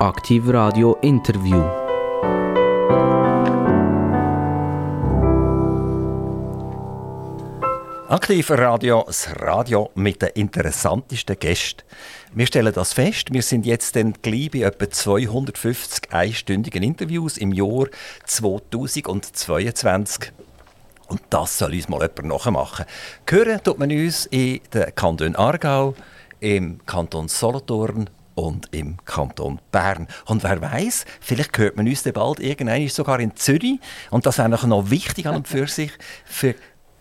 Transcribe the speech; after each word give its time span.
Aktiv 0.00 0.44
Radio 0.46 0.96
Interview. 1.02 1.60
Aktiv 8.08 8.48
Radio, 8.52 9.02
das 9.04 9.28
Radio 9.40 9.90
mit 9.96 10.22
den 10.22 10.28
interessantesten 10.36 11.36
Gästen. 11.36 11.82
Wir 12.32 12.46
stellen 12.46 12.72
das 12.72 12.92
fest, 12.92 13.32
wir 13.32 13.42
sind 13.42 13.66
jetzt 13.66 13.96
dann 13.96 14.12
gleich 14.22 14.52
bei 14.52 14.60
etwa 14.60 14.88
250 14.88 16.12
einstündigen 16.12 16.84
Interviews 16.84 17.36
im 17.36 17.52
Jahr 17.52 17.88
2022. 18.24 20.30
Und 21.08 21.22
das 21.28 21.58
soll 21.58 21.74
uns 21.74 21.88
mal 21.88 22.02
jemand 22.02 22.22
nachmachen. 22.22 22.84
Hören 23.28 23.60
tut 23.64 23.80
man 23.80 23.90
uns 23.90 24.26
in 24.26 24.60
den 24.72 24.94
Kanton 24.94 25.34
Aargau, 25.34 25.96
im 26.38 26.78
Kanton 26.86 27.26
Solothurn 27.26 28.08
und 28.38 28.68
im 28.72 28.98
Kanton 29.04 29.58
Bern. 29.72 30.06
Und 30.26 30.44
wer 30.44 30.62
weiß, 30.62 31.06
vielleicht 31.20 31.58
hört 31.58 31.76
man 31.76 31.88
uns 31.88 32.04
bald 32.04 32.38
irgendwann 32.38 32.86
sogar 32.86 33.18
in 33.18 33.34
Zürich. 33.34 33.80
Und 34.10 34.26
das 34.26 34.38
wäre 34.38 34.68
noch 34.68 34.90
wichtig 34.90 35.26
an 35.26 35.34
und 35.34 35.48
für 35.48 35.66
sich 35.66 35.90
für 36.24 36.54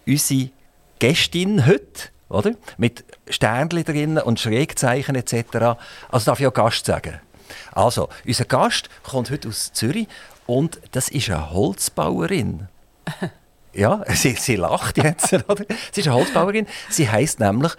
unsere 0.07 0.49
Gästin 0.97 1.67
heute, 1.67 2.09
oder? 2.27 2.53
Mit 2.77 3.05
Sternchen 3.29 3.83
drin 3.83 4.17
und 4.17 4.39
Schrägzeichen 4.39 5.13
etc. 5.13 5.77
Also 6.09 6.25
darf 6.25 6.39
ich 6.39 6.47
auch 6.47 6.53
Gast 6.53 6.87
sagen. 6.87 7.19
Also, 7.71 8.09
unser 8.25 8.45
Gast 8.45 8.89
kommt 9.03 9.29
heute 9.29 9.49
aus 9.49 9.71
Zürich 9.73 10.07
und 10.47 10.79
das 10.91 11.07
ist 11.09 11.29
eine 11.29 11.51
Holzbauerin. 11.51 12.67
Ja, 13.73 14.03
sie, 14.07 14.31
sie 14.31 14.55
lacht 14.55 14.97
jetzt, 14.97 15.33
oder? 15.33 15.63
Sie 15.91 16.01
ist 16.01 16.07
eine 16.07 16.15
Holzbauerin. 16.15 16.65
Sie 16.89 17.07
heißt 17.07 17.39
nämlich 17.39 17.73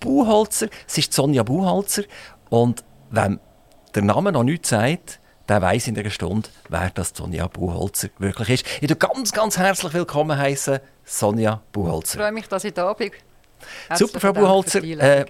Buchholzer. 0.00 0.68
Sie 0.86 1.02
ist 1.02 1.12
Sonja 1.12 1.42
Buchholzer. 1.42 2.04
Und 2.48 2.84
wenn 3.10 3.40
der 3.94 4.02
Name 4.02 4.32
noch 4.32 4.42
nichts 4.42 4.70
sagt, 4.70 5.20
der 5.48 5.62
weiß 5.62 5.88
in 5.88 5.98
einer 5.98 6.10
Stunde, 6.10 6.48
wer 6.68 6.90
das 6.90 7.12
Sonja 7.14 7.46
Buchholzer 7.46 8.08
wirklich 8.18 8.48
ist. 8.48 8.66
Ich 8.80 8.82
heiße 8.82 8.96
ganz, 8.96 9.32
ganz 9.32 9.58
herzlich 9.58 9.94
willkommen 9.94 10.36
heißen, 10.36 10.80
Sonja 11.04 11.62
Buchholzer. 11.72 12.14
Ich 12.14 12.20
freue 12.20 12.32
mich, 12.32 12.48
dass 12.48 12.64
ich 12.64 12.74
da 12.74 12.92
bin. 12.92 13.12
Super, 13.94 14.20
Frau 14.20 14.32
Buchholzer. 14.32 14.82
Äh, 14.82 15.26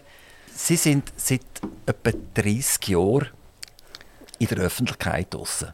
Sie 0.57 0.77
sind 0.77 1.13
seit 1.17 1.43
etwa 1.85 2.11
30 2.35 2.89
Jahren 2.89 3.29
in 4.39 4.47
der 4.47 4.59
Öffentlichkeit 4.59 5.35
draussen. 5.35 5.73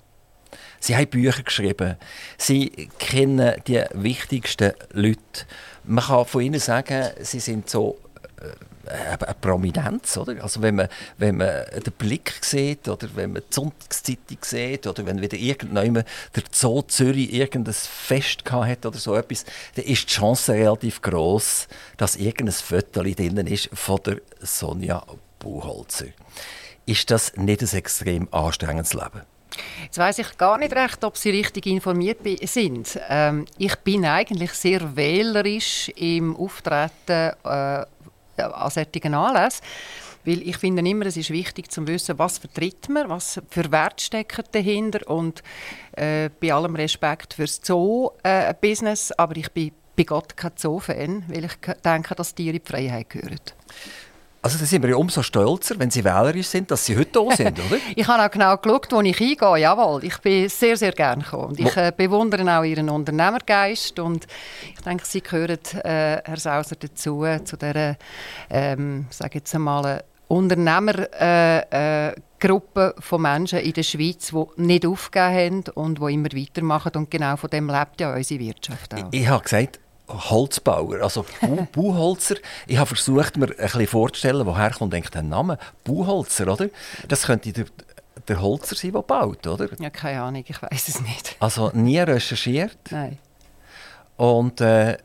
Sie 0.81 0.97
haben 0.97 1.07
Bücher 1.07 1.45
geschrieben. 1.45 1.97
Sie 2.37 2.91
kennen 2.98 3.63
die 3.69 3.85
wichtigsten 3.93 4.73
Leute. 4.91 5.47
Man 5.85 6.05
kann 6.05 6.27
von 6.27 6.43
ihnen 6.43 6.59
sagen, 6.59 7.11
sie 7.21 7.39
sind 7.39 7.71
so 7.71 7.97
äh, 8.41 8.48
eine 8.93 9.35
Prominenz, 9.41 10.17
oder? 10.17 10.43
Also 10.43 10.62
wenn 10.62 10.77
man, 10.77 10.89
wenn 11.19 11.37
man 11.37 11.65
den 11.75 11.93
Blick 11.98 12.33
sieht 12.43 12.89
oder 12.89 13.09
wenn 13.15 13.33
man 13.33 13.43
die 13.43 13.55
Sonntagszeitung 13.55 14.39
sieht 14.43 14.87
oder 14.87 15.07
wenn 15.07 15.21
wieder 15.21 15.37
irgendjemand 15.37 16.07
der 16.35 16.43
Zoo 16.51 16.83
Zürich 16.83 17.33
irgendein 17.33 17.75
Fest 17.75 18.43
hat 18.51 18.87
oder 18.87 18.98
so 18.98 19.15
etwas, 19.17 19.45
dann 19.75 19.85
ist 19.85 20.09
die 20.09 20.15
Chance 20.15 20.53
relativ 20.53 21.03
groß, 21.03 21.69
dass 21.97 22.17
irgendein 22.17 22.55
Foto 22.55 23.03
drin 23.03 23.47
ist 23.47 23.70
von 23.73 24.01
der 24.05 24.20
Sonja 24.41 25.05
Buchholzer. 25.39 26.07
Ist 26.87 27.11
das 27.11 27.37
nicht 27.37 27.63
ein 27.63 27.79
extrem 27.79 28.29
anstrengendes 28.33 28.95
Leben? 28.95 29.23
Jetzt 29.85 29.98
weiß 29.98 30.19
ich 30.19 30.39
gar 30.39 30.59
nicht 30.59 30.75
recht, 30.75 31.05
ob 31.05 31.17
Sie 31.17 31.31
richtig 31.31 31.67
informiert 31.67 32.20
sind. 32.45 32.98
Ähm, 33.09 33.45
ich 33.59 33.77
bin 33.77 34.05
eigentlich 34.05 34.53
sehr 34.53 34.97
wählerisch 34.97 35.91
im 35.97 36.37
Auftreten 36.37 37.33
äh, 37.45 37.85
an 38.37 38.71
solchen 38.71 39.15
Anlässen. 39.15 39.65
Weil 40.25 40.43
ich 40.43 40.57
finde 40.57 40.89
immer, 40.89 41.07
es 41.07 41.17
ist 41.17 41.31
wichtig 41.31 41.71
zu 41.71 41.87
wissen, 41.87 42.19
was 42.19 42.39
vertritt 42.39 42.89
man, 42.89 43.09
was 43.09 43.41
für 43.51 43.73
Wert 43.73 44.01
stecken 44.01 44.45
dahinter 44.53 45.09
und 45.11 45.43
äh, 45.93 46.31
bei 46.41 46.53
allem 46.53 46.77
Respekt 46.77 47.35
fürs 47.35 47.61
Zoo-Business, 47.63 49.11
äh, 49.11 49.15
aber 49.19 49.37
ich 49.37 49.51
bin 49.51 49.73
bei 49.97 50.05
Gott 50.05 50.37
kein 50.37 50.53
Zoo-Fan, 50.57 51.25
weil 51.29 51.45
ich 51.45 51.57
denke, 51.85 52.15
dass 52.15 52.35
Tiere 52.35 52.57
in 52.57 52.63
die 52.63 52.71
Freiheit 52.71 53.11
gehören. 53.11 53.41
Also 54.45 54.58
da 54.58 54.64
sind 54.64 54.83
wir 54.83 54.91
ja 54.91 54.97
umso 54.97 55.23
stolzer, 55.23 55.77
wenn 55.79 55.92
Sie 55.92 56.03
wählerisch 56.03 56.48
sind, 56.48 56.69
dass 56.73 56.85
Sie 56.85 56.97
heute 56.97 57.13
da 57.13 57.30
sind, 57.36 57.61
oder? 57.61 57.77
ich 57.95 58.07
habe 58.08 58.25
auch 58.25 58.30
genau 58.30 58.57
geschaut, 58.57 58.89
wo 58.91 59.01
ich 59.01 59.17
hingehe. 59.17 59.58
Jawohl, 59.58 60.03
ich 60.03 60.19
bin 60.19 60.48
sehr, 60.48 60.77
sehr 60.77 60.91
gerne 60.91 61.23
gekommen. 61.23 61.55
Ich 61.57 61.77
äh, 61.77 61.92
bewundere 61.97 62.58
auch 62.58 62.64
Ihren 62.64 62.91
Unternehmergeist 62.91 64.01
und 64.01 64.27
ich 64.75 64.80
denke, 64.80 65.07
Sie 65.07 65.20
gehören, 65.20 65.61
äh, 65.85 66.23
Herr 66.25 66.36
Sauser, 66.39 66.75
dazu, 66.75 67.25
zu 67.45 67.57
dieser, 67.57 67.97
ähm, 68.51 69.07
sage 69.11 69.39
jetzt 69.39 69.55
einmal, 69.55 70.03
Unternehmergruppe 70.27 72.14
äh, 72.41 72.89
äh, 72.89 73.01
von 73.01 73.23
Menschen 73.23 73.61
in 73.61 73.73
der 73.74 73.83
Schweiz, 73.85 74.33
die 74.33 74.63
nicht 74.63 74.86
aufgegeben 74.86 75.35
haben 75.35 75.64
und 75.74 76.01
die 76.01 76.14
immer 76.14 76.33
weitermachen. 76.33 76.92
Und 76.97 77.13
genau 77.13 77.36
von 77.36 77.51
dem 77.51 77.69
lebt 77.69 78.01
ja 78.01 78.13
unsere 78.13 78.41
Wirtschaft 78.41 78.92
auch. 78.95 79.09
Ich, 79.13 79.20
ich 79.20 79.29
habe 79.29 79.45
gesagt, 79.45 79.79
Holzbauer, 80.12 81.02
also 81.02 81.24
Bu 81.40 81.67
Buchholzer. 81.73 82.36
Ich 82.67 82.77
habe 82.77 82.86
versucht, 82.86 83.36
mir 83.36 83.46
ein 83.50 83.56
bisschen 83.56 83.86
vorzustellen, 83.86 84.46
woher 84.46 84.70
kommt 84.70 84.95
eigentlich 84.95 85.11
der 85.11 85.23
Name 85.23 85.58
Buchholzer, 85.84 86.52
oder? 86.52 86.68
Das 87.08 87.24
könnte 87.24 87.52
der, 87.52 87.64
der 88.28 88.40
Holzer 88.40 88.77
sein, 88.77 88.92
der 88.92 89.02
baut, 89.02 89.46
oder? 89.46 89.68
Ja, 89.78 89.90
keine 89.90 90.23
Ahnung, 90.23 90.45
ich 90.46 90.62
weiß 90.62 90.89
es 90.89 91.00
nicht. 91.00 91.36
Also 91.40 91.70
nie 91.74 91.98
recherchiert? 91.98 92.78
Nein. 92.90 93.18
Und 94.17 94.61
äh, 94.61 94.98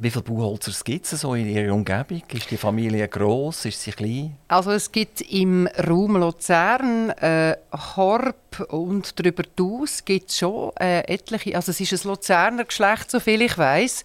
wie 0.00 0.10
viele 0.10 0.22
Buchholzer 0.22 0.72
gibt 0.84 1.10
es 1.10 1.20
so 1.20 1.34
in 1.34 1.46
Ihrer 1.46 1.72
Umgebung? 1.72 2.22
Ist 2.32 2.50
die 2.50 2.56
Familie 2.56 3.08
gross? 3.08 3.64
Ist 3.64 3.80
sie 3.80 3.92
klein? 3.92 4.36
Also 4.48 4.72
es 4.72 4.92
gibt 4.92 5.20
im 5.22 5.66
Raum 5.66 6.16
Luzern, 6.16 7.10
äh, 7.10 7.56
Horb 7.96 8.66
und 8.68 9.18
darüber 9.18 9.42
hinaus 9.56 10.04
gibt 10.04 10.30
es 10.30 10.38
schon 10.38 10.72
äh, 10.78 11.00
etliche. 11.12 11.56
Also 11.56 11.70
es 11.70 11.80
ist 11.80 11.92
ein 11.92 12.10
Luzerner 12.10 12.64
Geschlecht, 12.64 13.10
so 13.10 13.20
viel 13.20 13.40
ich 13.42 13.56
weiß. 13.56 14.04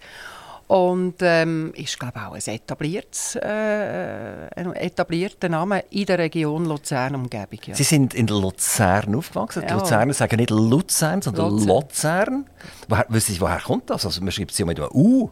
Und 0.72 1.16
ähm, 1.20 1.74
ist, 1.76 2.00
glaube 2.00 2.14
ich, 2.16 2.22
auch 2.22 2.34
ein 2.34 2.56
etabliertes, 2.56 3.36
äh, 3.36 4.48
ein 4.56 4.74
etablierter 4.74 5.50
Name 5.50 5.84
in 5.90 6.06
der 6.06 6.18
Region 6.18 6.64
Luzern-Umgebung. 6.64 7.60
Ja. 7.66 7.76
Sie 7.76 7.84
sind 7.84 8.14
in 8.14 8.28
Luzern 8.28 9.14
aufgewachsen. 9.14 9.64
Ja. 9.64 9.68
Die 9.68 9.74
Luzerner 9.74 10.14
sagen 10.14 10.38
nicht 10.38 10.50
Luzern, 10.50 11.22
sondern 11.22 11.52
Luzern. 11.52 11.68
Luzern. 11.68 12.50
Woher, 12.88 13.06
woher 13.10 13.60
kommt 13.60 13.90
das? 13.90 14.06
Also 14.06 14.22
man 14.22 14.32
schreibt 14.32 14.52
es 14.52 14.60
ja 14.60 14.66
mit 14.66 14.80
einem 14.80 14.88
U. 14.94 15.30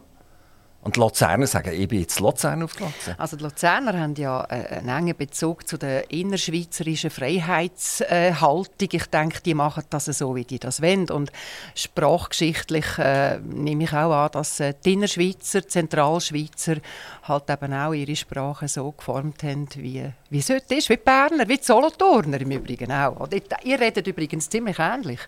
Und 0.82 0.96
die 0.96 1.00
Luzerner 1.00 1.46
sagen, 1.46 1.72
ich 1.74 1.88
bin 1.88 2.00
jetzt 2.00 2.20
Luzern 2.20 2.62
aufgewachsen. 2.62 3.14
Also 3.18 3.36
die 3.36 3.42
Luzerner 3.42 3.98
haben 3.98 4.14
ja 4.14 4.44
äh, 4.44 4.78
einen 4.78 4.88
engen 4.88 5.16
Bezug 5.16 5.68
zu 5.68 5.76
der 5.76 6.10
innerschweizerischen 6.10 7.10
Freiheitshaltung. 7.10 8.88
Ich 8.90 9.06
denke, 9.06 9.42
die 9.42 9.52
machen 9.52 9.84
das 9.90 10.06
so, 10.06 10.34
wie 10.34 10.44
die 10.44 10.58
das 10.58 10.80
wollen. 10.80 11.10
Und 11.10 11.32
sprachgeschichtlich 11.74 12.96
äh, 12.96 13.40
nehme 13.40 13.84
ich 13.84 13.92
auch 13.92 14.12
an, 14.12 14.30
dass 14.32 14.58
äh, 14.60 14.72
die 14.82 14.94
Innerschweizer, 14.94 15.68
Zentralschweizer 15.68 16.76
halt 17.24 17.50
eben 17.50 17.74
auch 17.74 17.92
ihre 17.92 18.16
Sprache 18.16 18.66
so 18.66 18.92
geformt 18.92 19.42
haben, 19.42 19.68
wie, 19.76 20.10
wie 20.30 20.38
es 20.38 20.48
heute 20.48 20.76
ist, 20.76 20.88
wie 20.88 20.96
die 20.96 21.02
Berner, 21.04 21.46
wie 21.46 21.58
die 21.58 21.64
Solothurner 21.64 22.40
im 22.40 22.52
Übrigen 22.52 22.90
auch. 22.90 23.28
Ihr 23.64 23.78
redet 23.78 24.06
übrigens 24.06 24.48
ziemlich 24.48 24.78
ähnlich. 24.78 25.20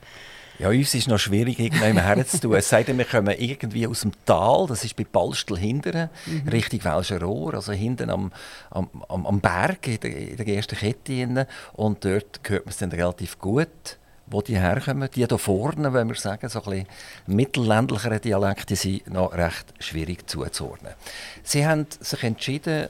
Ja, 0.58 0.68
uns 0.68 0.94
ist 0.94 1.08
noch 1.08 1.18
schwierig, 1.18 1.58
irgendjemand 1.58 2.00
herzutun. 2.06 2.54
Es 2.54 2.68
sei 2.68 2.82
denn, 2.82 2.98
wir 2.98 3.04
kommen 3.04 3.34
irgendwie 3.38 3.86
aus 3.86 4.02
dem 4.02 4.12
Tal, 4.24 4.66
das 4.68 4.84
ist 4.84 4.96
bei 4.96 5.04
Balstel 5.04 5.58
hinten, 5.58 6.08
mhm. 6.26 6.48
Richtung 6.48 6.84
Welscher 6.84 7.20
Rohr, 7.20 7.54
also 7.54 7.72
hinten 7.72 8.10
am, 8.10 8.32
am, 8.70 8.88
am 9.08 9.40
Berg 9.40 9.86
in 9.88 10.00
der, 10.00 10.16
in 10.16 10.36
der 10.36 10.46
ersten 10.46 10.76
Kette. 10.76 11.46
Und 11.72 12.04
dort 12.04 12.40
hört 12.46 12.64
man 12.64 12.70
es 12.70 12.78
dann 12.78 12.92
relativ 12.92 13.38
gut 13.38 13.98
wo 14.32 14.40
die 14.40 14.58
herkommen. 14.58 15.08
Die 15.14 15.26
hier 15.26 15.38
vorne, 15.38 15.92
wenn 15.92 16.08
wir 16.08 16.14
sagen, 16.14 16.48
so 16.48 16.62
ein 16.62 16.70
bisschen 16.70 16.86
mittelländlichere 17.26 18.18
Dialekte 18.18 18.76
sind 18.76 19.08
noch 19.10 19.32
recht 19.34 19.74
schwierig 19.78 20.28
zuzuordnen. 20.28 20.94
Sie 21.42 21.66
haben 21.66 21.86
sich 22.00 22.22
entschieden, 22.24 22.88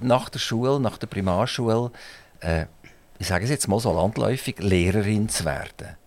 nach 0.00 0.28
der 0.28 0.38
Schule, 0.38 0.80
nach 0.80 0.98
der 0.98 1.06
Primarschule, 1.06 1.90
äh, 2.40 2.66
ich 3.18 3.28
sage 3.28 3.44
es 3.44 3.50
jetzt 3.50 3.68
mal 3.68 3.80
so 3.80 3.92
landläufig, 3.92 4.58
Lehrerin 4.58 5.28
zu 5.28 5.44
werden. 5.44 5.99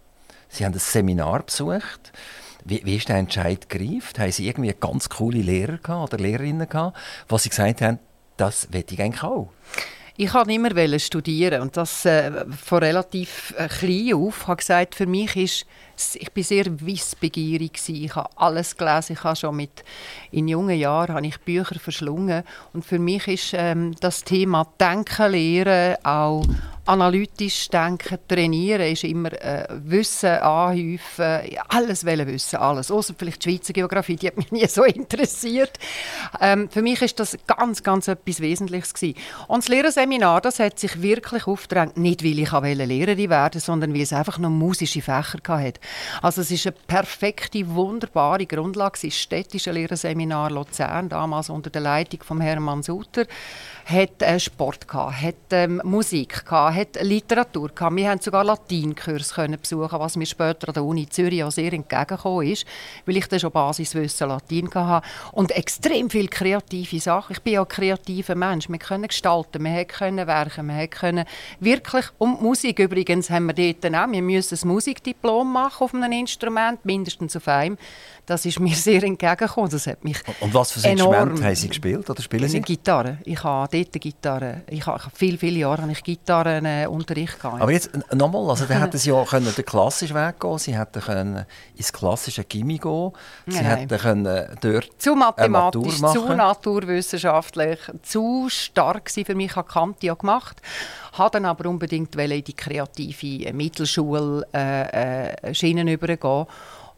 Sie 0.54 0.66
haben 0.66 0.74
ein 0.74 0.80
Seminar 0.80 1.42
besucht. 1.42 2.12
Wie, 2.64 2.82
wie 2.86 2.98
ist 2.98 3.10
der 3.10 3.18
Entscheid 3.18 3.68
gereift? 3.70 4.20
Haben 4.20 4.32
Sie 4.32 4.48
irgendwie 4.48 4.74
ganz 4.80 5.10
coole 5.10 5.40
Lehrer 5.40 5.80
gehabt 5.80 6.14
oder 6.14 6.22
Lehrerinnen 6.22 6.70
gehabt, 6.70 6.96
wo 7.28 7.40
Sie 7.40 7.50
gesagt 7.50 7.82
haben, 7.82 7.98
das 8.38 8.72
will 8.72 8.86
ich 8.88 9.02
eigentlich 9.02 9.24
auch? 9.24 9.50
Ich 10.16 10.32
wollte 10.32 10.54
immer 10.54 11.00
studieren 11.00 11.64
und 11.64 11.76
das 11.76 12.06
äh, 12.06 12.46
von 12.52 12.84
relativ 12.84 13.56
äh, 13.58 13.68
klein 13.68 14.14
auf. 14.14 14.42
Ich 14.42 14.48
habe 14.48 14.58
gesagt, 14.58 14.94
für 14.94 15.08
mich 15.08 15.36
ist 15.36 15.66
ich 16.14 16.32
bin 16.32 16.44
sehr 16.44 16.66
wissbegierig 16.86 17.80
Ich 17.88 18.16
habe 18.16 18.30
alles 18.36 18.76
gelesen. 18.78 19.14
Ich 19.14 19.24
habe 19.24 19.36
schon 19.36 19.56
mit 19.56 19.84
in 20.32 20.48
jungen 20.48 20.78
Jahren 20.78 21.16
habe 21.16 21.26
ich 21.26 21.40
Bücher 21.42 21.80
verschlungen 21.80 22.44
und 22.74 22.86
für 22.86 23.00
mich 23.00 23.28
ist 23.28 23.54
ähm, 23.54 23.96
das 24.00 24.24
Thema 24.24 24.68
Denken 24.80 25.32
lehren 25.32 25.96
auch 26.04 26.44
analytisch 26.86 27.70
denken, 27.70 28.18
trainieren, 28.28 28.92
ist 28.92 29.04
immer 29.04 29.32
äh, 29.42 29.66
Wissen 29.70 30.30
anhäufen, 30.30 31.58
alles 31.70 32.06
wollen 32.06 32.28
wissen, 32.28 32.58
alles. 32.58 32.92
Außer 32.92 33.14
vielleicht 33.18 33.46
die 33.46 33.52
Schweizer 33.52 33.74
Geografie, 33.74 34.16
die 34.18 34.28
hat 34.28 34.38
mich 34.38 34.52
nie 34.52 34.68
so 34.68 34.84
interessiert. 34.84 35.78
Ähm, 36.42 36.70
für 36.70 36.82
mich 36.82 37.02
ist 37.02 37.20
das 37.20 37.38
ganz, 37.48 37.84
ganz 37.84 38.08
etwas 38.08 38.42
Wesentliches 38.42 38.94
gewesen. 38.94 39.18
Und 39.48 39.64
das 39.64 39.70
Lehrerseminar, 39.70 40.42
das 40.42 40.60
hat 40.60 40.78
sich 40.78 41.02
wirklich 41.02 41.48
aufgedrängt, 41.48 41.98
nicht 41.98 42.24
weil 42.24 42.40
ich 42.40 42.52
Lehrerin 42.52 43.30
werden 43.30 43.62
sondern 43.62 43.94
weil 43.94 44.02
es 44.02 44.14
einfach 44.14 44.38
noch 44.38 44.50
musische 44.50 45.02
Fächer 45.02 45.40
hatte. 45.48 45.80
Also 46.22 46.42
es 46.42 46.52
ist 46.52 46.68
eine 46.68 46.76
perfekte, 46.88 47.68
wunderbare 47.68 48.46
Grundlage. 48.46 49.00
Das 49.02 49.16
städtische 49.16 49.72
Lehrerseminar 49.72 50.52
Luzern, 50.52 51.10
damals 51.10 51.50
unter 51.50 51.70
der 51.70 51.82
Leitung 51.82 52.24
von 52.24 52.42
Hermann 52.42 52.84
Sutter 52.84 53.26
hat 53.86 54.22
äh, 54.22 54.40
Sport 54.40 54.88
gehabt, 54.88 55.22
hat 55.22 55.36
ähm, 55.52 55.82
Musik 55.84 56.46
gehabt, 56.46 56.76
hat 56.76 57.02
Literatur 57.02 57.70
gehabt. 57.70 57.96
Wir 57.96 58.10
haben 58.10 58.22
sogar 58.22 58.44
Latinkurs 58.44 59.34
können 59.34 59.60
besuchen, 59.60 60.00
was 60.00 60.16
mir 60.16 60.26
später 60.26 60.70
an 60.70 60.74
der 60.74 60.84
Uni 60.84 61.08
Zürich 61.10 61.44
auch 61.44 61.52
sehr 61.52 61.74
entgegengekommen 61.74 62.48
ist, 62.48 62.66
weil 63.06 63.18
ich 63.18 63.28
dann 63.28 63.40
schon 63.40 63.52
Basiswissen 63.52 64.30
Latin 64.30 64.74
hatte 64.74 65.06
und 65.34 65.52
extrem 65.52 66.10
viel 66.10 66.28
kreative 66.28 67.00
Sachen. 67.00 67.34
Ich 67.34 67.42
bin 67.42 67.54
ja 67.54 67.62
ein 67.62 67.68
kreativer 67.68 68.36
Mensch. 68.36 68.70
Wir 68.70 68.80
können 68.80 69.08
gestalten, 69.08 69.64
wir 69.64 69.86
können 69.86 70.28
werken, 70.28 70.68
wir 70.68 70.88
können 70.88 71.26
wirklich 71.60 72.06
und 72.18 72.42
Musik 72.42 72.80
übrigens 72.80 73.30
haben 73.30 73.48
wir 73.48 73.54
dort 73.54 73.94
auch. 73.94 74.12
Wir 74.12 74.22
müssen 74.22 74.58
ein 74.62 74.68
Musikdiplom 74.68 75.52
machen 75.52 75.84
auf 75.84 75.94
einem 75.94 76.12
Instrument, 76.12 76.86
mindestens 76.86 77.36
auf 77.36 77.48
einem. 77.48 77.78
Das 78.26 78.46
ist 78.46 78.60
mir 78.60 78.76
sehr 78.76 79.04
entgegengekommen. 79.04 79.70
Das 79.70 79.88
hat 79.88 80.04
mich 80.04 80.18
Und 80.40 80.54
was 80.54 80.72
für 80.72 80.88
ein 80.88 80.94
Instrument 80.94 81.44
haben 81.44 81.56
Sie 81.56 81.68
gespielt 81.68 82.10
oder 82.10 82.22
spielen 82.22 82.48
Sie? 82.48 82.62
Gitarre. 82.62 83.18
Ich 83.26 83.44
habe 83.44 83.73
dort 83.74 84.00
Gitarre. 84.00 84.62
Ich 84.68 84.86
habe 84.86 85.02
viele, 85.14 85.38
viele 85.38 85.60
Jahre 85.60 85.82
habe 85.82 85.92
ich 85.92 86.04
Gitarrenunterricht 86.04 87.40
gehabt. 87.40 87.62
Aber 87.62 87.72
jetzt 87.72 87.92
nochmal, 88.14 88.50
also 88.50 88.66
dann 88.66 88.78
hätten 88.82 88.98
Sie 88.98 89.10
ja 89.10 89.24
können 89.26 89.54
den 89.54 89.66
klassischen 89.66 90.16
Weg 90.16 90.40
gehen, 90.40 90.58
Sie 90.58 90.78
hätten 90.78 91.02
können 91.02 91.46
ins 91.76 91.92
klassische 91.92 92.44
Gimmi 92.44 92.78
gehen, 92.78 93.12
Sie 93.48 93.56
Nein. 93.56 93.66
hätten 93.66 93.98
können 93.98 94.58
dort 94.62 94.90
zu 94.98 95.16
mathematisch, 95.16 95.98
zu 95.98 96.34
naturwissenschaftlich, 96.34 97.80
zu 98.04 98.48
stark 98.50 99.10
für 99.10 99.36
mich. 99.36 99.52
Ich 99.52 99.56
habe 99.56 99.68
Kant 99.68 100.02
ja 100.04 100.14
gemacht 100.14 100.62
habe 101.14 101.32
dann 101.32 101.46
aber 101.46 101.70
unbedingt 101.70 102.16
in 102.16 102.44
die 102.44 102.54
kreative 102.54 103.54
Mittelschule 103.54 104.48
äh, 104.54 105.30
äh, 105.50 105.54
Schienen 105.54 105.88
übergehen 105.88 106.46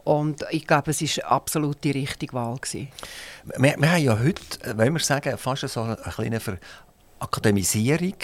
und 0.06 0.44
ich 0.50 0.66
glaube, 0.68 0.92
es 0.92 1.02
war 1.02 1.32
absolut 1.32 1.82
die 1.82 1.90
richtige 1.90 2.32
Wahl. 2.32 2.60
Wir, 2.62 2.86
wir 3.58 3.90
haben 3.90 4.02
ja 4.02 4.16
heute, 4.16 4.78
wenn 4.78 4.92
wir 4.92 5.00
sagen, 5.00 5.36
fast 5.36 5.68
so 5.68 5.82
eine 5.82 5.96
kleine 5.96 6.40
Akademisierung. 7.18 8.14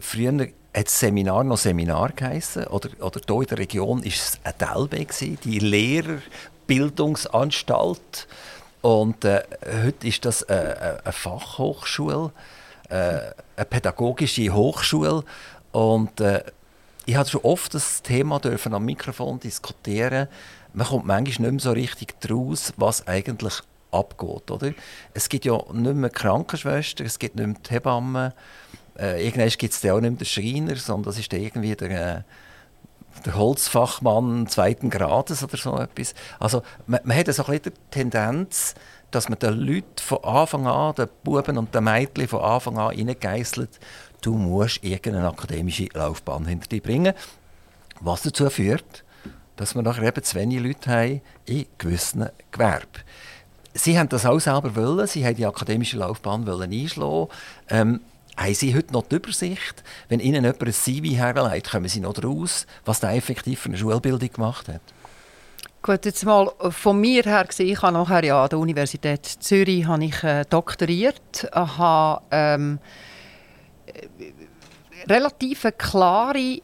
Früher 0.00 0.48
hat 0.72 0.86
das 0.86 0.98
Seminar 0.98 1.44
noch 1.44 1.58
Seminar 1.58 2.12
geheißen. 2.12 2.68
Oder, 2.68 2.88
oder 3.00 3.20
hier 3.26 3.40
in 3.42 3.46
der 3.48 3.58
Region 3.58 4.02
war 4.02 4.06
es 4.06 4.40
ein 4.42 4.54
Telbe, 4.56 5.04
die 5.44 5.58
Lehrerbildungsanstalt. 5.58 8.26
Und 8.80 9.22
äh, 9.26 9.42
heute 9.84 10.08
ist 10.08 10.24
das 10.24 10.40
äh, 10.44 11.00
eine 11.04 11.12
Fachhochschule, 11.12 12.32
äh, 12.88 13.18
eine 13.56 13.66
pädagogische 13.68 14.54
Hochschule. 14.54 15.24
Und 15.72 16.18
äh, 16.22 16.44
ich 17.04 17.16
hatte 17.16 17.32
schon 17.32 17.42
oft 17.42 17.74
das 17.74 18.00
Thema 18.00 18.40
dürfen 18.40 18.72
am 18.72 18.86
Mikrofon 18.86 19.38
diskutieren 19.38 20.28
man 20.72 20.86
kommt 20.86 21.06
manchmal 21.06 21.50
nicht 21.50 21.64
mehr 21.64 21.72
so 21.72 21.72
richtig 21.72 22.20
daraus, 22.20 22.72
was 22.76 23.06
eigentlich 23.06 23.54
abgeht. 23.90 24.50
Oder? 24.50 24.72
Es 25.14 25.28
gibt 25.28 25.44
ja 25.44 25.58
nicht 25.72 25.94
mehr 25.94 26.10
Krankenschwestern, 26.10 27.06
es 27.06 27.18
gibt 27.18 27.36
nicht 27.36 27.46
mehr 27.46 27.56
die 27.68 27.70
Hebammen, 27.70 28.32
äh, 28.98 29.24
irgendwann 29.24 29.48
gibt 29.48 29.74
es 29.74 29.84
auch 29.84 30.00
nicht 30.00 30.10
mehr 30.10 30.18
den 30.18 30.26
Schreiner, 30.26 30.76
sondern 30.76 31.10
das 31.10 31.18
ist 31.18 31.32
irgendwie 31.32 31.74
der, 31.74 32.18
äh, 32.18 32.22
der 33.24 33.34
Holzfachmann 33.34 34.46
zweiten 34.46 34.90
Grades 34.90 35.42
oder 35.42 35.56
so 35.56 35.78
etwas. 35.78 36.14
Also 36.38 36.62
man, 36.86 37.00
man 37.04 37.16
hat 37.16 37.32
so 37.32 37.44
ein 37.44 37.60
die 37.62 37.70
Tendenz, 37.90 38.74
dass 39.10 39.28
man 39.28 39.38
den 39.38 39.54
Leuten 39.54 39.98
von 39.98 40.22
Anfang 40.22 40.66
an, 40.66 40.94
den 40.94 41.08
Buben 41.24 41.58
und 41.58 41.74
den 41.74 41.84
Mädchen 41.84 42.28
von 42.28 42.40
Anfang 42.40 42.78
an 42.78 42.88
reingeißelt, 42.88 43.80
du 44.20 44.34
musst 44.34 44.84
irgendeine 44.84 45.28
akademische 45.28 45.88
Laufbahn 45.94 46.46
hinter 46.46 46.68
dir 46.68 46.82
bringen. 46.82 47.14
Was 48.00 48.22
dazu 48.22 48.48
führt, 48.48 49.04
dass 49.60 49.74
wir 49.74 49.82
nachher 49.82 50.04
eben 50.04 50.22
zu 50.22 50.36
wenig 50.36 50.58
Leute 50.58 50.90
haben 50.90 51.20
in 51.44 51.66
gewissen 51.76 52.30
Gewerben. 52.50 53.04
Sie 53.74 53.98
haben 53.98 54.08
das 54.08 54.24
auch 54.24 54.38
selber 54.38 54.74
wollen, 54.74 55.06
Sie 55.06 55.22
haben 55.24 55.36
die 55.36 55.44
akademische 55.44 55.98
Laufbahn 55.98 56.46
wollen 56.46 56.72
einschlagen. 56.72 57.28
Ähm, 57.68 58.00
haben 58.38 58.54
Sie 58.54 58.74
heute 58.74 58.94
noch 58.94 59.06
die 59.06 59.16
Übersicht? 59.16 59.84
Wenn 60.08 60.18
Ihnen 60.18 60.44
jemand 60.44 60.62
ein 60.62 60.72
CV 60.72 61.14
herleitet, 61.14 61.72
kommen 61.72 61.88
Sie 61.88 62.00
noch 62.00 62.14
daraus, 62.14 62.66
was 62.86 63.00
der 63.00 63.10
effektiv 63.10 63.60
für 63.60 63.68
eine 63.68 63.76
Schulbildung 63.76 64.32
gemacht 64.32 64.66
hat? 64.68 64.80
Gut, 65.82 66.06
jetzt 66.06 66.24
mal 66.24 66.50
von 66.70 66.98
mir 66.98 67.22
her 67.24 67.44
gesehen, 67.44 67.68
ich 67.68 67.82
habe 67.82 67.92
nachher 67.92 68.24
ja 68.24 68.42
an 68.42 68.48
der 68.48 68.58
Universität 68.58 69.26
Zürich 69.26 69.86
habe 69.86 70.04
ich, 70.06 70.24
äh, 70.24 70.46
doktoriert, 70.48 71.46
habe 71.52 72.22
ähm, 72.30 72.78
äh, 73.86 74.32
relativ 75.06 75.66
klare 75.76 76.62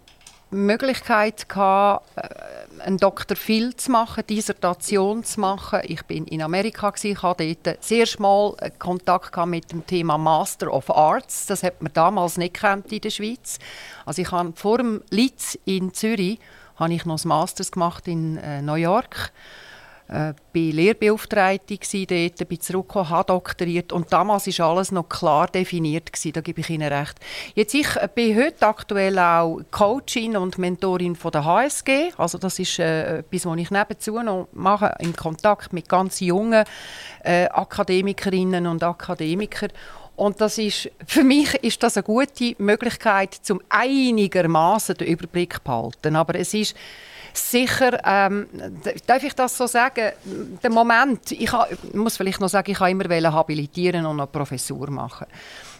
Möglichkeit 0.50 1.48
gehabt, 1.48 2.06
äh, 2.16 2.55
einen 2.80 2.98
Dr. 2.98 3.36
Phil 3.36 3.74
zu 3.76 3.90
machen, 3.90 4.24
Dissertation 4.26 5.24
zu 5.24 5.40
machen. 5.40 5.80
Ich 5.84 6.02
bin 6.04 6.26
in 6.26 6.42
Amerika 6.42 6.92
ich 7.02 7.22
hatte 7.22 7.56
dort 7.62 7.84
sehr 7.84 8.06
schmal 8.06 8.54
Kontakt 8.78 9.36
mit 9.46 9.72
dem 9.72 9.86
Thema 9.86 10.18
Master 10.18 10.72
of 10.72 10.90
Arts. 10.90 11.46
Das 11.46 11.62
hat 11.62 11.82
man 11.82 11.92
damals 11.92 12.36
nicht 12.36 12.62
in 12.62 13.00
der 13.00 13.10
Schweiz. 13.10 13.58
Also 14.04 14.22
ich 14.22 14.30
habe 14.30 14.52
vor 14.54 14.78
dem 14.78 15.02
Litz 15.10 15.58
in 15.64 15.92
Zürich 15.94 16.38
habe 16.76 16.92
ich 16.92 17.04
noch 17.04 17.14
das 17.14 17.24
Masters 17.24 17.72
gemacht 17.72 18.06
in 18.06 18.36
äh, 18.36 18.60
New 18.62 18.74
York 18.74 19.32
äh, 20.08 20.34
bin 20.52 20.72
Lehrbeauftragte 20.72 21.78
dort, 22.06 22.48
bin 22.48 22.60
zurückgekommen, 22.60 23.10
habe 23.10 23.26
doktoriert 23.26 23.92
und 23.92 24.12
damals 24.12 24.46
war 24.58 24.70
alles 24.70 24.92
noch 24.92 25.08
klar 25.08 25.48
definiert 25.48 26.12
gewesen, 26.12 26.32
da 26.32 26.40
gebe 26.40 26.60
ich 26.60 26.70
Ihnen 26.70 26.92
recht. 26.92 27.18
Jetzt, 27.54 27.74
ich 27.74 27.88
bin 28.14 28.36
heute 28.36 28.66
aktuell 28.66 29.18
auch 29.18 29.60
Coachin 29.70 30.36
und 30.36 30.58
Mentorin 30.58 31.16
von 31.16 31.32
der 31.32 31.44
HSG, 31.44 32.12
also 32.16 32.38
das 32.38 32.58
ist 32.58 32.78
äh, 32.78 33.18
etwas, 33.18 33.46
was 33.46 33.58
ich 33.58 33.70
nebenzu 33.70 34.20
noch 34.22 34.48
mache, 34.52 34.94
im 35.00 35.14
Kontakt 35.14 35.72
mit 35.72 35.88
ganz 35.88 36.20
jungen 36.20 36.64
äh, 37.24 37.46
Akademikerinnen 37.46 38.66
und 38.66 38.82
Akademikern 38.82 39.70
und 40.16 40.40
das 40.40 40.56
ist, 40.56 40.90
für 41.06 41.22
mich 41.22 41.54
ist 41.56 41.82
das 41.82 41.96
eine 41.96 42.04
gute 42.04 42.54
Möglichkeit, 42.58 43.34
zum 43.34 43.60
einigermaßen 43.68 44.96
den 44.96 45.08
Überblick 45.08 45.54
zu 45.54 45.60
behalten. 45.62 46.16
Aber 46.16 46.34
es 46.36 46.54
ist 46.54 46.74
sicher, 47.36 48.00
ähm, 48.04 48.46
darf 49.06 49.22
ich 49.22 49.34
das 49.34 49.56
so 49.56 49.66
sagen, 49.66 50.12
der 50.62 50.70
Moment, 50.70 51.32
ich 51.32 51.52
ha, 51.52 51.66
muss 51.92 52.16
vielleicht 52.16 52.40
noch 52.40 52.48
sagen, 52.48 52.70
ich 52.70 52.80
habe 52.80 52.90
immer 52.90 53.32
habilitieren 53.32 54.06
und 54.06 54.20
eine 54.20 54.26
Professur 54.26 54.90
machen. 54.90 55.26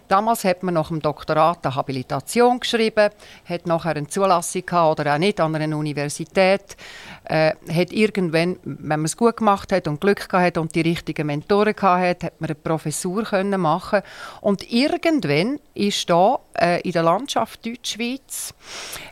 Damals 0.09 0.45
hat 0.45 0.63
man 0.63 0.75
nach 0.75 0.89
dem 0.89 1.01
Doktorat 1.01 1.67
eine 1.67 1.75
Habilitation 1.75 2.61
geschrieben, 2.61 3.11
hat 3.45 3.67
nachher 3.67 3.97
eine 3.97 4.07
Zulassung 4.07 4.65
gehabt, 4.65 5.01
oder 5.01 5.15
auch 5.15 5.19
nicht 5.19 5.41
an 5.41 5.55
einer 5.55 5.77
Universität, 5.77 6.77
äh, 7.25 7.53
hat 7.73 7.93
irgendwann, 7.93 8.59
wenn 8.63 9.01
man 9.01 9.05
es 9.05 9.17
gut 9.17 9.39
gemacht 9.39 9.73
hat 9.73 9.89
und 9.89 10.01
Glück 10.01 10.29
gehabt 10.29 10.59
und 10.59 10.75
die 10.75 10.83
richtigen 10.83 11.27
Mentoren 11.27 11.75
gehabt 11.75 12.03
hat, 12.03 12.25
hat 12.25 12.41
man 12.41 12.51
eine 12.51 12.55
Professur 12.55 13.25
können 13.25 13.61
machen. 13.61 14.03
Und 14.41 14.71
irgendwann 14.71 15.59
ist 15.75 16.09
da 16.09 16.39
äh, 16.55 16.81
in 16.83 16.93
der 16.93 17.03
Landschaft 17.03 17.67
Deutschschweiz 17.67 18.55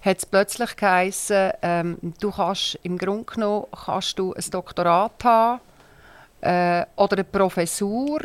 hat 0.05 0.19
es 0.19 0.27
plötzlich 0.27 0.77
geheißen, 0.77 1.53
ähm, 1.63 1.99
du 2.21 2.31
kannst 2.31 2.79
im 2.83 2.99
Grunde 2.99 3.25
genommen 3.25 3.67
kannst 3.85 4.19
du 4.19 4.33
ein 4.33 4.45
Doktorat 4.51 5.25
haben 5.25 5.61
äh, 6.41 6.85
oder 6.97 7.17
eine 7.17 7.25
Professur 7.25 8.21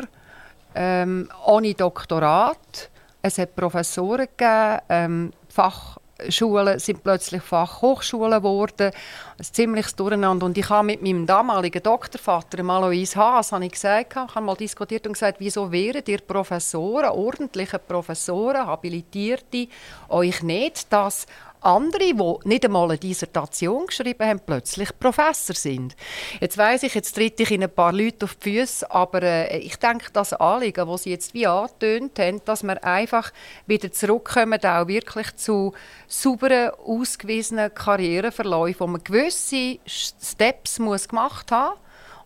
ähm, 0.74 1.28
ohne 1.46 1.74
Doktorat. 1.74 2.90
Es 3.22 3.38
hat 3.38 3.54
Professoren 3.54 4.26
gegeben, 4.36 4.78
ähm, 4.88 5.32
Fachschulen 5.48 6.78
sind 6.78 7.02
plötzlich 7.02 7.42
Fachhochschulen 7.42 8.38
geworden. 8.38 8.90
Ein 9.38 9.44
ziemliches 9.44 9.94
Durcheinander. 9.94 10.46
Und 10.46 10.56
ich 10.56 10.68
habe 10.70 10.86
mit 10.86 11.02
meinem 11.02 11.26
damaligen 11.26 11.82
Doktorvater, 11.82 12.64
Alois 12.66 13.14
Haas, 13.16 13.52
habe 13.52 13.66
ich 13.66 13.72
gesagt, 13.72 14.12
ich 14.12 14.34
habe 14.34 14.40
mal 14.40 14.56
diskutiert 14.56 15.06
und 15.06 15.14
gesagt, 15.14 15.38
wieso 15.40 15.70
wären 15.70 16.02
ihr 16.06 16.20
Professoren, 16.20 17.10
ordentliche 17.10 17.78
Professoren, 17.78 18.66
Habilitierte, 18.66 19.68
euch 20.08 20.42
nicht 20.42 20.90
das 20.90 21.26
andere, 21.60 22.14
die 22.14 22.48
nicht 22.48 22.64
einmal 22.64 22.90
eine 22.90 22.98
Dissertation 22.98 23.86
geschrieben 23.86 24.26
haben, 24.26 24.40
plötzlich 24.44 24.90
Professor 24.98 25.54
sind. 25.54 25.96
Jetzt 26.40 26.58
weiß 26.58 26.82
ich, 26.84 26.94
jetzt 26.94 27.14
tritt 27.14 27.38
ich 27.40 27.50
in 27.50 27.62
ein 27.62 27.70
paar 27.70 27.92
Leute 27.92 28.24
auf 28.24 28.34
die 28.36 28.58
Füße, 28.58 28.90
aber 28.90 29.22
äh, 29.22 29.58
ich 29.58 29.76
denke, 29.76 30.10
das 30.12 30.32
Anliegen, 30.32 30.88
das 30.88 31.02
Sie 31.02 31.10
jetzt 31.10 31.34
wie 31.34 31.46
angetönt 31.46 32.18
haben, 32.18 32.44
dass 32.44 32.62
wir 32.62 32.82
einfach 32.84 33.32
wieder 33.66 33.92
zurückkommen, 33.92 34.64
auch 34.64 34.88
wirklich 34.88 35.34
zu 35.36 35.72
sauberen, 36.06 36.70
ausgewiesenen 36.84 37.74
Karriereverläufen, 37.74 38.80
wo 38.80 38.86
man 38.86 39.04
gewisse 39.04 39.78
Steps 39.86 40.78
muss 40.78 41.08
gemacht 41.08 41.50
haben 41.52 41.78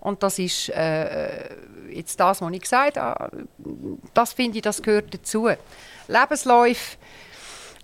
und 0.05 0.23
das 0.23 0.39
ist 0.39 0.69
äh, 0.69 1.49
jetzt 1.91 2.21
das, 2.21 2.43
was 2.43 2.53
ich 2.53 2.61
gesagt 2.61 2.99
habe. 2.99 3.47
Das 4.13 4.35
finde 4.35 4.59
ich, 4.59 4.63
das 4.63 4.83
gehört 4.83 5.15
dazu. 5.15 5.49
Lebensläufe 6.09 6.99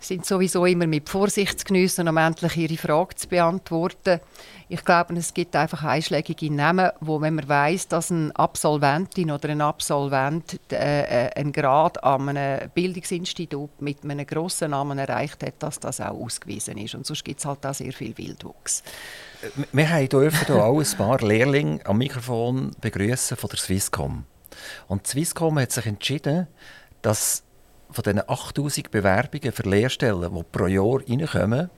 sind 0.00 0.24
sowieso 0.24 0.64
immer 0.64 0.86
mit 0.86 1.08
Vorsicht 1.08 1.60
zu 1.60 1.66
geniessen, 1.66 2.08
um 2.08 2.16
endlich 2.16 2.56
ihre 2.56 2.76
Frage 2.76 3.14
zu 3.14 3.28
beantworten. 3.28 4.20
Ich 4.68 4.84
glaube, 4.84 5.14
es 5.14 5.34
gibt 5.34 5.54
einfach 5.56 5.82
einschlägige 5.84 6.52
Namen, 6.52 6.90
wo 7.00 7.20
wenn 7.20 7.34
man 7.34 7.48
weiß, 7.48 7.88
dass 7.88 8.10
eine 8.10 8.34
Absolventin 8.34 9.30
oder 9.30 9.50
ein 9.50 9.60
Absolvent 9.60 10.58
äh, 10.72 11.26
äh, 11.26 11.30
einen 11.34 11.52
Grad 11.52 12.02
an 12.02 12.28
einem 12.30 12.70
Bildungsinstitut 12.70 13.82
mit 13.82 14.02
einem 14.04 14.26
grossen 14.26 14.70
Namen 14.70 14.98
erreicht 14.98 15.42
hat, 15.42 15.54
dass 15.58 15.80
das 15.80 16.00
auch 16.00 16.18
ausgewiesen 16.18 16.78
ist. 16.78 16.94
Und 16.94 17.04
sonst 17.04 17.24
gibt 17.24 17.40
es 17.40 17.46
halt 17.46 17.66
auch 17.66 17.74
sehr 17.74 17.92
viel 17.92 18.16
Wildwuchs. 18.16 18.82
Wir 19.72 20.08
dürfen 20.08 20.46
hier 20.46 20.64
auch 20.64 20.80
ein 20.80 20.96
paar 20.96 21.18
Lehrlinge 21.20 21.80
am 21.84 21.98
Mikrofon 21.98 22.70
begrüßen 22.80 23.36
von 23.36 23.50
der 23.50 23.58
Swisscom. 23.58 24.24
Und 24.88 25.06
Swisscom 25.06 25.58
hat 25.58 25.72
sich 25.72 25.86
entschieden, 25.86 26.46
dass 27.02 27.42
von 27.92 28.02
diesen 28.02 28.28
8000 28.28 28.90
Bewerbungen 28.90 29.52
für 29.52 29.62
Lehrstellen, 29.62 30.34
die 30.34 30.42
pro 30.44 30.66
Jahr 30.66 31.00
reinkommen, 31.08 31.70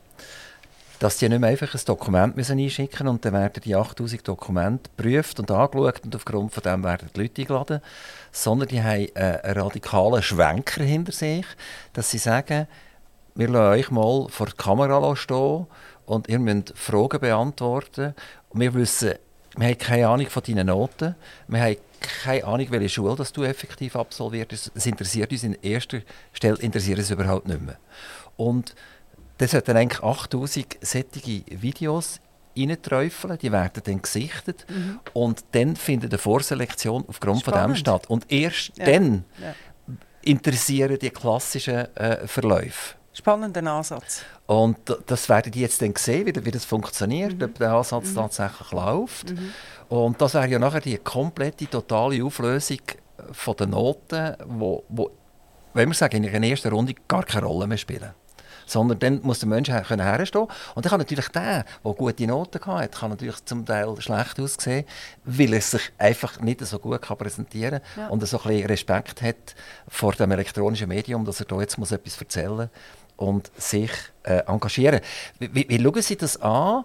dass 1.02 1.16
die 1.16 1.28
nicht 1.28 1.40
mehr 1.40 1.50
einfach 1.50 1.75
ein 1.75 1.81
Dokument 1.85 2.37
müssen 2.37 2.61
einschicken 2.61 3.09
und 3.09 3.25
dann 3.25 3.33
werden 3.33 3.61
die 3.64 3.75
8000 3.75 4.28
Dokumente 4.28 4.90
geprüft 4.97 5.40
und 5.40 5.50
angeschaut 5.50 6.00
und 6.04 6.14
aufgrund 6.14 6.52
von 6.52 6.62
dem 6.62 6.85
werden 6.85 7.11
die 7.14 7.21
Leute 7.23 7.42
eingeladen, 7.42 7.81
sondern 8.31 8.69
die 8.69 8.83
haben 8.83 9.09
einen 9.14 9.59
radikalen 9.59 10.23
Schwenker 10.23 10.85
hinter 10.85 11.11
sich, 11.11 11.45
dass 11.92 12.11
sie 12.11 12.19
sagen, 12.19 12.69
wir 13.35 13.49
lassen 13.49 13.81
euch 13.81 13.90
mal 13.90 14.28
vor 14.28 14.47
der 14.47 14.54
Kamera 14.54 15.16
stehen 15.16 15.66
und 16.07 16.28
ihr 16.28 16.38
müsst 16.38 16.73
Fragen 16.76 17.19
beantworten. 17.19 18.14
Wir 18.52 18.73
wissen, 18.75 19.14
wir 19.57 19.69
haben 19.69 19.78
keine 19.78 20.09
Ahnung 20.09 20.26
von 20.28 20.42
deinen 20.42 20.66
Noten, 20.69 21.16
wir 21.49 21.61
haben 21.61 21.76
keine 22.02 22.44
Ahnung, 22.44 22.66
welche 22.71 22.88
Schule 22.88 23.16
dass 23.16 23.32
du 23.32 23.44
effektiv 23.44 23.97
absolviert 23.97 24.52
hast. 24.52 24.73
Es 24.75 24.87
interessiert 24.87 25.32
uns 25.32 25.44
in 25.44 25.54
erster 25.62 26.00
Stelle 26.32 26.56
interessiert 26.59 26.99
es 26.99 27.11
überhaupt 27.11 27.47
nicht 27.47 27.61
mehr. 27.61 27.78
Und 28.37 28.75
das 29.38 29.52
sollten 29.52 29.76
eigentlich 29.76 30.02
8000 30.02 30.78
sättige 30.80 31.42
Videos 31.62 32.21
reinträufeln, 32.56 33.38
die 33.38 33.50
werden 33.50 33.82
dann 33.85 34.02
gesichtet 34.02 34.66
mhm. 34.68 35.00
und 35.14 35.44
dann 35.52 35.76
findet 35.76 36.12
eine 36.12 36.18
Vorselektion 36.18 37.04
aufgrund 37.09 37.40
Spannend. 37.40 37.61
von 37.61 37.73
dem 37.73 37.76
statt. 37.76 38.11
Und 38.11 38.30
erst 38.30 38.76
ja. 38.76 38.85
dann 38.87 39.25
ja. 39.40 39.54
interessieren 40.23 40.99
die 41.00 41.11
klassischen 41.11 41.94
äh, 41.97 42.26
Verläufe. 42.26 42.97
Spannender 43.14 43.71
Ansatz. 43.71 44.23
Und 44.47 44.78
das 45.07 45.28
werden 45.28 45.52
die 45.52 45.61
jetzt 45.61 45.83
dann 45.83 45.95
sehen, 45.97 46.26
wie, 46.26 46.45
wie 46.45 46.50
das 46.50 46.64
funktioniert, 46.64 47.38
mhm. 47.38 47.45
ob 47.45 47.59
der 47.59 47.73
Ansatz 47.73 48.11
mhm. 48.11 48.14
tatsächlich 48.14 48.71
läuft. 48.73 49.31
Mhm. 49.31 49.52
Und 49.88 50.21
das 50.21 50.35
wäre 50.35 50.49
ja 50.49 50.59
nachher 50.59 50.81
die 50.81 50.97
komplette, 50.97 51.69
totale 51.69 52.25
Auflösung 52.25 52.78
von 53.33 53.57
den 53.57 53.71
Noten, 53.71 54.37
wo, 54.47 54.85
wo 54.88 55.11
wenn 55.75 55.88
wir 55.88 55.95
sagen, 55.95 56.23
in 56.23 56.31
der 56.31 56.42
ersten 56.42 56.73
Runde 56.73 56.95
gar 57.09 57.25
keine 57.25 57.47
Rolle 57.47 57.66
mehr 57.66 57.78
spielen. 57.78 58.11
Sondern 58.66 58.99
dann 59.00 59.21
muss 59.23 59.40
der 59.40 59.49
Mensch 59.49 59.69
her 59.69 59.85
herstehen. 59.85 60.47
Und 60.75 60.85
dann 60.85 60.90
kann 60.90 61.00
natürlich 61.00 61.28
der, 61.28 61.64
der 61.85 61.92
gute 61.92 62.26
Noten 62.26 62.64
hat, 62.64 62.92
kann 62.92 63.11
natürlich 63.11 63.45
zum 63.45 63.66
Teil 63.66 63.95
schlecht 64.00 64.38
aussehen, 64.38 64.87
weil 65.25 65.52
er 65.52 65.61
sich 65.61 65.92
einfach 65.99 66.40
nicht 66.40 66.64
so 66.64 66.78
gut 66.78 67.02
kann 67.02 67.19
präsentieren 67.19 67.81
kann 67.95 68.04
ja. 68.04 68.09
und 68.09 68.26
so 68.26 68.38
ein 68.38 68.49
bisschen 68.49 68.66
Respekt 68.66 69.23
hat 69.23 69.54
vor 69.88 70.12
dem 70.12 70.31
elektronischen 70.31 70.88
Medium, 70.88 71.25
dass 71.25 71.40
er 71.40 71.47
da 71.47 71.61
jetzt 71.61 71.76
muss 71.76 71.92
etwas 71.92 72.19
erzählen 72.19 72.57
muss 72.57 72.69
und 73.23 73.50
sich 73.57 73.91
äh, 74.25 74.43
engagieren. 74.47 75.00
Wie, 75.38 75.69
wie, 75.69 75.83
schauen 75.83 76.02
Sie 76.02 76.17
das 76.17 76.41
an? 76.41 76.85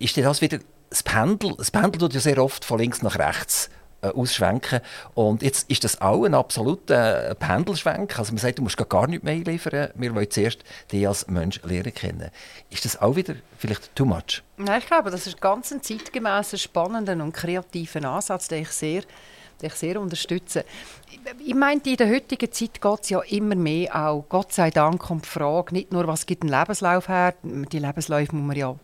Ist 0.00 0.16
das 0.16 0.40
wieder 0.40 0.58
das 0.90 1.02
Pendel? 1.02 1.54
Das 1.56 1.70
Pendel 1.70 2.00
tut 2.00 2.14
ja 2.14 2.20
sehr 2.20 2.42
oft 2.42 2.64
von 2.64 2.78
links 2.78 3.02
nach 3.02 3.18
rechts 3.18 3.70
äh, 4.00 4.08
ausschwenken. 4.08 4.80
Und 5.14 5.42
jetzt 5.42 5.70
ist 5.70 5.84
das 5.84 6.00
auch 6.00 6.24
ein 6.24 6.34
absoluter 6.34 7.34
Pendelschwenk. 7.36 8.18
Also 8.18 8.32
man 8.32 8.38
sagt, 8.38 8.58
du 8.58 8.62
musst 8.62 8.76
gar 8.88 9.06
nichts 9.06 9.24
mehr 9.24 9.36
liefern. 9.36 9.90
Wir 9.94 10.14
wollen 10.14 10.30
zuerst 10.30 10.64
dich 10.90 11.06
als 11.06 11.26
Mensch 11.28 11.60
lernen 11.62 11.94
kennen. 11.94 12.30
Ist 12.70 12.84
das 12.84 13.00
auch 13.00 13.16
wieder 13.16 13.34
vielleicht 13.58 13.94
too 13.94 14.04
much? 14.04 14.42
Nein, 14.56 14.80
ich 14.80 14.86
glaube, 14.86 15.10
das 15.10 15.26
ist 15.26 15.40
ganz 15.40 15.72
ein 15.72 15.82
zeitgemäßer, 15.82 16.58
spannender 16.58 17.12
und 17.12 17.32
kreativer 17.32 18.04
Ansatz, 18.04 18.48
den 18.48 18.62
ich 18.62 18.70
sehr 18.70 19.02
ich 19.60 19.74
sehr 19.74 20.00
unterstützen. 20.00 20.62
Ich 21.44 21.54
meine, 21.54 21.80
in 21.84 21.96
der 21.96 22.08
heutigen 22.08 22.50
Zeit 22.52 22.80
geht 22.80 23.00
es 23.02 23.10
ja 23.10 23.20
immer 23.20 23.54
mehr 23.54 23.94
auch, 23.94 24.24
Gott 24.28 24.52
sei 24.52 24.70
Dank, 24.70 25.10
um 25.10 25.20
die 25.20 25.28
Frage, 25.28 25.74
nicht 25.74 25.92
nur, 25.92 26.06
was 26.06 26.26
gibt 26.26 26.44
ein 26.44 26.48
Lebenslauf 26.48 27.08
her, 27.08 27.34
die 27.42 27.78
Lebensläufe 27.78 28.34
muss 28.34 28.46
man 28.46 28.56
ja 28.56 28.76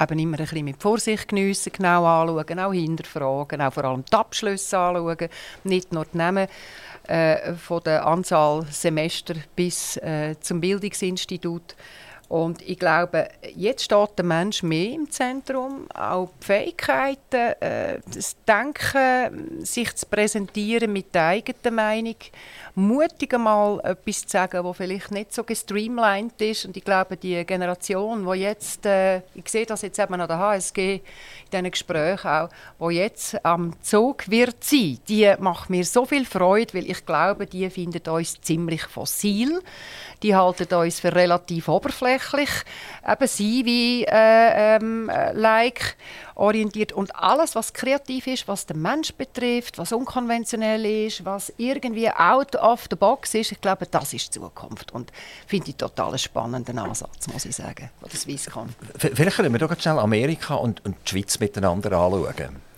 eben 0.00 0.18
immer 0.18 0.38
ein 0.38 0.44
bisschen 0.44 0.64
mit 0.64 0.80
Vorsicht 0.80 1.28
geniessen, 1.28 1.72
genau 1.72 2.06
anschauen, 2.06 2.58
auch 2.58 2.72
hinterfragen, 2.72 3.60
auch 3.60 3.72
vor 3.72 3.84
allem 3.84 4.04
die 4.04 4.16
Abschlüsse 4.16 4.78
anschauen, 4.78 5.28
nicht 5.64 5.92
nur 5.92 6.06
die 6.06 6.16
Namen 6.16 6.48
äh, 7.06 7.54
von 7.54 7.82
der 7.82 8.06
Anzahl 8.06 8.64
Semester 8.70 9.34
bis 9.54 9.96
äh, 9.98 10.36
zum 10.40 10.60
Bildungsinstitut. 10.60 11.74
Und 12.30 12.62
ich 12.62 12.78
glaube, 12.78 13.28
jetzt 13.56 13.82
steht 13.82 14.10
der 14.16 14.24
Mensch 14.24 14.62
mehr 14.62 14.92
im 14.92 15.10
Zentrum, 15.10 15.90
auch 15.92 16.28
die 16.40 16.46
Fähigkeiten, 16.46 17.60
äh, 17.60 17.98
das 18.06 18.36
Denken, 18.46 19.64
sich 19.64 19.96
zu 19.96 20.06
präsentieren 20.06 20.92
mit 20.92 21.12
der 21.12 21.26
eigenen 21.26 21.74
Meinung, 21.74 22.14
mutig 22.76 23.36
mal 23.36 23.80
etwas 23.82 24.22
zu 24.22 24.28
sagen, 24.28 24.62
was 24.62 24.76
vielleicht 24.76 25.10
nicht 25.10 25.34
so 25.34 25.42
gestreamlined 25.42 26.40
ist. 26.40 26.66
Und 26.66 26.76
ich 26.76 26.84
glaube, 26.84 27.16
die 27.16 27.44
Generation, 27.44 28.24
die 28.24 28.38
jetzt, 28.38 28.86
äh, 28.86 29.22
ich 29.34 29.48
sehe 29.48 29.66
das 29.66 29.82
jetzt 29.82 29.98
eben 29.98 30.14
an 30.14 30.28
der 30.28 30.38
HSG 30.38 30.94
in 30.94 31.00
diesen 31.52 31.70
Gesprächen 31.72 32.28
auch, 32.28 32.48
die 32.78 32.94
jetzt 32.94 33.44
am 33.44 33.74
Zug 33.82 34.30
wird 34.30 34.62
sein, 34.62 35.00
die 35.08 35.34
macht 35.40 35.68
mir 35.68 35.84
so 35.84 36.06
viel 36.06 36.24
Freude, 36.24 36.74
weil 36.74 36.88
ich 36.88 37.04
glaube, 37.04 37.48
die 37.48 37.68
findet 37.70 38.06
uns 38.06 38.40
ziemlich 38.40 38.84
fossil 38.84 39.60
die 40.22 40.34
halten 40.34 40.72
uns 40.74 41.00
für 41.00 41.14
relativ 41.14 41.68
oberflächlich, 41.68 42.50
eben 43.06 43.26
sie 43.26 43.64
wie 43.64 44.04
äh, 44.04 44.76
ähm, 44.76 45.10
like 45.32 45.96
orientiert 46.34 46.92
und 46.92 47.14
alles, 47.14 47.54
was 47.54 47.72
kreativ 47.72 48.26
ist, 48.26 48.48
was 48.48 48.66
den 48.66 48.80
Mensch 48.80 49.12
betrifft, 49.14 49.78
was 49.78 49.92
unkonventionell 49.92 50.84
ist, 51.06 51.24
was 51.24 51.52
irgendwie 51.56 52.10
out 52.10 52.56
of 52.56 52.86
the 52.90 52.96
box 52.96 53.34
ist, 53.34 53.52
ich 53.52 53.60
glaube, 53.60 53.86
das 53.86 54.12
ist 54.12 54.34
die 54.34 54.40
Zukunft 54.40 54.92
und 54.92 55.12
finde 55.46 55.70
ich 55.70 55.76
total 55.76 56.16
spannenden 56.18 56.78
Ansatz, 56.78 57.28
muss 57.32 57.44
ich 57.44 57.56
sagen, 57.56 57.90
von 58.00 58.08
der 58.08 58.18
Swisscom. 58.18 58.68
Vielleicht 58.96 59.36
können 59.36 59.52
wir 59.52 59.58
doch 59.58 59.78
schnell 59.78 59.98
Amerika 59.98 60.54
und, 60.54 60.84
und 60.84 60.96
die 61.04 61.10
Schweiz 61.10 61.38
miteinander 61.38 61.92
anschauen. 61.92 62.69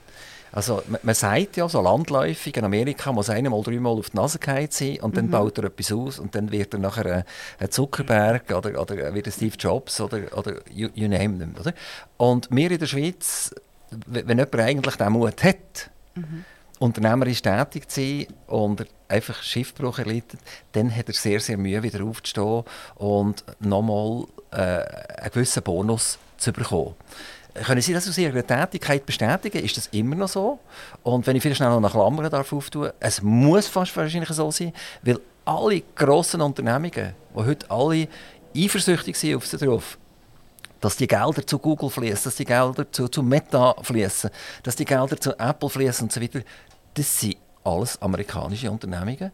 Also 0.52 0.82
man, 0.86 1.00
man, 1.02 1.14
sagt 1.14 1.56
ja 1.56 1.68
so 1.68 1.80
landläufig, 1.80 2.56
in 2.56 2.64
Amerika 2.64 3.10
muss 3.10 3.30
einer 3.30 3.50
mal 3.50 3.62
dreimal 3.62 3.98
auf 3.98 4.10
die 4.10 4.16
Nase 4.16 4.38
gefallen 4.38 4.68
sein 4.70 5.00
und 5.00 5.16
dann 5.16 5.26
mhm. 5.26 5.30
baut 5.30 5.58
er 5.58 5.64
etwas 5.64 5.92
aus 5.92 6.18
und 6.18 6.34
dann 6.34 6.52
wird 6.52 6.74
er 6.74 6.80
nachher 6.80 7.06
ein, 7.06 7.24
ein 7.58 7.70
Zuckerberg 7.70 8.50
oder, 8.52 8.80
oder 8.80 9.14
wieder 9.14 9.30
Steve 9.30 9.56
Jobs 9.58 10.00
oder, 10.00 10.20
oder 10.36 10.56
you, 10.70 10.90
you 10.94 11.08
name 11.08 11.38
them. 11.38 11.54
Oder? 11.58 11.72
Und 12.18 12.48
wir 12.50 12.70
in 12.70 12.78
der 12.78 12.86
Schweiz, 12.86 13.54
wenn 14.06 14.28
jemand 14.38 14.54
eigentlich 14.56 14.96
den 14.96 15.12
Mut 15.12 15.42
hat, 15.42 15.90
mhm. 16.14 16.44
unternehmerisch 16.78 17.40
tätig 17.40 17.88
zu 17.88 18.00
sein 18.00 18.26
und 18.46 18.86
einfach 19.08 19.42
Schiffbruch 19.42 19.98
erleidet, 19.98 20.38
dann 20.72 20.94
hat 20.94 21.08
er 21.08 21.14
sehr, 21.14 21.40
sehr 21.40 21.56
Mühe, 21.56 21.82
wieder 21.82 22.04
aufzustehen 22.04 22.64
und 22.96 23.44
nochmal 23.60 24.26
äh, 24.50 24.56
einen 24.56 25.30
gewissen 25.32 25.62
Bonus 25.62 26.18
zu 26.36 26.52
bekommen. 26.52 26.94
Können 27.54 27.82
Sie 27.82 27.92
das 27.92 28.08
aus 28.08 28.16
Ihrer 28.16 28.46
Tätigkeit 28.46 29.04
bestätigen? 29.04 29.64
Ist 29.64 29.76
das 29.76 29.88
immer 29.88 30.14
noch 30.14 30.28
so? 30.28 30.58
Und 31.02 31.26
wenn 31.26 31.36
ich 31.36 31.42
vielleicht 31.42 31.58
schnell 31.58 31.68
noch 31.68 31.80
nach 31.80 31.92
Klammern 31.92 32.30
darf 32.30 32.52
auftun, 32.52 32.90
es 32.98 33.20
muss 33.20 33.68
fast 33.68 33.94
wahrscheinlich 33.96 34.30
so 34.30 34.50
sein, 34.50 34.72
weil 35.02 35.20
alle 35.44 35.82
grossen 35.94 36.40
Unternehmungen, 36.40 37.14
die 37.34 37.36
heute 37.36 37.70
alle 37.70 38.08
eifersüchtig 38.56 39.16
sind 39.16 39.36
auf 39.36 39.46
sie 39.46 39.58
drauf, 39.58 39.98
dass 40.80 40.96
die 40.96 41.06
Gelder 41.06 41.46
zu 41.46 41.58
Google 41.58 41.90
fließen, 41.90 42.24
dass 42.24 42.36
die 42.36 42.44
Gelder 42.44 42.90
zu, 42.90 43.08
zu 43.08 43.22
Meta 43.22 43.74
fließen, 43.82 44.30
dass 44.62 44.76
die 44.76 44.84
Gelder 44.84 45.18
zu 45.20 45.38
Apple 45.38 45.68
fließen 45.68 46.04
und 46.04 46.12
so 46.12 46.20
das 46.94 47.20
sind 47.20 47.36
alles 47.64 48.00
amerikanische 48.02 48.70
Unternehmungen. 48.70 49.32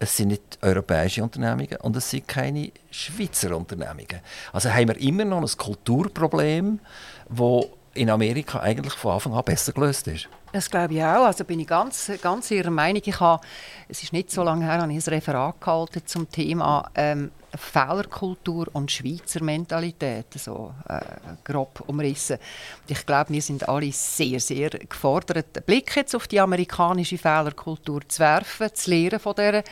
Es 0.00 0.16
sind 0.16 0.28
nicht 0.28 0.58
europäische 0.62 1.22
Unternehmungen 1.22 1.76
und 1.82 1.96
es 1.96 2.10
sind 2.10 2.28
keine 2.28 2.70
Schweizer 2.90 3.56
Unternehmungen. 3.56 4.20
Also 4.52 4.70
haben 4.70 4.88
wir 4.88 5.00
immer 5.00 5.24
noch 5.24 5.40
ein 5.40 5.58
Kulturproblem, 5.58 6.78
wo 7.28 7.70
in 7.94 8.10
Amerika 8.10 8.60
eigentlich 8.60 8.94
von 8.94 9.14
Anfang 9.14 9.34
an 9.34 9.44
besser 9.44 9.72
gelöst 9.72 10.06
ist. 10.08 10.28
Das 10.52 10.70
glaube 10.70 10.94
ich 10.94 11.02
auch. 11.02 11.24
Also 11.26 11.44
bin 11.44 11.60
ich 11.60 11.66
ganz, 11.66 12.10
ganz 12.22 12.50
Ihrer 12.50 12.70
Meinung. 12.70 13.02
Ich 13.04 13.20
habe, 13.20 13.44
es 13.88 14.02
ist 14.02 14.12
nicht 14.12 14.30
so 14.30 14.42
lange 14.42 14.64
her, 14.64 14.80
habe 14.80 14.92
ich 14.92 15.06
ein 15.06 15.14
Referat 15.14 15.60
gehalten 15.60 16.02
zum 16.06 16.30
Thema 16.30 16.90
ähm, 16.94 17.30
Fehlerkultur 17.54 18.68
und 18.72 18.90
Schweizer 18.90 19.42
Mentalität, 19.42 20.26
so 20.34 20.74
äh, 20.88 21.00
grob 21.44 21.82
umrissen. 21.86 22.38
ich 22.86 23.06
glaube, 23.06 23.30
wir 23.32 23.42
sind 23.42 23.68
alle 23.68 23.90
sehr, 23.90 24.38
sehr 24.38 24.70
gefordert, 24.70 25.56
einen 25.56 25.64
Blick 25.64 25.96
jetzt 25.96 26.14
auf 26.14 26.28
die 26.28 26.40
amerikanische 26.40 27.16
Fehlerkultur 27.16 28.06
zu 28.06 28.20
werfen, 28.20 28.68
zu 28.74 28.90
lernen 28.90 29.18
von 29.18 29.34
der 29.34 29.64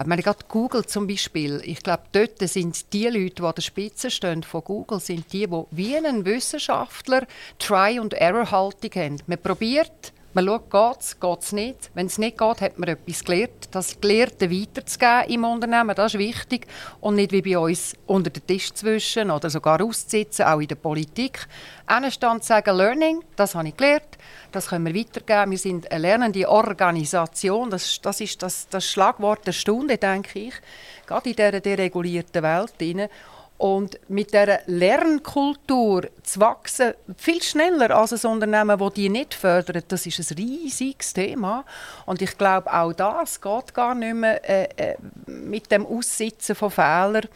ich 0.00 0.06
meine, 0.06 0.22
gerade 0.22 0.44
Google 0.48 0.86
zum 0.86 1.06
Beispiel, 1.06 1.60
ich 1.64 1.82
glaube, 1.82 2.04
dort 2.12 2.38
sind 2.48 2.92
die 2.92 3.06
Leute, 3.06 3.34
die 3.36 3.42
an 3.42 3.54
der 3.54 3.62
Spitze 3.62 4.10
stehen 4.10 4.42
von 4.42 4.64
Google, 4.64 5.00
sind 5.00 5.32
die, 5.32 5.46
die 5.46 5.62
wie 5.70 5.96
ein 5.96 6.24
Wissenschaftler 6.24 7.26
Try- 7.58 8.00
und 8.00 8.14
Error-Haltung 8.14 8.90
haben. 8.94 9.22
Man 9.26 9.38
probiert 9.38 10.12
Man 10.34 10.46
schaut, 10.46 10.70
geht 10.70 11.00
es, 11.00 11.20
geht 11.20 11.40
es 11.42 11.52
nicht. 11.52 11.90
Wenn 11.92 12.06
es 12.06 12.16
nicht 12.16 12.38
geht, 12.38 12.60
hat 12.62 12.78
man 12.78 12.88
etwas 12.88 13.22
gelernt. 13.22 13.68
Das 13.70 14.00
Gelehrte 14.00 14.50
weiterzugeben 14.50 15.28
im 15.28 15.44
Unternehmen, 15.44 15.94
das 15.94 16.14
ist 16.14 16.18
wichtig. 16.18 16.66
Und 17.02 17.16
nicht 17.16 17.32
wie 17.32 17.42
bei 17.42 17.58
uns 17.58 17.94
unter 18.06 18.30
den 18.30 18.46
Tisch 18.46 18.72
zu 18.72 18.86
wischen 18.86 19.30
oder 19.30 19.50
sogar 19.50 19.82
auszusitzen, 19.82 20.46
auch 20.46 20.60
in 20.60 20.68
der 20.68 20.76
Politik. 20.76 21.46
Anstand 21.84 22.44
sagen, 22.44 22.74
Learning, 22.74 23.22
das 23.36 23.54
habe 23.54 23.68
ich 23.68 23.76
gelernt, 23.76 24.16
das 24.52 24.68
können 24.68 24.86
wir 24.86 24.94
weitergeben. 24.94 25.50
Wir 25.50 25.58
sind 25.58 25.90
eine 25.90 26.02
lernende 26.02 26.48
Organisation. 26.48 27.70
Das, 27.70 28.00
das 28.00 28.20
ist 28.20 28.42
das, 28.42 28.68
das 28.68 28.86
Schlagwort 28.86 29.46
der 29.46 29.52
Stunde, 29.52 29.98
denke 29.98 30.38
ich. 30.38 30.54
Gerade 31.06 31.30
in 31.30 31.36
dieser 31.36 31.60
deregulierten 31.60 32.42
Welt. 32.42 33.10
Und 33.58 34.00
mit 34.08 34.32
dieser 34.32 34.58
Lernkultur 34.66 36.08
zu 36.24 36.40
wachsen, 36.40 36.94
viel 37.16 37.40
schneller 37.40 37.96
als 37.96 38.24
ein 38.24 38.30
Unternehmen, 38.32 38.76
das 38.76 38.92
die 38.94 39.08
nicht 39.08 39.34
fördert, 39.34 39.84
das 39.86 40.04
ist 40.04 40.18
ein 40.18 40.36
riesiges 40.36 41.12
Thema. 41.12 41.64
Und 42.04 42.22
ich 42.22 42.36
glaube, 42.36 42.72
auch 42.72 42.92
das 42.92 43.40
geht 43.40 43.72
gar 43.72 43.94
nicht 43.94 44.14
mehr 44.14 44.50
äh, 44.50 44.68
äh, 44.76 44.96
mit 45.26 45.70
dem 45.70 45.86
Aussitzen 45.86 46.56
von 46.56 46.72
Fehlern. 46.72 47.28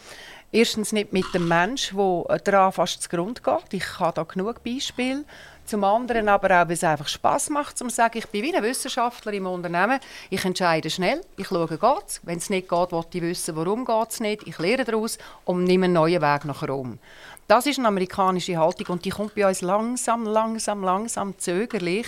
Erstens 0.51 0.93
nicht 0.93 1.13
mit 1.13 1.33
dem 1.33 1.47
Menschen, 1.47 1.97
der 1.97 2.39
daran 2.39 2.73
fast 2.73 3.03
zu 3.03 3.09
Grund 3.09 3.45
geht. 3.45 3.73
Ich 3.75 4.01
habe 4.01 4.15
da 4.15 4.23
genug 4.25 4.65
Beispiele. 4.65 5.25
Zum 5.67 5.83
anderen 5.83 6.29
aber 6.29 6.63
auch, 6.63 6.69
weil 6.69 6.75
es 6.75 6.85
einfach 6.85 7.09
Spaß 7.09 7.51
macht, 7.51 7.77
zu 7.77 7.89
sagen, 7.89 8.19
ich 8.19 8.29
bin 8.29 8.45
wie 8.45 8.57
ein 8.57 8.63
Wissenschaftler 8.63 9.33
im 9.33 9.47
Unternehmen. 9.47 9.99
Ich 10.31 10.45
entscheide 10.45 10.89
schnell, 10.91 11.21
ich 11.37 11.49
schaue, 11.49 11.67
geht's. 11.67 12.21
Wenn 12.23 12.39
es 12.39 12.51
nicht 12.51 12.69
geht, 12.69 12.93
will 12.93 13.05
ich 13.13 13.23
wissen, 13.23 13.57
warum 13.57 13.85
es 14.09 14.21
nicht. 14.21 14.47
Ich 14.47 14.59
lehre 14.61 14.85
daraus 14.85 15.19
und 15.45 15.65
nehme 15.65 15.87
einen 15.87 15.95
neuen 15.95 16.23
Weg 16.23 16.45
nach 16.45 16.63
Rom. 16.63 17.01
Das 17.49 17.67
ist 17.67 17.79
eine 17.79 17.89
amerikanische 17.89 18.57
Haltung 18.57 18.87
und 18.89 19.05
die 19.05 19.11
kommt 19.11 19.35
bei 19.35 19.47
uns 19.47 19.61
langsam, 19.61 20.25
langsam, 20.25 20.83
langsam 20.83 21.39
zögerlich. 21.39 22.07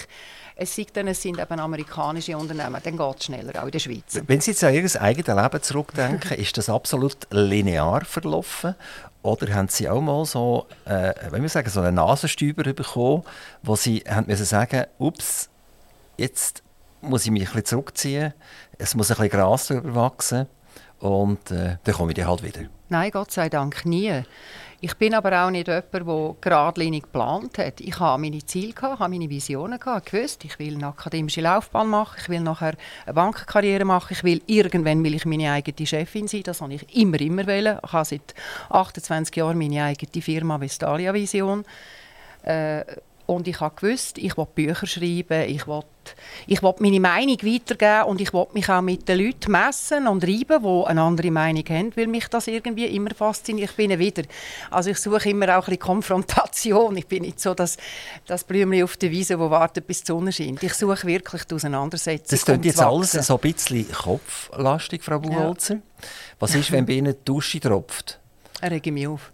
Es 0.57 0.75
sei 0.75 0.87
denn, 0.93 1.07
es 1.07 1.23
sind 1.23 1.39
eben 1.39 1.61
amerikanische 1.61 2.37
Unternehmen, 2.37 2.81
dann 2.83 2.97
geht 2.97 3.17
es 3.19 3.25
schneller, 3.25 3.63
auch 3.63 3.67
in 3.67 3.71
der 3.71 3.79
Schweiz. 3.79 4.21
Wenn 4.27 4.41
Sie 4.41 4.51
jetzt 4.51 4.65
an 4.65 4.75
Ihr 4.75 4.81
eigenes 5.01 5.43
Leben 5.43 5.63
zurückdenken, 5.63 6.37
ist 6.37 6.59
das 6.59 6.69
absolut 6.69 7.17
linear 7.31 8.05
verlaufen? 8.05 8.75
Oder 9.29 9.55
haben 9.55 9.69
Sie 9.69 9.87
auch 9.91 10.01
mal 10.01 10.25
so, 10.25 10.67
äh, 10.87 11.13
wenn 11.31 11.43
wir 11.43 11.51
sagen, 11.51 11.69
so 11.69 11.81
einen 11.81 11.97
Nasenstüber 11.97 12.63
bekommen, 12.73 13.25
wo 13.63 13.77
Sie 13.77 14.03
haben 14.09 14.27
müssen 14.27 14.47
sagen, 14.47 14.87
ups, 14.99 15.51
jetzt 16.17 16.63
muss 17.03 17.27
ich 17.27 17.31
mich 17.31 17.43
ein 17.43 17.47
bisschen 17.47 17.67
zurückziehen, 17.67 18.33
es 18.79 18.95
muss 18.95 19.11
ein 19.11 19.17
bisschen 19.19 19.39
Gras 19.39 19.67
drüber 19.67 19.95
wachsen 19.95 20.47
und 21.01 21.51
äh, 21.51 21.77
dann 21.85 21.95
komme 21.95 22.13
ich 22.13 22.25
halt 22.25 22.43
wieder? 22.43 22.63
Nein, 22.89 23.11
Gott 23.11 23.31
sei 23.31 23.51
Dank 23.51 23.85
nie. 23.85 24.23
Ich 24.81 24.95
bin 24.97 25.13
aber 25.13 25.45
auch 25.45 25.51
nicht 25.51 25.67
jemand, 25.67 25.93
der 25.93 26.37
geradlinig 26.41 27.03
geplant 27.03 27.59
hat. 27.59 27.81
Ich 27.81 27.99
habe 27.99 28.23
meine 28.23 28.45
Ziele, 28.47 28.73
gehabt, 28.73 29.01
meine 29.01 29.29
Visionen, 29.29 29.81
gehabt, 29.81 30.13
gewusst, 30.13 30.45
ich 30.45 30.57
will 30.61 30.75
eine 30.75 30.87
akademische 30.87 31.41
Laufbahn 31.41 31.89
machen, 31.89 32.17
ich 32.21 32.29
will 32.29 32.41
nachher 32.41 32.75
eine 33.05 33.15
Bankenkarriere 33.15 33.85
machen, 33.85 34.13
ich 34.13 34.23
will 34.23 34.41
irgendwann 34.47 35.03
will 35.03 35.17
ich 35.17 35.27
meine 35.27 35.51
eigene 35.51 35.85
Chefin 35.85 36.29
sein, 36.29 36.45
das 36.45 36.61
habe 36.61 36.75
ich 36.75 36.97
immer, 36.97 37.21
immer 37.21 37.49
wollen. 37.49 37.79
Ich 37.85 37.93
habe 37.93 38.05
seit 38.05 38.35
28 38.71 39.35
Jahren 39.35 39.59
meine 39.59 39.83
eigene 39.83 40.23
Firma 40.23 40.61
Vestalia 40.61 41.13
Vision. 41.13 41.65
Äh, 42.45 42.85
und 43.27 43.49
ich 43.49 43.59
gewusst, 43.59 44.17
ich 44.17 44.37
will 44.37 44.47
Bücher 44.55 44.87
schreiben, 44.87 45.43
ich 45.49 45.67
will, 45.67 45.83
ich 46.47 46.63
will 46.63 46.75
meine 46.79 47.01
Meinung 47.01 47.39
weitergeben 47.43 48.05
und 48.05 48.21
ich 48.21 48.33
will 48.33 48.47
mich 48.53 48.69
auch 48.69 48.81
mit 48.81 49.09
den 49.09 49.19
Leuten 49.19 49.53
messen 49.53 50.07
und 50.07 50.25
reiben, 50.25 50.63
die 50.63 50.87
eine 50.87 51.03
andere 51.03 51.31
Meinung 51.31 51.65
haben, 51.69 51.97
weil 51.97 52.07
mich 52.07 52.29
das 52.29 52.47
irgendwie 52.47 52.87
immer 52.87 53.11
fasziniert. 53.15 53.71
Ich 53.71 53.77
bin 53.77 53.99
wieder, 53.99 54.23
also 54.71 54.91
ich 54.91 54.99
suche 54.99 55.31
immer 55.31 55.47
auch 55.57 55.63
ein 55.63 55.65
bisschen 55.65 55.79
Konfrontation. 55.81 56.97
Ich 56.97 57.07
bin 57.07 57.23
nicht 57.23 57.41
so 57.41 57.55
das, 57.55 57.77
das 58.27 58.45
Blümchen 58.45 58.85
auf 58.85 58.97
der 58.97 59.11
Wiese, 59.11 59.37
das 59.37 59.51
wartet, 59.51 59.87
bis 59.87 60.03
die 60.03 60.07
Sonne 60.07 60.33
scheint. 60.33 60.63
Ich 60.63 60.75
suche 60.75 61.07
wirklich 61.07 61.45
die 61.45 61.55
Auseinandersetzung. 61.55 62.29
Das 62.31 62.45
klingt 62.45 62.65
jetzt 62.65 62.81
alles 62.81 63.13
so 63.13 63.35
ein 63.35 63.41
bisschen 63.41 63.91
kopflastig, 63.91 65.03
Frau 65.03 65.19
Buchholzer. 65.19 65.75
Ja. 65.75 65.81
Was 66.39 66.55
ist, 66.55 66.71
wenn 66.71 66.87
bei 66.87 66.95
Ihnen 66.95 67.15
die 67.15 67.25
Dusche 67.25 67.61
tropft? 67.61 68.19
Er 68.61 68.71
rege 68.71 68.93
mich 68.93 69.07
auf. 69.07 69.33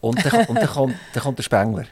Und 0.00 0.24
dann, 0.24 0.46
und 0.46 0.56
dann, 0.56 0.68
kommt, 0.68 0.96
dann 1.14 1.22
kommt 1.22 1.38
der 1.38 1.44
Spengler. 1.44 1.84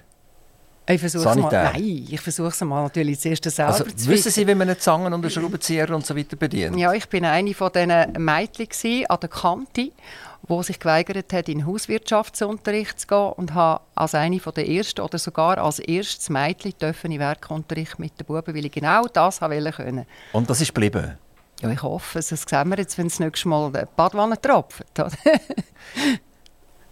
Ich 0.90 1.00
versuche 1.00 1.28
es 1.28 1.36
mal. 1.36 1.50
Nein, 1.50 2.06
ich 2.10 2.20
versuche 2.20 2.48
es 2.48 2.60
mal 2.62 2.82
natürlich 2.82 3.20
zuerst 3.20 3.44
selber 3.44 3.72
also, 3.72 3.84
zu 3.84 4.08
Wissen 4.08 4.32
Sie, 4.32 4.46
wie 4.46 4.54
man 4.54 4.68
eine 4.68 4.78
Zangen 4.78 5.12
und 5.12 5.22
einen 5.22 5.30
Schraubenzieher 5.30 5.90
und 5.90 6.04
so 6.04 6.16
weiter 6.16 6.36
bedient? 6.36 6.76
Ja, 6.76 6.92
ich 6.92 7.08
bin 7.08 7.24
eine 7.24 7.54
von 7.54 7.70
diesen 7.72 8.12
Mädchen 8.18 9.06
an 9.06 9.18
der 9.20 9.28
Kante, 9.28 9.90
die 10.48 10.62
sich 10.62 10.78
geweigert 10.80 11.32
hat, 11.32 11.48
in 11.48 11.66
Hauswirtschaftsunterricht 11.66 13.00
zu 13.00 13.06
gehen 13.06 13.32
und 13.36 13.54
habe 13.54 13.82
als 13.94 14.14
eine 14.14 14.40
von 14.40 14.54
der 14.54 14.68
ersten 14.68 15.00
oder 15.02 15.18
sogar 15.18 15.58
als 15.58 15.78
erstes 15.78 16.28
Mädchen 16.28 16.74
dürfen 16.80 17.12
in 17.12 17.20
Werkunterricht 17.20 17.98
mit 17.98 18.18
den 18.18 18.26
Buben, 18.26 18.54
weil 18.54 18.64
ich 18.64 18.72
genau 18.72 19.06
das 19.06 19.40
wollte 19.40 19.72
können. 19.72 20.06
Und 20.32 20.50
das 20.50 20.60
ist 20.60 20.74
geblieben? 20.74 21.18
Ja, 21.60 21.70
ich 21.70 21.82
hoffe 21.82 22.18
es. 22.18 22.28
Das 22.28 22.42
sehen 22.48 22.68
wir 22.70 22.78
jetzt, 22.78 22.96
wenn 22.96 23.06
es 23.06 23.20
nächstes 23.20 23.44
Mal 23.44 23.70
die 23.70 23.82
Badwanne 23.94 24.40
tropft. 24.40 24.84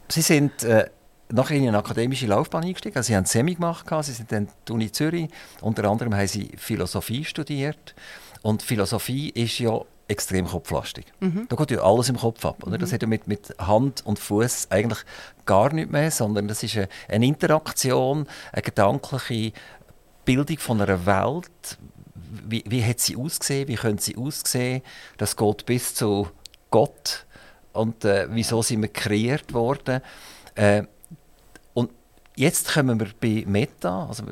Sie 0.08 0.22
sind... 0.22 0.62
Äh 0.62 0.90
nachher 1.30 1.56
in 1.56 1.68
eine 1.68 1.78
akademische 1.78 2.26
Laufbahn 2.26 2.64
eingestiegen. 2.64 2.96
Also 2.96 3.08
sie 3.08 3.16
haben 3.16 3.26
Semi 3.26 3.54
gemacht, 3.54 3.86
sie 4.02 4.12
sind 4.12 4.32
dann 4.32 4.48
die 4.66 4.72
Uni 4.72 4.90
Zürich. 4.92 5.28
Unter 5.60 5.84
anderem 5.84 6.14
haben 6.14 6.26
sie 6.26 6.50
Philosophie 6.56 7.24
studiert. 7.24 7.94
Und 8.42 8.62
Philosophie 8.62 9.30
ist 9.30 9.58
ja 9.58 9.80
extrem 10.08 10.46
kopflastig. 10.46 11.06
Mhm. 11.20 11.46
Da 11.48 11.56
geht 11.56 11.70
ja 11.72 11.82
alles 11.82 12.08
im 12.08 12.16
Kopf 12.16 12.44
ab. 12.44 12.64
Oder? 12.66 12.78
Das 12.78 12.90
mhm. 12.90 12.94
hat 12.94 13.02
ja 13.02 13.08
mit, 13.08 13.28
mit 13.28 13.54
Hand 13.58 14.04
und 14.06 14.18
Fuß 14.18 14.68
eigentlich 14.70 15.00
gar 15.44 15.72
nichts 15.72 15.92
mehr, 15.92 16.10
sondern 16.10 16.48
das 16.48 16.62
ist 16.62 16.76
eine, 16.76 16.88
eine 17.08 17.26
Interaktion, 17.26 18.26
eine 18.52 18.62
gedankliche 18.62 19.52
Bildung 20.24 20.58
von 20.58 20.80
einer 20.80 21.04
Welt. 21.04 21.78
Wie, 22.48 22.64
wie 22.66 22.84
hat 22.84 23.00
sie 23.00 23.16
ausgesehen? 23.16 23.68
Wie 23.68 23.74
könnte 23.74 24.02
sie 24.02 24.16
aussehen? 24.16 24.82
Das 25.18 25.36
geht 25.36 25.66
bis 25.66 25.94
zu 25.94 26.28
Gott. 26.70 27.26
Und 27.72 28.04
äh, 28.04 28.26
wieso 28.30 28.62
sind 28.62 28.82
wir 28.82 28.88
kreiert 28.88 29.52
worden? 29.52 30.00
Äh, 30.54 30.84
Jetzt 32.38 32.72
kommen 32.72 33.00
wir 33.00 33.08
bei 33.20 33.42
Meta, 33.48 34.06
also 34.06 34.22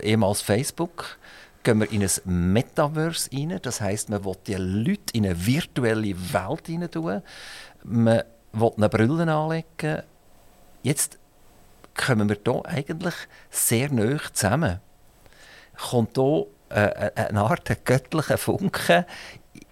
ehemals 0.00 0.40
Facebook, 0.40 1.18
gehen 1.64 1.80
wir 1.80 1.90
in 1.90 2.04
ein 2.04 2.52
Metaverse 2.52 3.28
rein. 3.32 3.58
Das 3.60 3.80
heißt, 3.80 4.08
man 4.08 4.24
will 4.24 4.36
die 4.46 4.54
Leute 4.54 5.12
in 5.14 5.26
eine 5.26 5.46
virtuelle 5.46 6.14
Welt 6.32 6.68
hinein 6.68 6.92
tun. 6.92 7.22
Man 7.82 8.22
will 8.52 8.70
eine 8.76 8.88
Brille 8.88 9.34
anlegen. 9.34 10.02
Jetzt 10.84 11.18
kommen 11.96 12.28
wir 12.28 12.36
hier 12.44 12.66
eigentlich 12.66 13.14
sehr 13.50 13.92
nah 13.92 14.16
zusammen. 14.32 14.78
Kommt 15.76 16.16
hier 16.16 16.46
äh, 16.68 17.10
eine 17.16 17.40
Art 17.40 17.84
göttlicher 17.84 18.38
Funke 18.38 19.06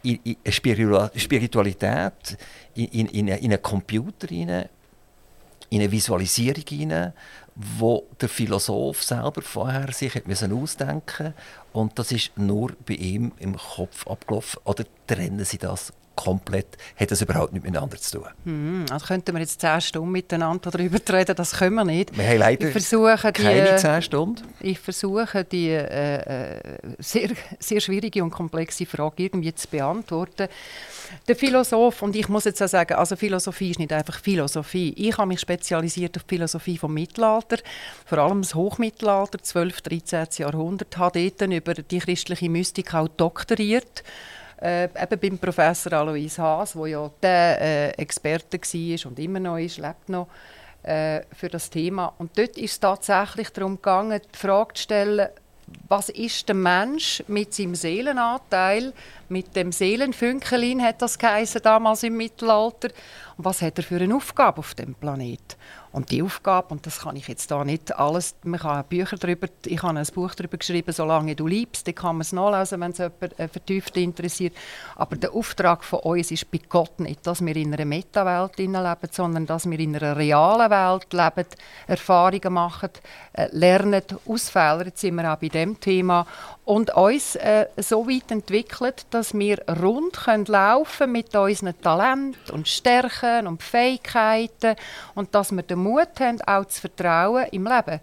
in, 0.03 0.19
in 0.25 0.53
Spiritualität, 0.53 2.39
in, 2.75 3.07
in, 3.07 3.29
in 3.29 3.53
einen 3.53 3.63
Computer 3.63 4.27
hinein, 4.27 4.69
in 5.71 5.81
eine 5.81 5.93
Visualisierung 5.93 6.65
hinein, 6.67 7.13
wo 7.59 8.07
der 8.21 8.29
Philosoph 8.29 9.03
selber 9.03 9.43
vorher 9.43 9.93
sich 9.93 10.15
hat 10.15 10.29
müssen 10.29 10.53
ausdenken 10.53 11.35
und 11.73 11.99
das 11.99 12.13
ist 12.13 12.39
nur 12.39 12.73
bei 12.87 12.95
ihm 12.95 13.33
im 13.39 13.57
Kopf 13.57 14.07
abgelaufen. 14.07 14.61
Oder 14.65 14.85
trennen 15.09 15.45
Sie 15.45 15.59
das 15.59 15.93
komplett, 16.19 16.77
hat 16.97 17.11
das 17.13 17.23
überhaupt 17.23 17.53
nichts 17.53 17.65
miteinander 17.67 17.97
zu 17.97 18.19
tun. 18.19 18.29
Hm, 18.45 18.87
also 18.91 19.07
könnten 19.07 19.35
wir 19.35 19.41
jetzt 19.41 19.61
zehn 19.61 19.81
Stunden 19.81 20.11
miteinander 20.11 20.71
darüber 20.71 20.99
reden, 21.13 21.37
das 21.37 21.53
können 21.53 21.77
wir 21.77 21.85
nicht. 21.85 22.17
Wir 22.19 22.27
haben 22.27 22.39
leider 22.39 22.69
ich 22.69 22.75
keine 23.33 23.77
zehn 23.77 24.03
Stunden. 24.03 24.43
Ich 24.61 24.81
versuche, 24.81 25.45
die 25.45 25.69
äh, 25.69 26.57
äh, 26.57 26.61
sehr, 26.99 27.31
sehr 27.61 27.81
schwierige 27.81 28.25
und 28.25 28.31
komplexe 28.31 28.85
Frage 28.85 29.23
irgendwie 29.25 29.55
zu 29.55 29.69
beantworten. 29.69 30.49
Der 31.29 31.37
Philosoph, 31.37 32.03
und 32.03 32.17
ich 32.17 32.29
muss 32.29 32.45
jetzt 32.45 32.63
auch 32.63 32.69
sagen, 32.69 32.95
also 32.95 33.15
Philosophie 33.15 33.71
ist 33.71 33.79
nicht 33.79 33.93
einfach 33.93 34.21
Philosophie. 34.21 34.93
Ich 34.97 35.17
habe 35.17 35.29
mich 35.29 35.41
spezialisiert 35.41 36.17
auf 36.17 36.25
die 36.25 36.35
Philosophie 36.35 36.79
vom 36.79 36.93
Mittelalter, 36.93 37.59
vor 38.05 38.19
allem 38.19 38.43
das 38.43 38.55
Hochmittelalter, 38.55 39.39
12. 39.41 39.81
13. 39.83 40.27
Jahrhundert, 40.39 40.99
habe 40.99 41.31
dort 41.31 41.53
über 41.53 41.75
die 41.75 41.99
christliche 42.01 42.51
Mystik 42.51 42.93
auch 42.93 43.09
doktoriert 43.09 44.03
äh, 44.61 44.85
eben 44.85 45.21
beim 45.21 45.39
Professor 45.39 45.93
Alois 45.93 46.39
Haas, 46.39 46.73
der 46.73 46.87
ja 46.87 47.11
der 47.23 47.61
äh, 47.61 47.89
Experte 47.91 48.59
war 48.59 49.11
und 49.11 49.19
immer 49.19 49.41
noch 49.41 49.59
ist, 49.59 49.79
lebt 49.79 50.09
noch, 50.09 50.29
äh, 50.83 51.23
für 51.33 51.49
das 51.49 51.71
Thema. 51.71 52.13
Und 52.19 52.37
dort 52.39 52.57
ist 52.57 52.73
es 52.73 52.81
tatsächlich 52.81 53.51
darum 53.51 53.77
gegangen, 53.77 54.21
die 54.35 54.39
Frage 54.39 54.75
zu 54.75 54.83
stellen, 54.83 55.29
was 55.89 56.09
ist 56.09 56.49
der 56.49 56.55
Mensch 56.55 57.23
mit 57.29 57.53
seinem 57.55 57.75
Seelenanteil, 57.75 58.93
mit 59.29 59.55
dem 59.55 59.73
Seelenfünkelin, 59.73 60.83
hat 60.83 61.03
das 61.03 61.19
damals 61.19 62.03
im 62.03 62.17
Mittelalter, 62.17 62.89
und 63.37 63.45
was 63.45 63.63
hat 63.63 63.79
er 63.79 63.85
für 63.85 63.97
eine 63.97 64.15
Aufgabe 64.15 64.61
auf 64.61 64.75
dem 64.75 64.95
Planet? 64.95 65.57
Und 65.93 66.11
die 66.11 66.23
Aufgabe, 66.23 66.69
und 66.69 66.87
das 66.87 67.01
kann 67.01 67.17
ich 67.17 67.29
jetzt 67.29 67.51
da 67.51 67.65
nicht 67.65 67.97
alles, 67.97 68.35
man 68.43 68.61
kann 68.61 68.85
Bücher 68.85 69.17
darüber, 69.17 69.49
ich 69.65 69.83
habe 69.83 69.99
ein 69.99 70.07
Buch 70.15 70.35
darüber 70.35 70.59
geschrieben, 70.59 70.93
«Solange 70.93 71.35
du 71.35 71.47
liebst», 71.47 71.87
da 71.87 71.93
kann 71.93 72.17
man 72.17 72.21
es 72.23 72.33
nachlesen, 72.33 72.81
wenn 72.81 72.91
es 72.91 72.99
jemand 72.99 73.39
äh, 73.39 73.49
vertieft 73.49 73.97
interessiert. 73.97 74.55
Aber 74.97 75.17
der 75.17 75.33
Auftrag 75.33 75.85
von 75.85 76.01
uns 76.01 76.31
ist 76.31 76.51
bei 76.51 76.61
Gott 76.69 77.01
nicht, 77.01 77.27
dass 77.27 77.45
wir 77.45 77.57
in 77.57 77.73
einer 77.73 77.85
Meta-Welt 77.85 78.59
leben, 78.59 79.09
sondern 79.11 79.47
dass 79.47 79.69
wir 79.69 79.79
in 79.79 79.97
einer 79.97 80.17
realen 80.17 80.71
Welt 80.71 81.13
leben, 81.13 81.49
Erfahrungen 81.87 82.53
machen, 82.53 82.91
äh, 83.33 83.49
lernen, 83.53 84.03
aus. 84.27 84.53
Jetzt 84.55 85.01
sind 85.01 85.15
wir 85.15 85.33
auch 85.33 85.39
bei 85.39 85.49
dem 85.49 85.79
Thema 85.81 86.27
und 86.65 86.95
uns 86.95 87.35
äh, 87.37 87.67
so 87.79 88.07
weit 88.07 88.31
entwickelt, 88.31 89.07
dass 89.11 89.33
wir 89.33 89.59
rund 89.81 90.13
können 90.13 90.45
laufen 90.45 91.13
mit 91.13 91.35
unseren 91.35 91.81
Talenten 91.81 92.53
und 92.53 92.69
Stärken 92.69 93.47
und 93.47 93.63
Fähigkeiten 93.63 94.77
und 95.15 95.35
dass 95.35 95.51
wir 95.51 95.63
den 95.63 95.78
Mut 95.83 96.21
haben, 96.21 96.41
auch 96.43 96.65
zu 96.67 96.81
vertrauen 96.81 97.47
im 97.53 97.65
Leben. 97.65 98.01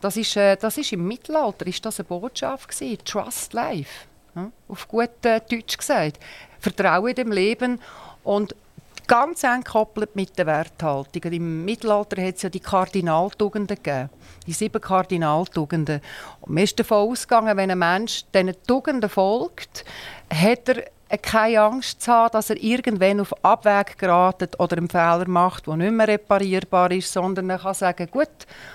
Das 0.00 0.16
ist, 0.16 0.36
äh, 0.36 0.56
das 0.56 0.78
ist 0.78 0.92
im 0.92 1.06
Mittelalter 1.06 1.66
ist 1.66 1.84
das 1.84 2.00
eine 2.00 2.08
Botschaft 2.08 2.68
gewesen. 2.68 3.04
Trust 3.04 3.52
life, 3.52 4.06
auf 4.68 4.88
gut 4.88 5.24
äh, 5.24 5.40
Deutsch 5.40 5.76
gesagt. 5.76 6.18
Vertraue 6.58 7.14
dem 7.14 7.32
Leben 7.32 7.80
und 8.24 8.54
ganz 9.06 9.42
eng 9.42 9.64
gekoppelt 9.64 10.14
mit 10.14 10.38
den 10.38 10.46
Werthaltungen. 10.46 11.32
Im 11.32 11.64
Mittelalter 11.64 12.22
hat 12.22 12.36
es 12.36 12.42
ja 12.42 12.48
die 12.48 12.60
Kardinaltugenden 12.60 13.76
gegeben, 13.76 14.08
die 14.46 14.52
sieben 14.52 14.80
Kardinaltugenden. 14.80 16.00
Und 16.40 16.54
man 16.54 16.62
ist 16.62 16.78
davon 16.78 17.10
ausgegangen, 17.10 17.56
wenn 17.56 17.72
ein 17.72 17.78
Mensch 17.78 18.24
diesen 18.32 18.54
Tugenden 18.66 19.10
folgt, 19.10 19.84
hat 20.32 20.68
er 20.68 20.84
keine 21.18 21.60
Angst 21.60 22.02
zu 22.02 22.12
haben, 22.12 22.32
dass 22.32 22.50
er 22.50 22.62
irgendwann 22.62 23.20
auf 23.20 23.32
Abweg 23.44 23.98
geratet 23.98 24.58
oder 24.58 24.76
einen 24.76 24.88
Fehler 24.88 25.28
macht, 25.28 25.66
der 25.66 25.76
nicht 25.76 25.92
mehr 25.92 26.08
reparierbar 26.08 26.90
ist, 26.92 27.12
sondern 27.12 27.50
er 27.50 27.58
kann 27.58 27.74
sagen, 27.74 28.08
gut, 28.10 28.28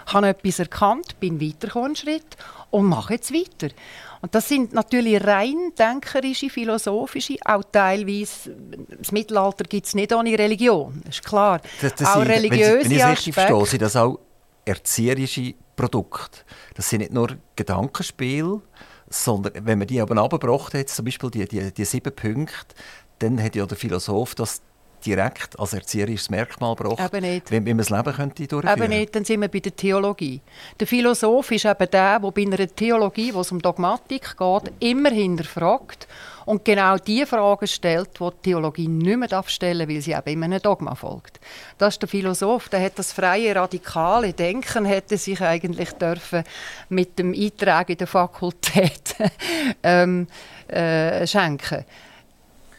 ich 0.06 0.14
habe 0.14 0.30
etwas 0.30 0.60
erkannt, 0.60 1.20
bin 1.20 1.40
weitergekommen 1.40 1.86
einen 1.88 1.96
Schritt 1.96 2.38
und 2.72 2.86
mache 2.86 3.14
jetzt 3.14 3.34
weiter. 3.34 3.74
Und 4.22 4.34
das 4.34 4.50
sind 4.50 4.74
natürlich 4.74 5.24
rein 5.24 5.72
denkerische, 5.78 6.50
philosophische, 6.50 7.36
auch 7.46 7.64
teilweise, 7.72 8.56
das 8.98 9.12
Mittelalter 9.12 9.64
gibt 9.66 9.86
es 9.86 9.94
nicht 9.94 10.14
ohne 10.14 10.38
Religion, 10.38 11.02
das 11.06 11.18
ist 11.18 11.26
klar. 11.26 11.62
Das, 11.82 11.96
das 11.96 12.08
auch 12.08 12.20
sind, 12.20 12.32
religiöse 12.32 12.90
wenn, 12.90 12.90
wenn 12.90 12.98
ich 12.98 13.06
richtig 13.06 13.34
verstehe, 13.36 13.66
sind 13.66 13.82
das 13.82 13.96
auch 13.96 14.20
erzieherische 14.66 15.54
Produkte. 15.76 16.40
Das 16.74 16.90
sind 16.90 17.00
nicht 17.00 17.14
nur 17.14 17.38
Gedankenspiele, 17.56 18.62
sondern 19.10 19.54
wenn 19.66 19.80
man 19.80 19.88
die 19.88 20.02
aber 20.02 20.18
abgebracht 20.18 20.74
hat, 20.74 20.90
zum 20.90 21.06
Beispiel 21.06 21.32
die, 21.32 21.48
die, 21.48 21.74
die 21.74 21.86
sieben 21.86 22.16
Punkte, 22.16 22.76
dann 23.20 23.42
hat 23.42 23.56
ja 23.56 23.66
der 23.66 23.78
Philosoph 23.78 24.36
das 24.36 24.62
direkt 25.06 25.60
als 25.60 25.74
erzieherisches 25.74 26.30
Merkmal 26.30 26.76
braucht, 26.76 27.14
wie, 27.14 27.42
wie 27.50 27.60
man 27.60 27.78
das 27.78 27.90
Leben 27.90 28.14
könnte 28.14 28.48
durchführen 28.48 28.82
Eben 28.82 28.90
nicht, 28.90 29.16
dann 29.16 29.26
sind 29.26 29.42
wir 29.42 29.48
bei 29.48 29.60
der 29.60 29.76
Theologie. 29.76 30.42
Der 30.80 30.88
Philosoph 30.88 31.52
ist 31.52 31.66
eben 31.66 31.90
der, 31.92 32.20
der 32.20 32.32
bei 32.32 32.42
einer 32.42 32.68
Theologie, 32.68 33.34
wo 33.34 33.42
es 33.42 33.52
um 33.52 33.62
Dogmatik 33.62 34.36
geht, 34.38 34.74
immer 34.80 35.12
hinterfragt 35.12 36.08
und 36.46 36.64
genau 36.64 36.98
die 36.98 37.26
Fragen 37.26 37.68
stellt, 37.68 38.20
die 38.20 38.30
die 38.30 38.42
Theologie 38.44 38.88
nicht 38.88 39.18
mehr 39.18 39.44
stellen 39.48 39.80
darf, 39.80 39.90
weil 39.90 40.02
sie 40.02 40.12
eben 40.12 40.28
immer 40.28 40.46
einem 40.46 40.62
Dogma 40.62 40.96
folgt. 40.96 41.40
Das 41.78 41.96
ist 41.96 42.02
der 42.02 42.10
Philosoph, 42.10 42.70
der 42.70 42.82
hat 42.82 42.98
das 42.98 43.12
freie, 43.12 43.56
radikale 43.56 44.34
Denken 44.34 44.86
hätte 44.86 45.18
sich 45.18 45.42
eigentlich 45.42 45.92
dürfen 45.94 46.44
mit 46.90 47.18
dem 47.20 47.34
Eintrag 47.34 47.90
in 47.90 47.98
der 47.98 48.08
Fakultät 48.08 49.16
ähm, 49.84 50.28
äh, 50.68 51.26
schenken 51.26 51.86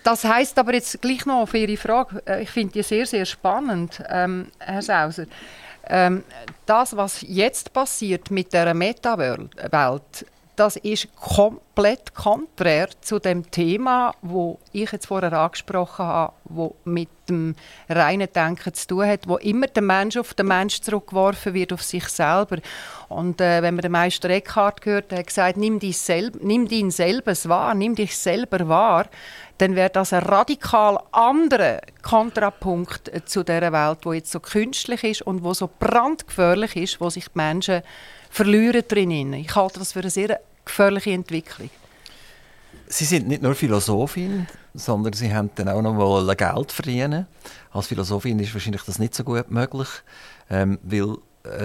das 0.06 0.24
heißt 0.24 0.56
aber 0.58 0.74
jetzt 0.74 1.02
gleich 1.02 1.26
noch 1.26 1.46
für 1.46 1.58
Ihre 1.58 1.76
Frage, 1.76 2.22
äh, 2.26 2.42
ich 2.42 2.50
finde 2.50 2.74
die 2.74 2.82
sehr, 2.82 3.06
sehr 3.06 3.26
spannend, 3.26 4.02
ähm, 4.08 4.52
Herr 4.58 4.82
Sauser. 4.82 5.26
Ähm, 5.88 6.22
das, 6.64 6.96
was 6.96 7.22
jetzt 7.22 7.72
passiert 7.72 8.30
mit 8.30 8.52
der 8.52 8.72
Meta-Welt, 8.72 10.26
das 10.56 10.76
ist 10.76 11.14
komplett 11.16 12.14
konträr 12.14 12.88
zu 13.02 13.18
dem 13.18 13.50
Thema, 13.50 14.14
wo 14.22 14.58
ich 14.72 14.90
jetzt 14.90 15.06
vorher 15.06 15.32
angesprochen 15.32 16.06
habe, 16.06 16.32
wo 16.44 16.74
mit 16.84 17.10
dem 17.28 17.54
reinen 17.88 18.28
Denken 18.32 18.72
zu 18.72 18.86
tun 18.86 19.06
hat, 19.06 19.28
wo 19.28 19.36
immer 19.36 19.66
der 19.66 19.82
Mensch 19.82 20.16
auf 20.16 20.32
den 20.34 20.46
Mensch 20.46 20.80
zurückgeworfen 20.80 21.52
wird, 21.52 21.72
auf 21.72 21.82
sich 21.82 22.08
selber. 22.08 22.58
Und 23.08 23.40
äh, 23.40 23.60
wenn 23.62 23.74
man 23.74 23.82
den 23.82 23.92
Meister 23.92 24.30
Eckhart 24.30 24.80
gehört, 24.80 25.10
der 25.10 25.18
hat 25.18 25.26
gesagt, 25.26 25.56
nimm, 25.58 25.78
dich 25.78 25.98
selb, 25.98 26.42
nimm 26.42 26.66
dich 26.66 26.94
selbst 26.94 27.48
wahr, 27.48 27.74
nimm 27.74 27.94
dich 27.94 28.16
selber 28.16 28.66
wahr, 28.68 29.06
dann 29.58 29.74
wäre 29.74 29.90
das 29.90 30.12
ein 30.12 30.22
radikal 30.22 30.98
anderer 31.12 31.80
Kontrapunkt 32.02 33.10
zu 33.26 33.42
der 33.42 33.72
Welt, 33.72 33.98
wo 34.02 34.12
jetzt 34.12 34.32
so 34.32 34.40
künstlich 34.40 35.02
ist 35.04 35.22
und 35.22 35.42
wo 35.42 35.54
so 35.54 35.70
brandgefährlich 35.78 36.76
ist, 36.76 37.00
wo 37.00 37.10
sich 37.10 37.24
die 37.24 37.38
Menschen 37.38 37.82
verlieren 38.30 38.82
drinnen. 38.86 39.32
Ich 39.34 39.54
halte 39.54 39.78
das 39.78 39.92
für 39.92 40.00
eine 40.00 40.10
sehr 40.10 40.40
gefährliche 40.64 41.12
Entwicklung. 41.12 41.70
Sie 42.88 43.04
sind 43.04 43.26
nicht 43.26 43.42
nur 43.42 43.54
Philosophin, 43.54 44.46
sondern 44.74 45.12
Sie 45.12 45.34
haben 45.34 45.50
dann 45.56 45.68
auch 45.68 45.82
noch 45.82 45.94
mal 45.94 46.36
Geld 46.36 46.70
verdienen. 46.70 47.26
Als 47.72 47.88
Philosophin 47.88 48.38
ist 48.38 48.54
wahrscheinlich 48.54 48.82
das 48.82 48.98
nicht 48.98 49.14
so 49.14 49.24
gut 49.24 49.50
möglich, 49.50 49.88
ähm, 50.50 50.78
weil 50.82 51.02
äh, 51.02 51.16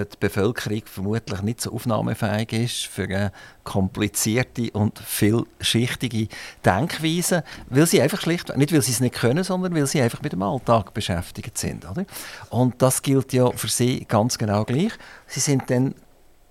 die 0.04 0.16
Bevölkerung 0.20 0.82
vermutlich 0.86 1.42
nicht 1.42 1.60
so 1.60 1.72
aufnahmefähig 1.72 2.52
ist 2.52 2.86
für 2.86 3.04
eine 3.04 3.32
komplizierte 3.64 4.70
und 4.72 4.98
vielschichtige 4.98 6.28
Denkweise, 6.64 7.44
weil 7.68 7.86
sie 7.86 8.00
einfach 8.00 8.20
schlicht, 8.20 8.56
nicht 8.56 8.72
weil 8.72 8.82
sie 8.82 8.92
es 8.92 9.00
nicht 9.00 9.14
können, 9.14 9.44
sondern 9.44 9.74
weil 9.74 9.86
sie 9.86 10.00
einfach 10.00 10.22
mit 10.22 10.32
dem 10.32 10.42
Alltag 10.42 10.94
beschäftigt 10.94 11.58
sind. 11.58 11.88
Oder? 11.88 12.04
Und 12.50 12.80
das 12.80 13.02
gilt 13.02 13.32
ja 13.32 13.50
für 13.50 13.68
sie 13.68 14.04
ganz 14.06 14.38
genau 14.38 14.64
gleich. 14.64 14.92
Sie 15.26 15.40
sind 15.40 15.70
dann 15.70 15.94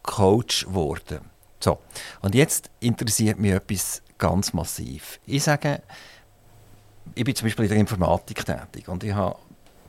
Coach 0.04 0.66
geworden. 0.66 1.20
So, 1.60 1.78
und 2.22 2.34
jetzt 2.34 2.70
interessiert 2.80 3.38
mich 3.40 3.52
etwas 3.52 4.02
ganz 4.18 4.54
massiv. 4.54 5.20
Ich 5.26 5.44
sage, 5.44 5.82
ich 7.14 7.24
bin 7.24 7.36
zum 7.36 7.48
Beispiel 7.48 7.66
in 7.66 7.70
der 7.70 7.80
Informatik 7.80 8.46
tätig 8.46 8.88
und 8.88 9.04
ich 9.04 9.14
habe 9.14 9.38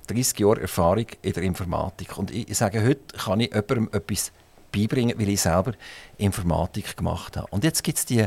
30 0.06 0.38
Jahre 0.38 0.62
Erfahrung 0.62 1.06
in 1.22 1.32
der 1.32 1.42
Informatik. 1.42 2.18
Und 2.18 2.30
ich 2.30 2.56
sage, 2.56 2.82
heute 2.82 3.16
kann 3.16 3.40
ich 3.40 3.54
jemandem 3.54 3.88
etwas 3.92 4.32
beibringen, 4.72 5.18
weil 5.18 5.28
ich 5.28 5.40
selber 5.40 5.72
Informatik 6.18 6.96
gemacht 6.96 7.36
habe. 7.36 7.46
Und 7.50 7.64
jetzt 7.64 7.82
gibt 7.84 7.98
es 7.98 8.06
die, 8.06 8.26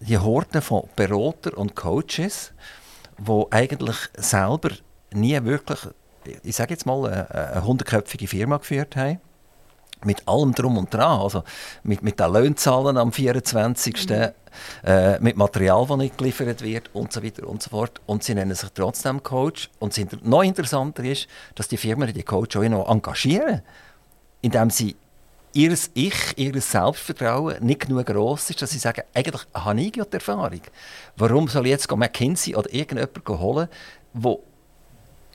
die 0.00 0.18
Horden 0.18 0.62
von 0.62 0.88
Berater 0.96 1.56
und 1.56 1.74
Coaches, 1.74 2.52
die 3.18 3.44
eigentlich 3.50 3.96
selber 4.16 4.70
nie 5.12 5.42
wirklich, 5.44 5.80
ich 6.42 6.56
sage 6.56 6.74
jetzt 6.74 6.86
mal, 6.86 7.06
eine 7.06 7.64
hundertköpfige 7.64 8.26
Firma 8.26 8.58
geführt 8.58 8.96
haben 8.96 9.20
mit 10.06 10.26
allem 10.26 10.54
drum 10.54 10.78
und 10.78 10.92
dran, 10.92 11.20
also 11.20 11.42
mit, 11.82 12.02
mit 12.02 12.18
den 12.18 12.32
Löhnzahlen 12.32 12.96
am 12.96 13.12
24. 13.12 14.08
Mhm. 14.08 14.28
Äh, 14.84 15.20
mit 15.20 15.36
Material, 15.36 15.84
das 15.86 15.98
nicht 15.98 16.16
geliefert 16.16 16.62
wird 16.62 16.88
und 16.94 17.12
so 17.12 17.22
weiter 17.22 17.46
und 17.46 17.62
so 17.62 17.70
fort. 17.70 18.00
Und 18.06 18.24
sie 18.24 18.34
nennen 18.34 18.54
sich 18.54 18.70
trotzdem 18.74 19.22
Coach. 19.22 19.68
Und 19.78 19.96
das 19.96 20.06
noch 20.22 20.42
interessanter 20.42 21.04
ist, 21.04 21.26
dass 21.54 21.68
die 21.68 21.76
Firmen 21.76 22.12
die 22.12 22.22
Coach 22.22 22.56
auch 22.56 22.62
noch 22.62 22.88
engagieren, 22.88 23.60
indem 24.40 24.70
sie 24.70 24.96
ihr 25.52 25.76
Ich, 25.94 26.36
ihr 26.36 26.60
Selbstvertrauen 26.60 27.64
nicht 27.64 27.80
genug 27.80 28.06
groß 28.06 28.50
ist, 28.50 28.62
dass 28.62 28.70
sie 28.70 28.78
sagen, 28.78 29.02
eigentlich 29.14 29.42
habe 29.54 29.80
ich 29.80 29.96
ja 29.96 30.04
die 30.04 30.14
Erfahrung. 30.14 30.60
Warum 31.16 31.48
soll 31.48 31.66
ich 31.66 31.72
jetzt 31.72 31.90
McKinsey 31.90 32.54
oder 32.54 32.72
irgendjemanden 32.72 33.38
holen, 33.38 33.68
der 34.12 34.36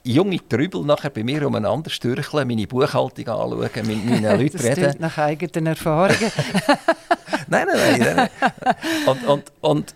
junge 0.04 0.40
Trübel 0.48 0.84
nachher 0.84 1.10
bei 1.10 1.24
mir 1.24 1.46
umeinander 1.46 1.90
stürcheln, 1.90 2.48
meine 2.48 2.68
Buchhaltung 2.68 3.28
anschauen, 3.28 3.88
mit 3.88 4.06
meinen 4.06 4.24
Leuten 4.40 4.58
das 4.58 4.64
reden. 4.64 4.84
Das 4.84 5.00
nach 5.00 5.18
eigenen 5.18 5.68
Erfahrungen. 5.68 6.20
nein, 7.48 7.68
nein, 7.68 8.00
nein. 8.00 8.16
nein. 8.16 8.30
Und, 9.06 9.24
und, 9.28 9.52
und 9.62 9.96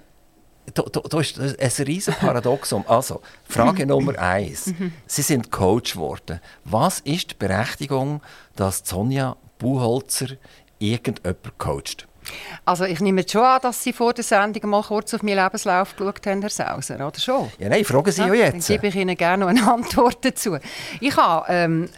da, 0.74 0.84
da, 0.84 1.00
da 1.02 1.20
ist 1.20 1.40
ein 1.40 1.86
riesiges 1.86 2.20
Paradoxum. 2.20 2.84
Also, 2.88 3.22
Frage 3.48 3.86
Nummer 3.88 4.18
eins. 4.18 4.74
Sie 5.06 5.22
sind 5.22 5.52
Coach 5.52 5.94
geworden. 5.94 6.40
Was 6.64 7.00
ist 7.02 7.32
die 7.32 7.36
Berechtigung, 7.36 8.22
dass 8.56 8.82
Sonja 8.84 9.38
Buchholzer 9.60 10.28
irgendjemand 10.80 11.58
coacht? 11.58 12.08
Also 12.64 12.86
ich 12.86 13.00
nehme 13.00 13.26
schon 13.28 13.42
an, 13.42 13.60
dass 13.62 13.84
Sie 13.84 13.94
vor 13.94 14.14
der 14.14 14.24
Sendung 14.24 14.70
mal 14.70 14.84
kurz 14.84 15.14
auf 15.14 15.24
meinen 15.24 15.44
Lebenslauf 15.44 15.96
geschaut 15.96 16.26
haben, 16.26 16.42
Herr 16.42 16.50
Sauser, 16.50 16.96
oder 16.96 17.20
schon? 17.20 17.52
Ja, 17.60 17.70
nein, 17.70 17.86
fragen 17.86 18.12
Sie 18.12 18.22
ja, 18.22 18.28
ja 18.28 18.34
jetzt. 18.46 18.70
Dann 18.70 18.76
gebe 18.76 18.88
ich 18.88 18.96
Ihnen 18.96 19.16
gerne 19.16 19.46
noch 19.46 19.50
eine 19.50 19.72
Antwort 19.74 20.24
dazu. 20.24 20.58
Ich 21.00 21.16
habe, 21.16 21.46
ähm, 21.50 21.90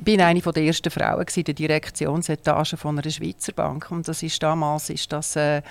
bin 0.00 0.20
eine 0.20 0.40
der 0.40 0.62
ersten 0.62 0.90
Frauen 0.90 1.26
in 1.34 1.44
der 1.44 1.54
Direktionsetage 1.54 2.76
von 2.76 2.98
einer 2.98 3.10
Schweizer 3.10 3.52
Bank 3.52 3.90
und 3.90 4.06
das 4.08 4.22
ist 4.22 4.42
damals 4.42 4.90
ist 4.90 5.12
das 5.12 5.36
äh, 5.36 5.62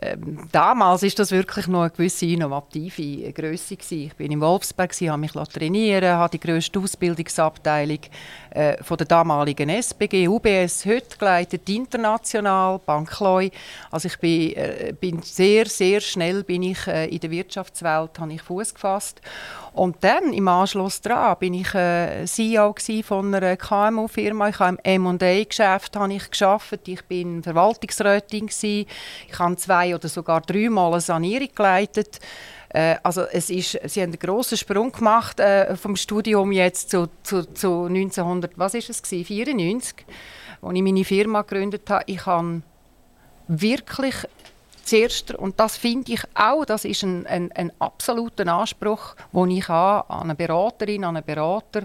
ähm, 0.00 0.48
damals 0.50 1.02
ist 1.04 1.18
das 1.18 1.30
wirklich 1.30 1.68
noch 1.68 1.82
eine 1.82 1.90
gewisse 1.90 2.26
innovative 2.26 3.32
Größe. 3.32 3.76
Ich 3.90 4.14
bin 4.14 4.32
in 4.32 4.40
Wolfsberg, 4.40 4.92
habe 4.92 5.18
mich 5.18 5.32
trainieren, 5.32 6.16
habe 6.16 6.36
die 6.36 6.40
grösste 6.40 6.80
Ausbildungsabteilung 6.80 8.00
äh, 8.54 8.82
von 8.82 8.96
der 8.96 9.06
damaligen 9.06 9.68
SBG, 9.68 10.28
UBS, 10.28 10.86
heute 10.86 11.18
geleitet, 11.18 11.68
international, 11.68 12.78
Bankloi. 12.78 13.50
Also 13.90 14.06
ich 14.08 14.18
bin, 14.18 14.54
äh, 14.54 14.94
bin 14.98 15.20
sehr, 15.22 15.66
sehr 15.66 16.00
schnell 16.00 16.42
bin 16.44 16.62
ich 16.62 16.86
äh, 16.86 17.06
in 17.06 17.20
der 17.20 17.30
Wirtschaftswelt, 17.30 18.12
ich 18.30 18.42
Fuß 18.42 18.74
gefasst 18.74 19.20
und 19.74 19.96
dann 20.04 20.32
im 20.32 20.46
Anschluss 20.46 21.00
daran 21.00 21.36
bin 21.40 21.52
ich 21.52 21.74
äh, 21.74 22.24
CEO 22.26 22.76
von 23.02 23.34
einer 23.34 23.56
KMU-Firma. 23.56 24.48
Ich 24.50 24.60
habe 24.60 24.78
im 24.84 25.04
M&A-Geschäft 25.04 25.98
geschafft. 26.30 26.86
Ich 26.86 27.04
bin 27.06 27.42
Verwaltungsrätin 27.42 28.46
gewesen. 28.46 28.86
Ich 29.28 29.36
habe 29.36 29.56
zwei 29.56 29.92
oder 29.96 30.08
sogar 30.08 30.42
dreimal 30.42 30.92
eine 30.92 31.00
Sanierung 31.00 31.48
geleitet. 31.52 32.20
Äh, 32.74 32.96
also 33.04 33.22
es 33.22 33.50
ist, 33.50 33.78
sie 33.84 34.02
haben 34.02 34.10
einen 34.10 34.18
grossen 34.18 34.58
Sprung 34.58 34.90
gemacht 34.90 35.38
äh, 35.40 35.76
vom 35.76 35.96
Studium 35.96 36.50
jetzt 36.52 36.90
zu, 36.90 37.08
zu, 37.22 37.44
zu 37.54 37.84
1900, 37.84 38.58
was 38.58 38.74
ist 38.74 38.90
es 38.90 39.02
gewesen, 39.02 39.24
94, 39.24 40.04
als 40.60 40.74
ich 40.74 40.82
meine 40.82 41.04
Firma 41.04 41.42
gegründet 41.42 41.88
habe. 41.88 42.02
Ich 42.06 42.26
habe 42.26 42.62
wirklich 43.46 44.16
zuerst, 44.82 45.32
und 45.34 45.60
das 45.60 45.76
finde 45.76 46.12
ich 46.12 46.22
auch, 46.34 46.64
das 46.64 46.84
ist 46.84 47.04
ein, 47.04 47.26
ein, 47.26 47.52
ein 47.52 47.72
absoluter 47.78 48.52
Anspruch, 48.52 49.14
den 49.32 49.50
ich 49.52 49.68
habe 49.68 50.10
an 50.10 50.22
eine 50.24 50.34
Beraterin, 50.34 51.04
an 51.04 51.16
einen 51.16 51.24
Berater, 51.24 51.84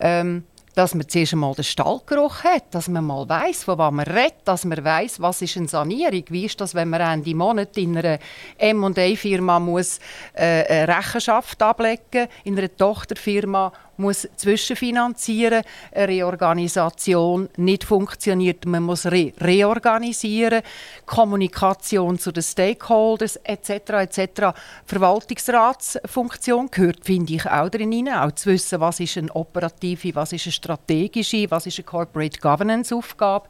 ähm, 0.00 0.44
dass 0.74 0.94
man 0.94 1.08
zuerst 1.08 1.32
einmal 1.32 1.54
den 1.54 1.64
Stallgeruch 1.64 2.44
hat, 2.44 2.74
dass 2.74 2.88
man 2.88 3.04
mal 3.04 3.28
weiß, 3.28 3.64
von 3.64 3.78
was 3.78 3.92
man 3.92 4.06
redet, 4.06 4.34
dass 4.44 4.64
man 4.64 4.82
weiß, 4.82 5.20
was 5.20 5.42
ist 5.42 5.56
eine 5.56 5.68
Sanierung, 5.68 6.24
wie 6.28 6.46
ist 6.46 6.60
das, 6.60 6.74
wenn 6.74 6.88
man 6.88 7.00
Ende 7.00 7.34
Monat 7.34 7.76
in 7.76 7.96
einer 7.96 8.18
M&A-Firma 8.58 9.60
muss 9.60 10.00
äh, 10.32 10.84
Rechenschaft 10.84 11.60
ablegen, 11.62 12.28
in 12.44 12.58
einer 12.58 12.74
Tochterfirma 12.74 13.72
muss 14.02 14.28
zwischenfinanzieren, 14.36 15.62
eine 15.92 16.08
Reorganisation 16.08 17.48
nicht 17.56 17.84
funktioniert, 17.84 18.66
man 18.66 18.82
muss 18.82 19.06
re 19.06 19.32
reorganisieren, 19.40 20.62
Kommunikation 21.06 22.18
zu 22.18 22.32
den 22.32 22.42
Stakeholders 22.42 23.36
etc. 23.36 23.70
etc. 23.70 24.58
Verwaltungsratsfunktion 24.84 26.70
gehört, 26.70 27.04
finde 27.04 27.34
ich, 27.34 27.46
auch 27.46 27.70
drin 27.70 28.08
auch 28.10 28.32
zu 28.32 28.50
wissen, 28.50 28.80
was 28.80 29.00
ist 29.00 29.16
eine 29.16 29.34
operative, 29.34 30.14
was 30.14 30.32
ist 30.32 30.46
eine 30.46 30.52
strategische, 30.52 31.50
was 31.50 31.66
ist 31.66 31.78
eine 31.78 31.84
Corporate 31.84 32.38
Governance 32.40 32.94
Aufgabe. 32.94 33.48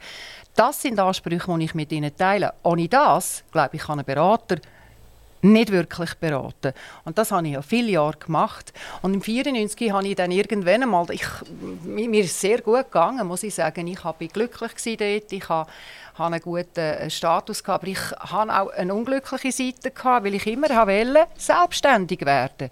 Das 0.54 0.82
sind 0.82 0.98
Ansprüche, 0.98 1.56
die 1.58 1.64
ich 1.64 1.74
mit 1.74 1.92
ihnen 1.92 2.14
teile. 2.16 2.52
Ohne 2.62 2.88
das, 2.88 3.42
glaube 3.50 3.76
ich, 3.76 3.82
kann 3.82 3.98
ein 3.98 4.04
Berater 4.04 4.56
nicht 5.42 5.72
wirklich 5.72 6.14
beraten. 6.14 6.72
Und 7.04 7.18
das 7.18 7.32
habe 7.32 7.46
ich 7.46 7.54
ja 7.54 7.62
viele 7.62 7.90
Jahre 7.90 8.16
gemacht. 8.16 8.72
Und 9.02 9.14
im 9.14 9.20
1994 9.20 9.92
habe 9.92 10.06
ich 10.06 10.14
dann 10.14 10.30
irgendwann 10.30 10.82
einmal, 10.84 11.06
ich, 11.10 11.26
mir 11.84 12.24
ist 12.24 12.40
sehr 12.40 12.60
gut 12.60 12.84
gegangen, 12.84 13.26
muss 13.26 13.42
ich 13.42 13.54
sagen. 13.54 13.86
Ich 13.88 14.04
war 14.04 14.14
glücklich 14.14 14.72
dort, 14.98 15.32
ich 15.32 15.48
habe, 15.48 15.70
habe 16.14 16.34
einen 16.34 16.42
guten 16.42 16.78
äh, 16.78 17.10
Status 17.10 17.64
gehabt, 17.64 17.82
aber 17.82 17.90
ich 17.90 17.98
hatte 17.98 18.60
auch 18.60 18.70
eine 18.70 18.94
unglückliche 18.94 19.50
Seite 19.50 19.90
gehabt, 19.90 20.24
weil 20.24 20.34
ich 20.34 20.46
immer 20.46 20.68
wollte, 20.68 21.26
selbstständig 21.36 22.24
werden. 22.24 22.70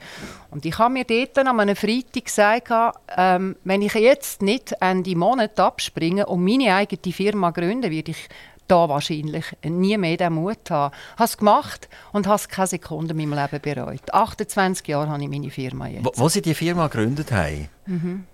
Und 0.50 0.64
ich 0.64 0.78
habe 0.78 0.92
mir 0.92 1.04
dort 1.04 1.36
dann 1.36 1.48
an 1.48 1.60
einem 1.60 1.76
Freitag 1.76 2.24
gesagt, 2.24 2.72
ähm, 3.16 3.56
wenn 3.64 3.82
ich 3.82 3.94
jetzt 3.94 4.42
nicht 4.42 4.74
Ende 4.80 5.16
Monat 5.16 5.58
abspringe 5.58 6.26
und 6.26 6.44
meine 6.44 6.74
eigene 6.74 7.12
Firma 7.12 7.50
gründe, 7.50 7.90
werde 7.90 8.12
ich 8.12 8.28
da 8.70 8.88
wahrscheinlich 8.88 9.44
nie 9.64 9.96
mehr 9.96 10.16
den 10.16 10.34
Mut 10.34 10.70
haben. 10.70 10.94
Ich 11.14 11.18
habe 11.18 11.24
es 11.24 11.36
gemacht 11.36 11.88
und 12.12 12.26
habe 12.26 12.36
es 12.36 12.48
keine 12.48 12.68
Sekunde 12.68 13.14
in 13.14 13.28
meinem 13.30 13.38
Leben 13.38 13.60
bereut. 13.60 14.12
28 14.12 14.86
Jahre 14.86 15.08
habe 15.08 15.22
ich 15.22 15.28
meine 15.28 15.50
Firma 15.50 15.88
jetzt. 15.88 16.04
Wo, 16.04 16.12
wo 16.14 16.28
Sie 16.28 16.42
die 16.42 16.54
Firma 16.54 16.86
gegründet 16.86 17.32
haben, 17.32 17.68
mhm. 17.86 18.24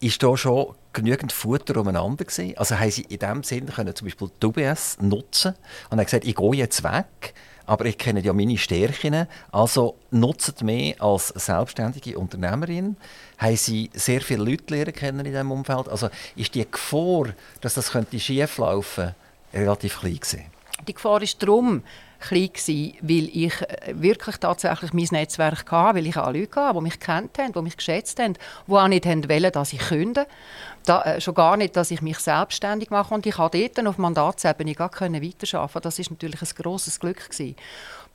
ist 0.00 0.22
da 0.22 0.36
schon 0.36 0.74
genügend 0.92 1.32
Futter 1.32 1.80
umeinander 1.80 2.24
gewesen? 2.24 2.56
Also 2.56 2.78
haben 2.78 2.90
Sie 2.90 3.02
in 3.02 3.18
dem 3.18 3.42
Sinne 3.42 3.72
können 3.72 3.94
zum 3.94 4.06
Beispiel 4.06 4.28
die 4.42 4.46
UBS 4.46 4.98
nutzen 5.00 5.54
und 5.90 5.98
haben 5.98 6.04
gesagt, 6.04 6.24
ich 6.24 6.34
gehe 6.34 6.54
jetzt 6.54 6.84
weg, 6.84 7.34
aber 7.66 7.86
ich 7.86 7.98
kenne 7.98 8.20
ja 8.20 8.32
meine 8.32 8.58
Stärken, 8.58 9.26
also 9.50 9.96
nutzt 10.10 10.62
mehr 10.62 11.00
als 11.00 11.28
selbstständige 11.28 12.18
Unternehmerin. 12.18 12.96
Haben 13.38 13.56
Sie 13.56 13.90
sehr 13.92 14.20
viele 14.20 14.44
Leute 14.44 14.74
lernen 14.74 14.92
kennen 14.92 15.26
in 15.26 15.32
diesem 15.32 15.50
Umfeld? 15.50 15.88
Also 15.88 16.08
ist 16.36 16.54
die 16.54 16.70
Gefahr, 16.70 17.34
dass 17.60 17.74
das 17.74 17.90
könnte 17.90 18.20
schieflaufen 18.20 19.04
könnte, 19.06 19.25
relativ 19.56 20.00
klein. 20.00 20.16
Gewesen. 20.16 20.44
Die 20.86 20.94
Gefahr 20.94 21.22
ist 21.22 21.42
darum 21.42 21.82
klein 22.20 22.50
gewesen, 22.52 22.94
weil 23.00 23.28
ich 23.32 23.60
äh, 23.62 23.94
wirklich 23.94 24.36
tatsächlich 24.36 24.92
mein 24.92 25.08
Netzwerk 25.10 25.70
hatte, 25.70 25.96
weil 25.96 26.06
ich 26.06 26.16
auch 26.16 26.32
Leute 26.32 26.60
hatte, 26.60 26.78
die 26.78 26.82
mich 26.82 27.00
kennt 27.00 27.38
haben, 27.38 27.52
die 27.52 27.62
mich 27.62 27.76
geschätzt 27.76 28.20
haben, 28.20 28.34
die 28.66 28.72
auch 28.72 28.88
nicht 28.88 29.06
wollen, 29.06 29.52
dass 29.52 29.72
ich 29.72 29.80
künde. 29.80 30.26
Da, 30.84 31.02
äh, 31.02 31.20
schon 31.20 31.34
gar 31.34 31.56
nicht, 31.56 31.76
dass 31.76 31.90
ich 31.90 32.02
mich 32.02 32.18
selbstständig 32.18 32.90
mache. 32.90 33.14
Und 33.14 33.26
ich 33.26 33.34
konnte 33.34 33.68
dort 33.68 33.86
auf 33.86 33.98
Mandatsebene 33.98 34.74
gar 34.74 34.90
weiterarbeiten. 34.92 35.82
Das 35.82 35.98
ist 35.98 36.10
natürlich 36.10 36.42
ein 36.42 36.62
grosses 36.62 37.00
Glück 37.00 37.30
gewesen. 37.30 37.56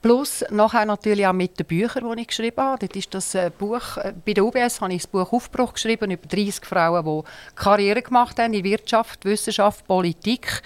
Plus 0.02 0.44
nachher 0.50 0.86
natürlich 0.86 1.28
auch 1.28 1.34
mit 1.34 1.60
den 1.60 1.68
Büchern, 1.68 2.16
die 2.16 2.22
ich 2.22 2.28
geschrieben 2.28 2.62
habe. 2.62 2.80
Dort 2.80 2.96
ist 2.96 3.14
das 3.14 3.36
äh, 3.36 3.52
Buch, 3.56 3.98
äh, 3.98 4.14
bei 4.26 4.34
der 4.34 4.44
UBS 4.44 4.82
habe 4.82 4.94
ich 4.94 5.04
das 5.04 5.08
Buch 5.08 5.32
Aufbruch 5.32 5.74
geschrieben 5.74 6.10
über 6.10 6.26
30 6.28 6.66
Frauen, 6.66 7.06
die 7.06 7.56
Karriere 7.56 8.02
gemacht 8.02 8.40
haben 8.40 8.54
in 8.54 8.64
Wirtschaft, 8.64 9.24
Wissenschaft, 9.26 9.86
Politik. 9.86 10.64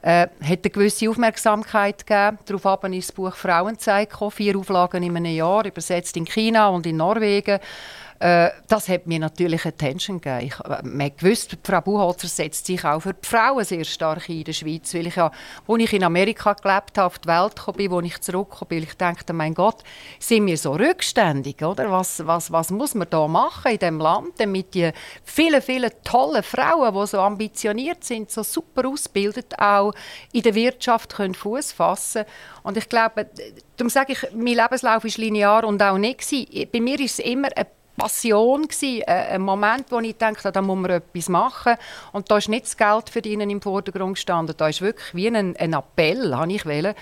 Äh, 0.00 0.28
hat 0.28 0.30
eine 0.42 0.70
gewisse 0.70 1.10
Aufmerksamkeit 1.10 2.06
gegeben. 2.06 2.38
Daraufhin 2.46 2.92
ist 2.92 3.08
das 3.08 3.16
Buch 3.16 3.34
Frauenzeit 3.34 4.10
vier 4.30 4.56
Auflagen 4.56 5.02
in 5.02 5.16
einem 5.16 5.34
Jahr, 5.34 5.66
übersetzt 5.66 6.16
in 6.16 6.24
China 6.24 6.68
und 6.68 6.86
in 6.86 6.98
Norwegen. 6.98 7.58
Äh, 8.20 8.50
das 8.66 8.88
hat 8.88 9.06
mir 9.06 9.20
natürlich 9.20 9.64
Attention 9.64 10.20
gegeben. 10.20 10.46
Ich, 10.46 10.60
äh, 10.60 10.82
man 10.82 11.12
gewusst, 11.16 11.56
Frau 11.62 11.80
Buchholzer 11.80 12.26
setzt 12.26 12.66
sich 12.66 12.84
auch 12.84 13.00
für 13.00 13.14
die 13.14 13.26
Frauen 13.26 13.64
sehr 13.64 13.84
stark 13.84 14.28
in 14.28 14.42
der 14.42 14.52
Schweiz, 14.52 14.92
weil 14.92 15.06
ich 15.06 15.16
ja, 15.16 15.30
als 15.68 15.82
ich 15.82 15.92
in 15.92 16.02
Amerika 16.02 16.52
gelebt 16.54 16.98
habe, 16.98 17.06
auf 17.06 17.18
die 17.20 17.28
Welt 17.28 17.54
gekommen 17.54 17.76
bin, 17.76 17.92
als 17.92 18.06
ich 18.06 18.20
zurückgekommen 18.20 18.68
bin, 18.70 18.82
ich 18.82 18.94
dachte, 18.94 19.32
mein 19.32 19.54
Gott, 19.54 19.84
sind 20.18 20.46
wir 20.46 20.58
so 20.58 20.72
rückständig, 20.72 21.62
oder? 21.62 21.92
Was, 21.92 22.26
was, 22.26 22.50
was 22.50 22.70
muss 22.72 22.96
man 22.96 23.08
da 23.08 23.28
machen 23.28 23.70
in 23.70 23.78
diesem 23.78 24.00
Land, 24.00 24.32
damit 24.38 24.74
die 24.74 24.90
vielen, 25.22 25.62
vielen 25.62 25.90
tollen 26.02 26.42
Frauen, 26.42 26.94
die 26.94 27.06
so 27.06 27.20
ambitioniert 27.20 28.02
sind, 28.02 28.32
so 28.32 28.42
super 28.42 28.88
ausgebildet, 28.88 29.54
auch 29.58 29.92
in 30.32 30.42
der 30.42 30.56
Wirtschaft 30.56 31.14
können 31.14 31.34
Fuß 31.34 31.70
fassen 31.70 32.24
Und 32.64 32.76
ich 32.76 32.88
glaube, 32.88 33.28
darum 33.76 33.90
sage 33.90 34.14
ich, 34.14 34.26
mein 34.34 34.54
Lebenslauf 34.54 35.04
ist 35.04 35.18
linear 35.18 35.62
und 35.64 35.80
auch 35.80 35.98
nicht. 35.98 36.18
Bei 36.72 36.80
mir 36.80 36.98
ist 36.98 37.20
es 37.20 37.24
immer 37.24 37.48
ein 37.56 37.66
Passion, 37.98 38.62
gewesen, 38.62 39.02
äh, 39.02 39.34
ein 39.34 39.42
Moment, 39.42 39.86
wo 39.90 39.98
ich 39.98 40.16
dachte, 40.16 40.52
da 40.52 40.62
muss 40.62 40.78
man 40.78 40.90
etwas 40.92 41.28
machen. 41.28 41.74
Und 42.12 42.30
da 42.30 42.38
ist 42.38 42.48
nicht 42.48 42.64
das 42.64 42.76
Geld 42.76 43.10
verdienen 43.10 43.50
im 43.50 43.60
Vordergrund 43.60 44.14
gestanden. 44.14 44.54
Da 44.56 44.68
ist 44.68 44.80
wirklich 44.80 45.14
wie 45.14 45.28
ein, 45.28 45.56
ein 45.56 45.72
Appell, 45.74 46.34
habe 46.34 46.52
ich 46.52 46.64
wählen. 46.64 46.94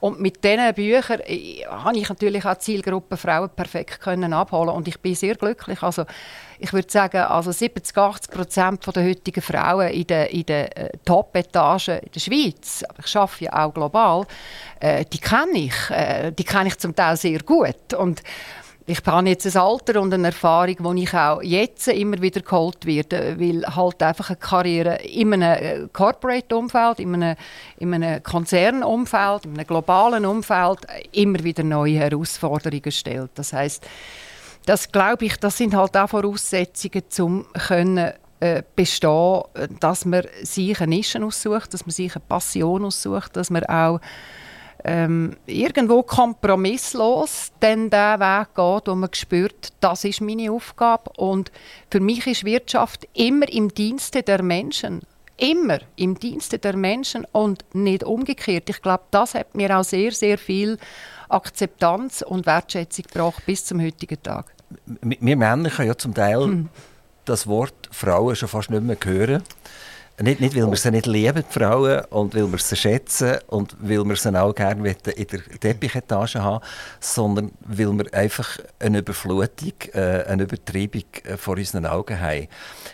Und 0.00 0.20
mit 0.20 0.44
diesen 0.44 0.72
Büchern 0.74 1.20
äh, 1.26 1.64
habe 1.66 1.98
ich 1.98 2.08
natürlich 2.08 2.44
auch 2.44 2.54
die 2.54 2.60
Zielgruppe 2.60 3.16
Frauen 3.16 3.50
perfekt 3.50 4.00
können 4.00 4.32
abholen 4.32 4.70
und 4.70 4.86
ich 4.86 5.00
bin 5.00 5.14
sehr 5.14 5.34
glücklich. 5.34 5.82
Also 5.82 6.04
ich 6.58 6.72
würde 6.72 6.90
sagen, 6.90 7.22
also 7.22 7.52
70, 7.52 7.96
80 7.96 8.30
Prozent 8.30 8.96
der 8.96 9.04
heutigen 9.04 9.42
Frauen 9.42 9.88
in 9.88 10.06
den, 10.06 10.26
in 10.26 10.46
den 10.46 10.66
äh, 10.72 10.90
Top-Etagen 11.04 11.98
in 11.98 12.12
der 12.12 12.20
Schweiz, 12.20 12.84
ich 13.04 13.16
arbeite 13.16 13.44
ja 13.44 13.64
auch 13.64 13.74
global, 13.74 14.26
äh, 14.80 15.04
die 15.04 15.18
kenne 15.18 15.58
ich, 15.58 15.90
äh, 15.90 16.32
die 16.32 16.44
kenne 16.44 16.68
ich 16.68 16.78
zum 16.78 16.94
Teil 16.94 17.16
sehr 17.16 17.40
gut 17.40 17.94
und 17.94 18.22
ich 18.86 19.00
habe 19.06 19.28
jetzt 19.28 19.46
ein 19.46 19.62
Alter 19.62 20.00
und 20.00 20.12
eine 20.12 20.26
Erfahrung, 20.26 20.76
wo 20.80 20.92
ich 20.92 21.14
auch 21.14 21.42
jetzt 21.42 21.88
immer 21.88 22.20
wieder 22.20 22.42
geholt 22.42 22.84
werde, 22.84 23.38
weil 23.38 23.64
halt 23.64 24.02
einfach 24.02 24.28
eine 24.28 24.36
Karriere 24.36 24.96
in 24.96 25.32
einem 25.32 25.84
äh, 25.84 25.88
Corporate-Umfeld, 25.90 27.00
in 27.00 27.14
einem, 27.14 27.36
in 27.78 27.94
einem 27.94 28.22
Konzernumfeld, 28.22 29.46
in 29.46 29.54
einem 29.54 29.66
globalen 29.66 30.26
Umfeld 30.26 30.80
immer 31.12 31.42
wieder 31.42 31.62
neue 31.62 31.98
Herausforderungen 31.98 32.92
stellt. 32.92 33.30
Das 33.36 33.54
heißt, 33.54 33.86
das 34.66 34.92
glaube 34.92 35.24
ich, 35.26 35.36
das 35.38 35.56
sind 35.56 35.74
halt 35.74 35.96
auch 35.96 36.08
Voraussetzungen, 36.08 37.04
um 37.20 37.46
können 37.52 38.12
äh, 38.40 38.62
bestehen, 38.76 39.42
dass 39.80 40.04
man 40.04 40.26
sich 40.42 40.78
eine 40.78 40.94
Nische 40.94 41.24
aussucht, 41.24 41.72
dass 41.72 41.86
man 41.86 41.92
sich 41.92 42.14
eine 42.14 42.24
Passion 42.28 42.84
aussucht, 42.84 43.34
dass 43.36 43.48
man 43.48 43.64
auch 43.64 44.00
ähm, 44.84 45.36
irgendwo 45.46 46.02
kompromisslos 46.02 47.52
dann 47.60 47.88
den 47.88 48.20
Weg 48.20 48.48
geht, 48.54 48.86
wo 48.86 48.94
man 48.94 49.08
spürt, 49.14 49.72
das 49.80 50.04
ist 50.04 50.20
meine 50.20 50.52
Aufgabe. 50.52 51.10
Und 51.16 51.50
für 51.90 52.00
mich 52.00 52.26
ist 52.26 52.44
Wirtschaft 52.44 53.08
immer 53.14 53.50
im 53.50 53.72
Dienste 53.72 54.22
der 54.22 54.42
Menschen. 54.42 55.02
Immer 55.36 55.80
im 55.96 56.18
Dienste 56.18 56.58
der 56.58 56.76
Menschen 56.76 57.26
und 57.32 57.64
nicht 57.72 58.04
umgekehrt. 58.04 58.70
Ich 58.70 58.82
glaube, 58.82 59.04
das 59.10 59.34
hat 59.34 59.54
mir 59.54 59.76
auch 59.76 59.82
sehr, 59.82 60.12
sehr 60.12 60.38
viel 60.38 60.78
Akzeptanz 61.28 62.22
und 62.22 62.46
Wertschätzung 62.46 63.06
gebracht 63.06 63.42
bis 63.46 63.64
zum 63.64 63.80
heutigen 63.80 64.22
Tag. 64.22 64.54
Wir 65.00 65.36
Männer 65.36 65.70
können 65.70 65.88
ja 65.88 65.96
zum 65.96 66.14
Teil 66.14 66.44
hm. 66.44 66.68
das 67.24 67.46
Wort 67.46 67.88
Frauen 67.90 68.36
schon 68.36 68.48
fast 68.48 68.70
nicht 68.70 68.82
mehr 68.82 68.96
hören. 69.02 69.42
Nicht, 70.20 70.40
nicht 70.40 70.54
weil 70.54 70.70
wir 70.70 70.76
sie 70.76 70.92
nicht 70.92 71.06
lieben, 71.06 71.42
die 71.48 71.52
Frauen, 71.52 72.04
und 72.10 72.36
weil 72.36 72.50
wir 72.50 72.58
sie 72.58 72.76
schätzen 72.76 73.38
und 73.48 73.76
weil 73.80 74.04
wir 74.04 74.14
sie 74.14 74.32
auch 74.38 74.54
gerne 74.54 74.88
in 74.88 75.26
der 75.26 75.58
Teppichetage 75.58 76.40
haben, 76.40 76.64
sondern 77.00 77.50
weil 77.60 77.92
wir 77.92 78.14
einfach 78.14 78.58
eine 78.78 78.98
Überflutung, 78.98 79.72
äh, 79.92 80.24
eine 80.28 80.44
Übertreibung 80.44 81.02
äh, 81.24 81.36
vor 81.36 81.56
unseren 81.56 81.86
Augen 81.86 82.20
haben. 82.20 82.46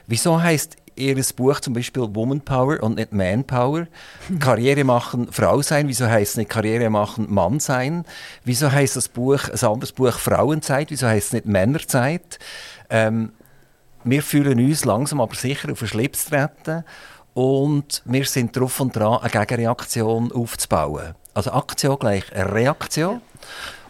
Wieso 0.06 0.42
heisst 0.42 0.76
Ihr 0.96 1.16
Buch 1.36 1.60
zum 1.60 1.74
Beispiel 1.74 2.02
Woman 2.14 2.40
Power 2.40 2.82
und 2.82 2.96
nicht 2.96 3.12
Manpower? 3.12 3.86
Karriere 4.40 4.84
machen, 4.84 5.28
Frau 5.30 5.62
sein. 5.62 5.88
Wieso 5.88 6.06
heißt 6.06 6.32
es 6.32 6.36
nicht 6.36 6.50
Karriere 6.50 6.90
machen, 6.90 7.26
Mann 7.32 7.60
sein? 7.60 8.04
Wieso 8.44 8.70
heißt 8.70 8.96
das 8.96 9.08
Buch, 9.08 9.48
ein 9.48 9.68
anderes 9.68 9.92
Buch 9.92 10.18
Frauenzeit? 10.18 10.90
Wieso 10.90 11.06
heißt 11.06 11.28
es 11.28 11.32
nicht 11.32 11.46
Männerzeit? 11.46 12.38
Ähm, 12.90 13.32
wir 14.04 14.22
fühlen 14.22 14.58
uns 14.58 14.84
langsam 14.84 15.20
aber 15.20 15.34
sicher 15.34 15.70
auf 15.70 15.78
den 15.78 15.88
Schlips 15.88 16.26
treten 16.26 16.84
und 17.34 18.02
wir 18.04 18.24
sind 18.24 18.56
drauf 18.56 18.80
und 18.80 18.94
dran, 18.94 19.20
eine 19.20 19.30
Gegenreaktion 19.30 20.32
aufzubauen. 20.32 21.14
Also 21.34 21.52
Aktion 21.52 21.98
gleich 21.98 22.24
Reaktion. 22.32 23.20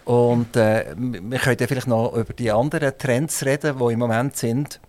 Und 0.05 0.57
äh, 0.57 0.95
wir 0.97 1.39
können 1.39 1.69
vielleicht 1.69 1.87
noch 1.87 2.15
über 2.15 2.33
die 2.33 2.51
anderen 2.51 2.97
Trends 2.99 3.45
reden, 3.45 3.79
die 3.79 3.93
im 3.93 3.99
Moment 3.99 4.37
sind. 4.37 4.81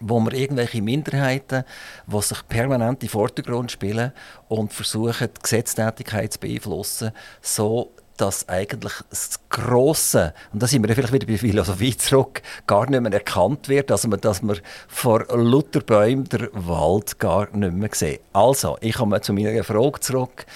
wo 0.00 0.20
wir 0.20 0.32
irgendwelche 0.32 0.82
Minderheiten, 0.82 1.64
die 2.06 2.22
sich 2.22 2.46
permanent 2.48 3.02
in 3.02 3.08
den 3.08 3.10
Vordergrund 3.10 3.72
spielen 3.72 4.12
und 4.48 4.72
versuchen, 4.72 5.28
die 5.36 5.42
Gesetztätigkeit 5.42 6.32
zu 6.32 6.38
beeinflussen, 6.38 7.10
so 7.40 7.90
dass 8.20 8.48
eigentlich 8.48 8.92
das 9.08 9.40
Grosse, 9.48 10.34
und 10.52 10.62
da 10.62 10.66
sind 10.66 10.86
wir 10.86 10.94
vielleicht 10.94 11.12
wieder 11.12 11.26
bei 11.26 11.38
Philosophie 11.38 11.96
zurück, 11.96 12.42
gar 12.66 12.88
nicht 12.88 13.00
mehr 13.00 13.12
erkannt 13.12 13.68
wird, 13.68 13.90
also 13.90 14.08
dass 14.08 14.42
man 14.42 14.60
vor 14.88 15.24
lauter 15.28 15.80
Bäumen 15.80 16.24
den 16.24 16.48
Wald 16.52 17.18
gar 17.18 17.48
nicht 17.56 17.72
mehr 17.72 17.90
sieht. 17.92 18.20
Also, 18.32 18.76
ich 18.80 18.96
komme 18.96 19.20
zu 19.20 19.32
meiner 19.32 19.64
Frage 19.64 20.00
zurück. 20.00 20.46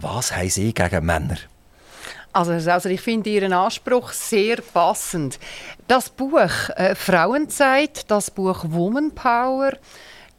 Was 0.00 0.36
haben 0.36 0.50
Sie 0.50 0.74
gegen 0.74 1.06
Männer? 1.06 1.36
Also, 2.32 2.52
also 2.70 2.88
ich 2.88 3.00
finde 3.00 3.30
Ihren 3.30 3.52
Anspruch 3.52 4.10
sehr 4.12 4.56
passend. 4.56 5.38
Das 5.86 6.08
Buch 6.08 6.70
äh, 6.76 6.94
Frauenzeit, 6.94 8.10
das 8.10 8.30
Buch 8.30 8.64
Woman 8.68 9.14
Power, 9.14 9.72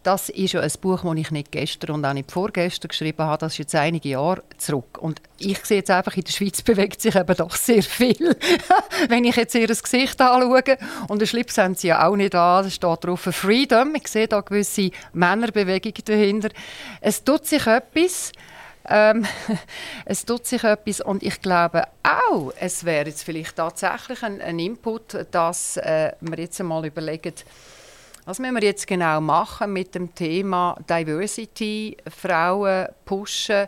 das 0.03 0.29
ist 0.29 0.53
ja 0.53 0.61
ein 0.61 0.71
Buch, 0.81 1.01
das 1.03 1.15
ich 1.15 1.31
nicht 1.31 1.51
gestern 1.51 1.91
und 1.95 2.05
auch 2.05 2.13
nicht 2.13 2.31
vorgestern 2.31 2.89
geschrieben 2.89 3.23
habe. 3.23 3.39
Das 3.39 3.53
ist 3.53 3.59
jetzt 3.59 3.75
einige 3.75 4.09
Jahre 4.09 4.43
zurück. 4.57 4.97
Und 4.99 5.21
ich 5.39 5.63
sehe 5.65 5.77
jetzt 5.77 5.89
einfach, 5.89 6.15
in 6.15 6.23
der 6.23 6.31
Schweiz 6.31 6.61
bewegt 6.63 7.01
sich 7.01 7.15
eben 7.15 7.35
doch 7.35 7.55
sehr 7.55 7.81
viel. 7.81 8.35
Wenn 9.09 9.23
ich 9.23 9.35
jetzt 9.35 9.55
ihr 9.55 9.67
Gesicht 9.67 10.19
anschaue, 10.21 10.77
und 11.07 11.19
den 11.19 11.27
Schlips 11.27 11.57
haben 11.57 11.75
sie 11.75 11.87
ja 11.87 12.07
auch 12.07 12.15
nicht 12.15 12.35
an, 12.35 12.63
da 12.63 12.69
steht 12.69 13.03
drauf 13.03 13.21
Freedom. 13.21 13.95
Ich 13.95 14.07
sehe 14.07 14.27
da 14.27 14.41
gewisse 14.41 14.91
Männerbewegungen 15.13 16.03
dahinter. 16.05 16.49
Es 17.01 17.23
tut 17.23 17.45
sich 17.45 17.65
etwas. 17.65 18.31
Ähm, 18.85 19.25
es 20.05 20.25
tut 20.25 20.45
sich 20.45 20.63
etwas 20.63 20.99
und 20.99 21.23
ich 21.23 21.41
glaube 21.41 21.83
auch, 22.03 22.51
es 22.59 22.83
wäre 22.83 23.07
jetzt 23.07 23.23
vielleicht 23.23 23.55
tatsächlich 23.55 24.21
ein, 24.23 24.41
ein 24.41 24.59
Input, 24.59 25.25
dass 25.31 25.77
äh, 25.77 26.11
wir 26.19 26.37
jetzt 26.37 26.59
einmal 26.59 26.85
überlegen, 26.85 27.33
was 28.25 28.39
müssen 28.39 28.55
wir 28.55 28.63
jetzt 28.63 28.88
genau 28.88 29.19
machen 29.19 29.73
mit 29.73 29.95
dem 29.95 30.13
Thema 30.15 30.77
Diversity, 30.89 31.97
Frauen 32.09 32.88
pushen, 33.05 33.67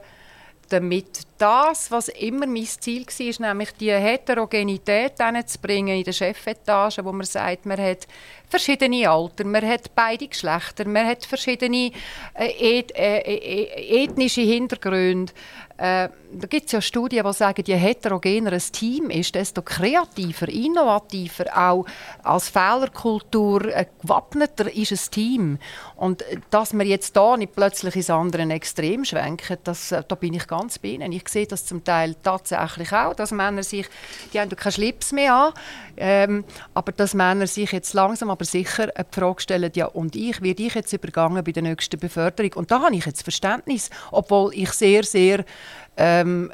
damit 0.69 1.27
das, 1.37 1.91
was 1.91 2.07
immer 2.07 2.47
mein 2.47 2.65
Ziel 2.65 3.05
war, 3.05 3.47
nämlich 3.47 3.71
die 3.73 3.91
Heterogenität 3.91 5.13
in 5.19 6.03
der 6.03 6.13
Chefetage, 6.13 7.03
wo 7.03 7.11
man 7.11 7.25
sagt, 7.25 7.65
man 7.65 7.79
hat 7.79 8.07
verschiedene 8.49 9.09
Alter, 9.09 9.43
man 9.45 9.67
hat 9.67 9.93
beide 9.93 10.27
Geschlechter, 10.27 10.87
man 10.87 11.05
hat 11.05 11.25
verschiedene 11.25 11.91
äh, 12.33 12.79
äh, 12.79 12.83
äh, 12.95 14.03
ethnische 14.03 14.41
Hintergründe. 14.41 15.33
Äh, 15.77 16.09
da 16.31 16.47
gibt 16.47 16.67
es 16.67 16.71
ja 16.71 16.81
Studien, 16.81 17.25
die 17.25 17.33
sagen, 17.33 17.63
je 17.65 17.75
heterogener 17.75 18.53
ein 18.53 18.61
Team 18.71 19.09
ist, 19.09 19.35
desto 19.35 19.61
kreativer, 19.61 20.47
innovativer, 20.47 21.45
auch 21.55 21.85
als 22.23 22.49
Fehlerkultur 22.49 23.65
äh, 23.65 23.85
gewappneter 24.01 24.73
ist 24.73 24.91
ein 24.91 25.11
Team. 25.11 25.59
Und 25.97 26.21
äh, 26.21 26.37
dass 26.49 26.73
wir 26.73 26.85
jetzt 26.85 27.15
da 27.17 27.35
nicht 27.35 27.55
plötzlich 27.55 27.95
ins 27.97 28.09
andere 28.09 28.43
Extrem 28.53 29.03
schwenken, 29.03 29.57
das, 29.65 29.89
da 29.89 30.15
bin 30.15 30.33
ich 30.33 30.47
ganz 30.47 30.79
bei 30.79 30.89
Ihnen. 30.89 31.11
Ich 31.11 31.27
sehe 31.27 31.47
das 31.47 31.65
zum 31.65 31.83
Teil 31.83 32.15
tatsächlich 32.23 32.93
auch, 32.93 33.13
dass 33.13 33.31
Männer 33.31 33.63
sich, 33.63 33.87
die 34.33 34.39
haben 34.39 34.49
keinen 34.49 34.71
Schlips 34.71 35.11
mehr 35.11 35.33
an, 35.33 35.53
ähm, 35.97 36.45
aber 36.73 36.93
dass 36.93 37.13
Männer 37.13 37.47
sich 37.47 37.71
jetzt 37.73 37.93
langsam 37.93 38.29
aber 38.29 38.45
sicher 38.45 38.87
die 38.87 39.19
Frage 39.19 39.41
stellen, 39.41 39.71
ja 39.75 39.87
und 39.87 40.15
ich, 40.15 40.41
werde 40.41 40.63
ich 40.63 40.75
jetzt 40.75 40.93
übergangen 40.93 41.43
bei 41.43 41.51
der 41.51 41.63
nächsten 41.63 41.99
Beförderung? 41.99 42.53
Und 42.53 42.71
da 42.71 42.81
habe 42.81 42.95
ich 42.95 43.05
jetzt 43.05 43.23
Verständnis, 43.23 43.89
obwohl 44.11 44.53
ich 44.53 44.71
sehr, 44.71 45.03
sehr 45.03 45.43
ähm, 45.97 46.51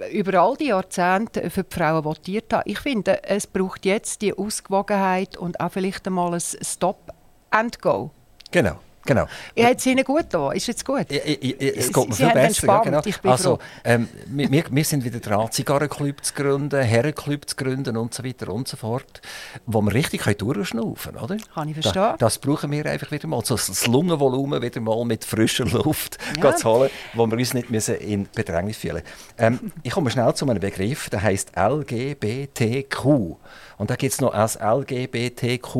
äh, 0.00 0.10
über 0.10 0.40
all 0.40 0.56
die 0.56 0.68
Jahrzehnte 0.68 1.48
für 1.50 1.64
die 1.64 1.74
Frauen 1.74 2.04
votiert 2.04 2.52
habe. 2.52 2.68
Ich 2.68 2.80
finde, 2.80 3.22
es 3.24 3.46
braucht 3.46 3.84
jetzt 3.86 4.22
die 4.22 4.36
Ausgewogenheit 4.36 5.36
und 5.36 5.60
auch 5.60 5.70
vielleicht 5.70 6.06
einmal 6.06 6.34
ein 6.34 6.40
Stop 6.40 7.12
and 7.50 7.80
Go. 7.80 8.10
Genau. 8.50 8.78
Genau. 9.06 9.26
Ja, 9.54 9.68
hat 9.68 9.78
es 9.78 9.86
Ihnen 9.86 10.04
gut 10.04 10.26
da? 10.30 10.52
Ist 10.52 10.66
jetzt 10.66 10.84
gut? 10.84 11.10
Ja, 11.10 11.16
ja, 11.24 11.34
es 11.58 11.92
geht 11.92 12.08
mir 12.08 12.14
viel 12.14 12.30
besser. 12.32 12.66
Ja, 12.66 12.80
genau. 12.80 13.02
also, 13.24 13.58
ähm, 13.84 14.08
wir, 14.26 14.64
wir 14.70 14.84
sind 14.84 15.04
wieder 15.04 15.20
dran, 15.20 15.50
Zigarrenclub 15.50 16.24
zu 16.24 16.34
gründen, 16.34 16.82
Herrenclub 16.82 17.48
zu 17.48 17.56
gründen 17.56 17.96
und 17.96 18.12
so 18.12 18.24
weiter 18.24 18.50
und 18.50 18.68
so 18.68 18.76
fort, 18.76 19.22
wo 19.66 19.80
wir 19.80 19.94
richtig 19.94 20.22
durchschnaufen 20.38 21.12
können, 21.12 21.24
oder? 21.24 21.36
Kann 21.54 21.68
ich 21.68 21.74
verstehen. 21.74 21.94
Da, 21.94 22.16
das 22.18 22.38
brauchen 22.38 22.70
wir 22.70 22.86
einfach 22.86 23.10
wieder 23.10 23.26
mal, 23.26 23.44
so 23.44 23.56
das 23.56 23.86
Lungenvolumen 23.86 24.60
wieder 24.60 24.80
mal 24.80 25.04
mit 25.04 25.24
frischer 25.24 25.64
Luft 25.64 26.18
ja. 26.42 26.54
zu 26.54 26.68
holen, 26.68 26.90
wo 27.14 27.26
wir 27.26 27.38
uns 27.38 27.54
nicht 27.54 27.70
müssen 27.70 27.96
in 27.96 28.28
Bedrängnis 28.34 28.76
fühlen 28.76 29.02
ähm, 29.38 29.72
Ich 29.82 29.92
komme 29.92 30.10
schnell 30.10 30.34
zu 30.34 30.48
einem 30.48 30.60
Begriff, 30.60 31.08
der 31.10 31.22
heißt 31.22 31.52
LGBTQ. 31.56 33.36
Und 33.80 33.88
da 33.88 33.96
gibt 33.96 34.12
es 34.12 34.20
noch 34.20 34.34
als 34.34 34.58
LGBTQ 34.60 35.74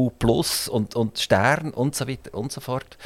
und, 0.70 0.96
und 0.96 1.18
Stern 1.18 1.70
und 1.70 1.94
so 1.94 2.08
weiter 2.08 2.32
und 2.32 2.50
so 2.50 2.62
fort. 2.62 2.96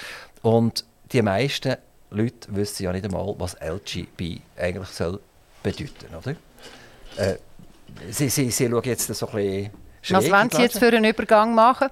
Und 0.41 0.85
die 1.11 1.21
meisten 1.21 1.75
Leute 2.11 2.55
wissen 2.55 2.85
ja 2.85 2.93
nicht 2.93 3.05
einmal, 3.05 3.35
was 3.39 3.57
LGB 3.61 4.39
eigentlich 4.57 4.89
soll 4.91 5.19
bedeuten 5.65 6.15
oder? 6.17 6.37
Äh, 7.17 7.39
sie, 8.09 8.29
sie, 8.29 8.53
sie 8.53 8.69
schauen 8.69 8.85
jetzt 8.85 9.13
so 9.13 9.27
ein 9.27 9.35
bisschen 9.35 9.71
Was 10.11 10.31
wollen 10.31 10.51
Sie 10.53 10.63
jetzt 10.63 10.79
für 10.79 10.87
einen 10.87 11.07
Übergang 11.07 11.57
machen? 11.57 11.89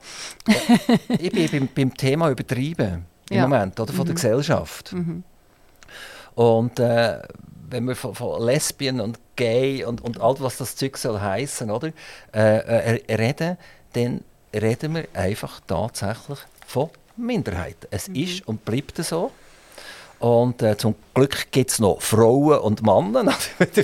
ich 1.09 1.33
bin 1.33 1.49
beim, 1.51 1.69
beim 1.75 1.97
Thema 1.97 2.31
übertrieben 2.31 3.05
im 3.31 3.37
ja. 3.37 3.43
Moment 3.49 3.81
oder, 3.81 3.93
von 3.93 4.03
mhm. 4.03 4.07
der 4.07 4.15
Gesellschaft. 4.15 4.93
Mhm. 4.93 5.25
Und 6.37 6.79
äh, 6.79 7.21
wenn 7.73 7.85
wir 7.85 7.97
von, 7.97 8.15
von 8.15 8.43
Lesbien 8.43 9.01
und 9.01 9.19
Gay 9.37 9.85
und, 9.85 10.01
und 10.03 10.21
all 10.21 10.39
was 10.41 10.59
das 10.59 10.77
Zeug 10.77 10.97
soll 10.97 11.21
heißen, 11.21 11.71
oder, 11.71 11.89
äh, 12.35 12.99
äh, 12.99 13.15
reden, 13.15 13.57
dann 13.95 14.23
reden 14.55 14.95
wir 14.95 15.09
einfach 15.15 15.61
tatsächlich 15.67 16.39
von 16.67 16.91
Minderheiten. 17.17 17.89
Es 17.91 18.09
mhm. 18.09 18.15
ist 18.17 18.47
und 18.47 18.65
bleibt 18.65 18.97
so. 18.99 19.33
Und 20.19 20.63
äh, 20.63 20.77
zum 20.77 20.95
Glück 21.15 21.51
gibt 21.51 21.73
es 21.73 21.81
noch 21.81 22.01
Frauen 22.01 22.61
und 22.61 22.81
Männer, 22.81 23.35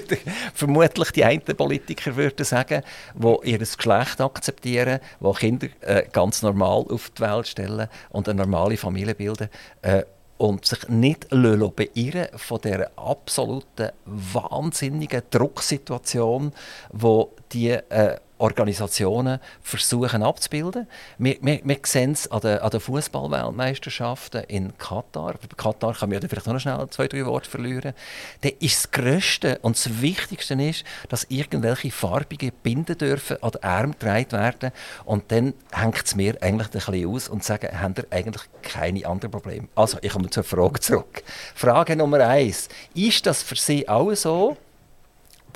vermutlich 0.55 1.11
die 1.11 1.24
einen 1.24 1.42
Politiker 1.42 2.14
würden 2.14 2.44
sagen, 2.44 2.85
die 3.14 3.51
ihr 3.51 3.59
Geschlecht 3.59 4.20
akzeptieren, 4.20 5.01
die 5.18 5.33
Kinder 5.33 5.66
äh, 5.81 6.05
ganz 6.12 6.42
normal 6.42 6.85
auf 6.90 7.11
die 7.11 7.22
Welt 7.22 7.48
stellen 7.48 7.88
und 8.11 8.29
eine 8.29 8.42
normale 8.42 8.77
Familie 8.77 9.16
bilden. 9.16 9.48
Äh, 9.83 10.05
und 10.38 10.64
sich 10.64 10.88
nicht 10.88 11.27
beirren 11.31 12.29
von 12.37 12.61
der 12.61 12.90
absoluten 12.96 13.90
wahnsinnigen 14.07 15.22
Drucksituation, 15.31 16.53
wo 16.92 17.33
die 17.53 17.70
äh, 17.70 18.16
Organisationen 18.38 19.40
versuchen 19.62 20.22
abzubilden. 20.22 20.87
Wir, 21.18 21.37
wir, 21.40 21.61
wir 21.64 21.79
sehen 21.85 22.12
es 22.12 22.31
an 22.31 22.40
den, 22.40 22.59
den 22.70 22.81
Fußballweltmeisterschaften 22.81 24.44
in 24.44 24.77
Katar. 24.79 25.35
Bei 25.35 25.48
Katar 25.57 25.94
kann 25.94 26.11
man 26.11 26.20
vielleicht 26.20 26.46
noch 26.46 26.59
schnell 26.59 26.87
zwei, 26.90 27.09
drei 27.09 27.27
Worte 27.27 27.51
verlieren. 27.51 27.94
Da 28.40 28.48
ist 28.61 28.85
das 28.85 28.90
Größte 28.90 29.59
und 29.62 29.77
das 29.77 30.01
Wichtigste 30.01 30.55
ist, 30.55 30.85
dass 31.09 31.27
irgendwelche 31.29 31.90
farbige 31.90 32.53
Binden 32.53 32.96
dürfen 32.96 33.42
an 33.42 33.51
den 33.51 33.62
Arm 33.62 33.92
getragen 33.92 34.33
werden. 34.33 34.72
Und 35.05 35.31
dann 35.33 35.55
hängt 35.72 36.05
es 36.05 36.14
mir 36.14 36.40
eigentlich 36.40 36.68
ein 36.68 36.72
bisschen 36.72 37.09
aus 37.09 37.29
und 37.29 37.44
sagen, 37.44 37.81
haben 37.81 37.94
ihr 37.96 38.07
eigentlich 38.11 38.42
keine 38.62 39.07
anderen 39.07 39.31
Probleme. 39.31 39.68
Also, 39.74 39.98
ich 40.01 40.12
komme 40.12 40.31
zur 40.31 40.44
Frage 40.44 40.81
zurück. 40.81 41.22
Frage 41.55 41.96
Nummer 41.96 42.20
eins. 42.20 42.68
Ist 42.94 43.27
das 43.27 43.42
für 43.42 43.57
Sie 43.57 43.88
auch 43.88 44.14
so? 44.14 44.57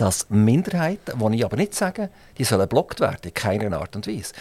Dass 0.02 0.28
Minderheiten, 0.30 1.16
die 1.16 1.36
ich 1.36 1.44
aber 1.44 1.56
nicht 1.56 1.76
sage, 1.76 2.10
die 2.36 2.42
sollen 2.42 2.68
blockt 2.68 2.98
werden, 2.98 3.20
in 3.22 3.34
keiner 3.34 3.78
Art 3.78 3.94
und 3.94 4.08
Weise. 4.08 4.32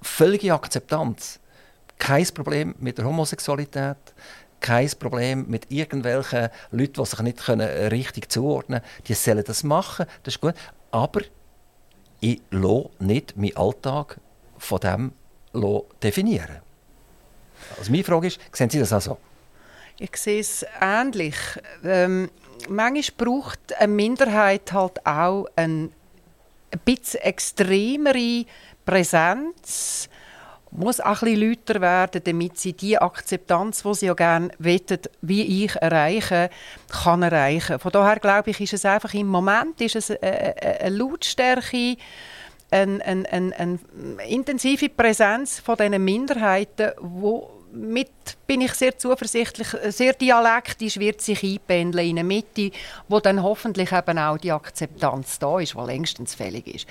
Völlige 0.00 0.54
Akzeptanz. 0.54 1.40
Kein 1.98 2.24
Problem 2.26 2.76
mit 2.78 2.98
der 2.98 3.04
Homosexualität, 3.04 3.96
kein 4.60 4.88
Problem 4.90 5.46
mit 5.48 5.72
irgendwelchen 5.72 6.50
Leuten, 6.70 7.02
die 7.02 7.04
sich 7.04 7.18
nicht 7.18 7.44
können 7.44 7.68
richtig 7.88 8.30
zuordnen 8.30 8.80
können. 8.80 9.04
Die 9.08 9.14
sollen 9.14 9.42
das 9.44 9.64
machen, 9.64 10.06
das 10.22 10.34
ist 10.34 10.40
gut. 10.40 10.54
Aber 10.92 11.22
ich 12.20 12.40
lasse 12.52 12.90
nicht 13.00 13.36
meinen 13.36 13.56
Alltag 13.56 14.20
von 14.56 14.78
dem 14.78 15.12
definieren. 16.00 16.58
Also 17.76 17.90
meine 17.90 18.04
Frage 18.04 18.28
ist, 18.28 18.38
sehen 18.52 18.70
Sie 18.70 18.78
das 18.78 18.92
auch 18.92 19.00
so? 19.00 19.18
Ich 19.98 20.16
sehe 20.16 20.38
es 20.38 20.64
ähnlich. 20.80 21.34
Ähm, 21.82 22.30
manchmal 22.68 23.26
braucht 23.26 23.74
eine 23.78 23.92
Minderheit 23.92 24.72
halt 24.72 25.04
auch 25.06 25.46
ein, 25.56 25.92
ein 26.70 26.80
bisschen 26.84 27.20
extremere 27.20 28.44
Präsenz, 28.84 30.08
muss 30.70 31.00
auch 31.00 31.22
ein 31.22 31.32
bisschen 31.32 31.50
lauter 31.50 31.80
werden, 31.80 32.22
damit 32.24 32.58
sie 32.58 32.72
die 32.72 32.98
Akzeptanz, 32.98 33.82
die 33.82 33.94
sie 33.94 34.06
ja 34.06 34.14
gerne 34.14 34.50
wollen, 34.58 35.00
wie 35.22 35.64
ich 35.64 35.76
erreichen, 35.76 36.48
kann 36.88 37.22
erreichen. 37.22 37.78
Von 37.78 37.92
daher 37.92 38.18
glaube 38.18 38.50
ich, 38.50 38.60
ist 38.60 38.74
es 38.74 38.84
einfach 38.84 39.14
im 39.14 39.28
Moment 39.28 39.80
ist 39.80 39.96
es 39.96 40.10
eine, 40.10 40.54
eine 40.62 40.96
Lautstärke, 40.96 41.96
eine, 42.70 43.04
eine, 43.04 43.52
eine, 43.56 43.78
intensive 44.28 44.90
Präsenz 44.90 45.58
von 45.58 45.76
diesen 45.76 46.04
Minderheiten, 46.04 46.92
wo 47.00 47.57
mit 47.72 48.10
bin 48.46 48.60
ich 48.60 48.72
sehr 48.72 48.98
zuversichtlich, 48.98 49.68
sehr 49.88 50.12
dialektisch 50.12 50.98
wird 50.98 51.20
sich 51.20 51.42
einpendeln 51.42 52.08
in 52.08 52.18
eine 52.18 52.26
Mitte, 52.26 52.70
wo 53.08 53.20
dann 53.20 53.42
hoffentlich 53.42 53.92
eben 53.92 54.18
auch 54.18 54.38
die 54.38 54.52
Akzeptanz 54.52 55.38
da 55.38 55.58
ist, 55.60 55.74
die 55.74 55.80
längstens 55.80 56.34
fällig 56.34 56.66
ist. 56.66 56.86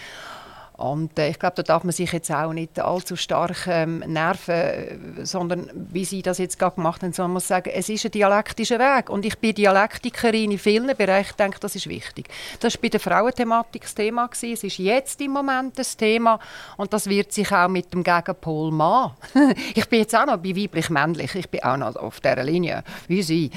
Und 0.78 1.18
äh, 1.18 1.30
ich 1.30 1.40
glaube, 1.40 1.56
da 1.56 1.64
darf 1.64 1.84
man 1.84 1.92
sich 1.92 2.12
jetzt 2.12 2.32
auch 2.32 2.54
nicht 2.54 2.80
allzu 2.80 3.16
stark 3.16 3.66
ähm, 3.68 4.00
nerven, 4.06 5.26
sondern 5.26 5.72
wie 5.74 6.06
Sie 6.06 6.22
das 6.22 6.38
jetzt 6.38 6.60
gerade 6.60 6.76
gemacht 6.76 7.02
haben, 7.02 7.14
sondern 7.14 7.32
man 7.32 7.38
muss 7.38 7.48
sagen, 7.48 7.72
es 7.74 7.90
ist 7.90 8.06
ein 8.06 8.12
dialektischer 8.12 8.78
Weg. 8.78 9.10
Und 9.10 9.26
ich 9.26 9.40
bin 9.40 9.56
Dialektikerin 9.56 10.52
in 10.52 10.60
vielen 10.60 10.96
Bereichen, 10.96 11.32
ich 11.32 11.36
denke, 11.36 11.60
das 11.60 11.76
ist 11.76 11.90
wichtig. 11.90 12.30
Das 12.60 12.76
war 12.76 12.82
bei 12.82 12.90
der 12.90 13.00
Frauenthematik 13.00 13.82
das 13.82 13.96
Thema. 13.96 14.28
Gewesen. 14.28 14.54
Es 14.54 14.64
ist 14.64 14.78
jetzt 14.78 15.20
im 15.20 15.32
Moment 15.32 15.80
das 15.80 15.98
Thema 15.98 16.40
und 16.78 16.94
das 16.94 17.08
wird 17.08 17.32
sich 17.32 17.52
auch 17.52 17.68
mit 17.70 17.92
dem 17.94 18.04
Gegenpol 18.04 18.72
Mann. 18.72 19.14
ich 19.74 19.88
bin 19.90 20.00
jetzt 20.00 20.16
auch 20.16 20.28
noch 20.28 20.38
bei 20.38 20.56
weiblich-männlich, 20.56 21.34
ich 21.34 21.50
bin 21.50 21.64
auch 21.64 21.78
noch 21.78 21.96
auf 21.96 22.20
dieser 22.20 22.44
Linie, 22.44 22.84
wie 23.08 23.24
Sie. 23.24 23.50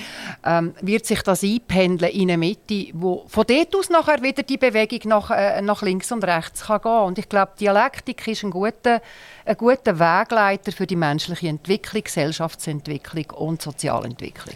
Ähm, 0.45 0.75
wird 0.81 1.05
sich 1.05 1.23
das 1.23 1.43
einpendeln 1.43 2.13
in 2.13 2.31
eine 2.31 2.39
Mitte, 2.39 2.87
wo 2.95 3.25
von 3.29 3.45
dort 3.47 3.77
aus 3.77 3.91
nachher 3.91 4.23
wieder 4.23 4.43
die 4.43 4.57
Bewegung 4.57 5.01
nach, 5.05 5.31
äh, 5.31 5.61
nach 5.61 5.83
links 5.83 6.11
und 6.13 6.25
rechts 6.25 6.67
kann 6.67 6.81
gehen 6.81 7.10
und 7.11 7.19
ich 7.19 7.29
glaube, 7.29 7.53
Dialektik 7.59 8.27
ist 8.29 8.45
ein 8.45 8.53
guter, 8.53 9.03
ein 9.45 9.57
guter 9.57 9.99
Wegleiter 9.99 10.71
für 10.71 10.87
die 10.87 10.95
menschliche 10.95 11.49
Entwicklung, 11.49 12.05
Gesellschaftsentwicklung 12.05 13.31
und 13.31 13.61
Sozialentwicklung. 13.61 14.55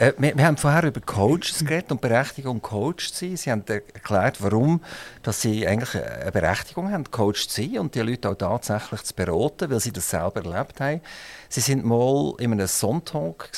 Äh, 0.00 0.12
wir, 0.18 0.36
wir, 0.36 0.44
haben 0.44 0.56
vorher 0.56 0.82
über 0.82 1.00
Coaches 1.00 1.64
geredet 1.64 1.92
und 1.92 2.00
Berechtigung, 2.00 2.60
Coach 2.60 3.12
zu 3.12 3.28
sein. 3.28 3.36
Sie 3.36 3.52
haben 3.52 3.62
erklärt, 3.68 4.42
warum 4.42 4.82
dass 5.22 5.42
Sie 5.42 5.64
eigentlich 5.64 5.94
eine 6.02 6.32
Berechtigung 6.32 6.90
haben, 6.90 7.08
Coach 7.08 7.46
zu 7.46 7.62
sein 7.62 7.78
und 7.78 7.94
die 7.94 8.00
Leute 8.00 8.30
auch 8.30 8.34
tatsächlich 8.34 9.04
zu 9.04 9.14
beraten, 9.14 9.70
weil 9.70 9.78
sie 9.78 9.92
das 9.92 10.10
selber 10.10 10.44
erlebt 10.44 10.80
haben. 10.80 11.00
Sie 11.48 11.60
sind 11.60 11.84
mal 11.84 12.34
in 12.40 12.50
einem 12.50 12.66
Sonntag 12.66 13.48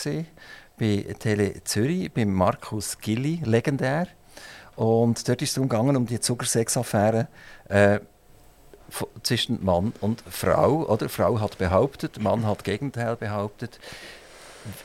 bei 0.78 1.06
Tele 1.18 1.64
Zürich, 1.64 2.12
bei 2.12 2.26
Markus 2.26 2.98
Gilli, 2.98 3.40
legendär. 3.42 4.06
Und 4.76 5.26
dort 5.26 5.42
ist 5.42 5.48
es 5.48 5.54
darum 5.54 5.68
gegangen, 5.68 5.96
um 5.96 6.06
die 6.06 6.20
Zuckersex-Affäre. 6.20 7.26
Äh, 7.68 7.98
zwischen 9.22 9.64
Mann 9.64 9.92
und 10.00 10.22
Frau. 10.28 10.86
Oder? 10.86 11.08
Frau 11.08 11.40
hat 11.40 11.58
behauptet, 11.58 12.20
Mann 12.22 12.46
hat 12.46 12.64
Gegenteil 12.64 13.16
behauptet. 13.16 13.78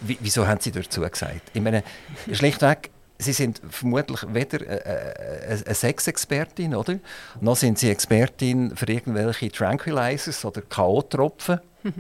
W 0.02 0.18
wieso 0.20 0.48
haben 0.48 0.60
Sie 0.62 0.72
dazu 0.72 1.02
gesagt? 1.02 1.42
Ich 1.54 1.62
meine, 1.62 1.84
schlichtweg, 2.32 2.92
Sie 3.18 3.34
sind 3.34 3.62
vermutlich 3.70 4.22
weder 4.34 4.60
eine 4.68 5.74
Sexexpertin, 5.74 6.76
oder? 6.76 7.00
Noch 7.42 7.56
sind 7.56 7.80
Sie 7.80 7.90
Expertin 7.90 8.76
für 8.76 8.88
irgendwelche 8.88 9.52
Tranquilizers 9.52 10.44
oder 10.44 10.62
K.O.-Tropfen. 10.62 11.60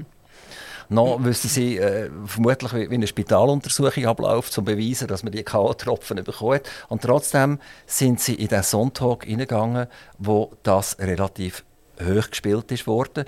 noch 0.90 1.24
wissen 1.24 1.50
Sie 1.50 1.78
äh, 1.78 2.10
vermutlich, 2.26 2.74
wie, 2.74 2.90
wie 2.90 2.96
eine 2.96 3.08
Spitaluntersuchung 3.08 4.06
abläuft, 4.06 4.50
um 4.50 4.54
zu 4.54 4.64
beweisen, 4.64 5.08
dass 5.08 5.24
man 5.24 5.32
die 5.32 5.44
K.O.-Tropfen 5.44 6.22
bekommt. 6.24 6.64
Und 6.90 7.02
trotzdem 7.04 7.60
sind 7.86 8.20
Sie 8.20 8.36
in 8.36 8.48
den 8.48 8.64
Sonntag 8.64 9.24
hineingegangen, 9.24 9.88
wo 10.18 10.52
das 10.64 10.98
relativ 11.00 11.64
hoch 12.02 12.30
gespielt 12.30 12.72
ist 12.72 12.88
worden. 12.88 13.26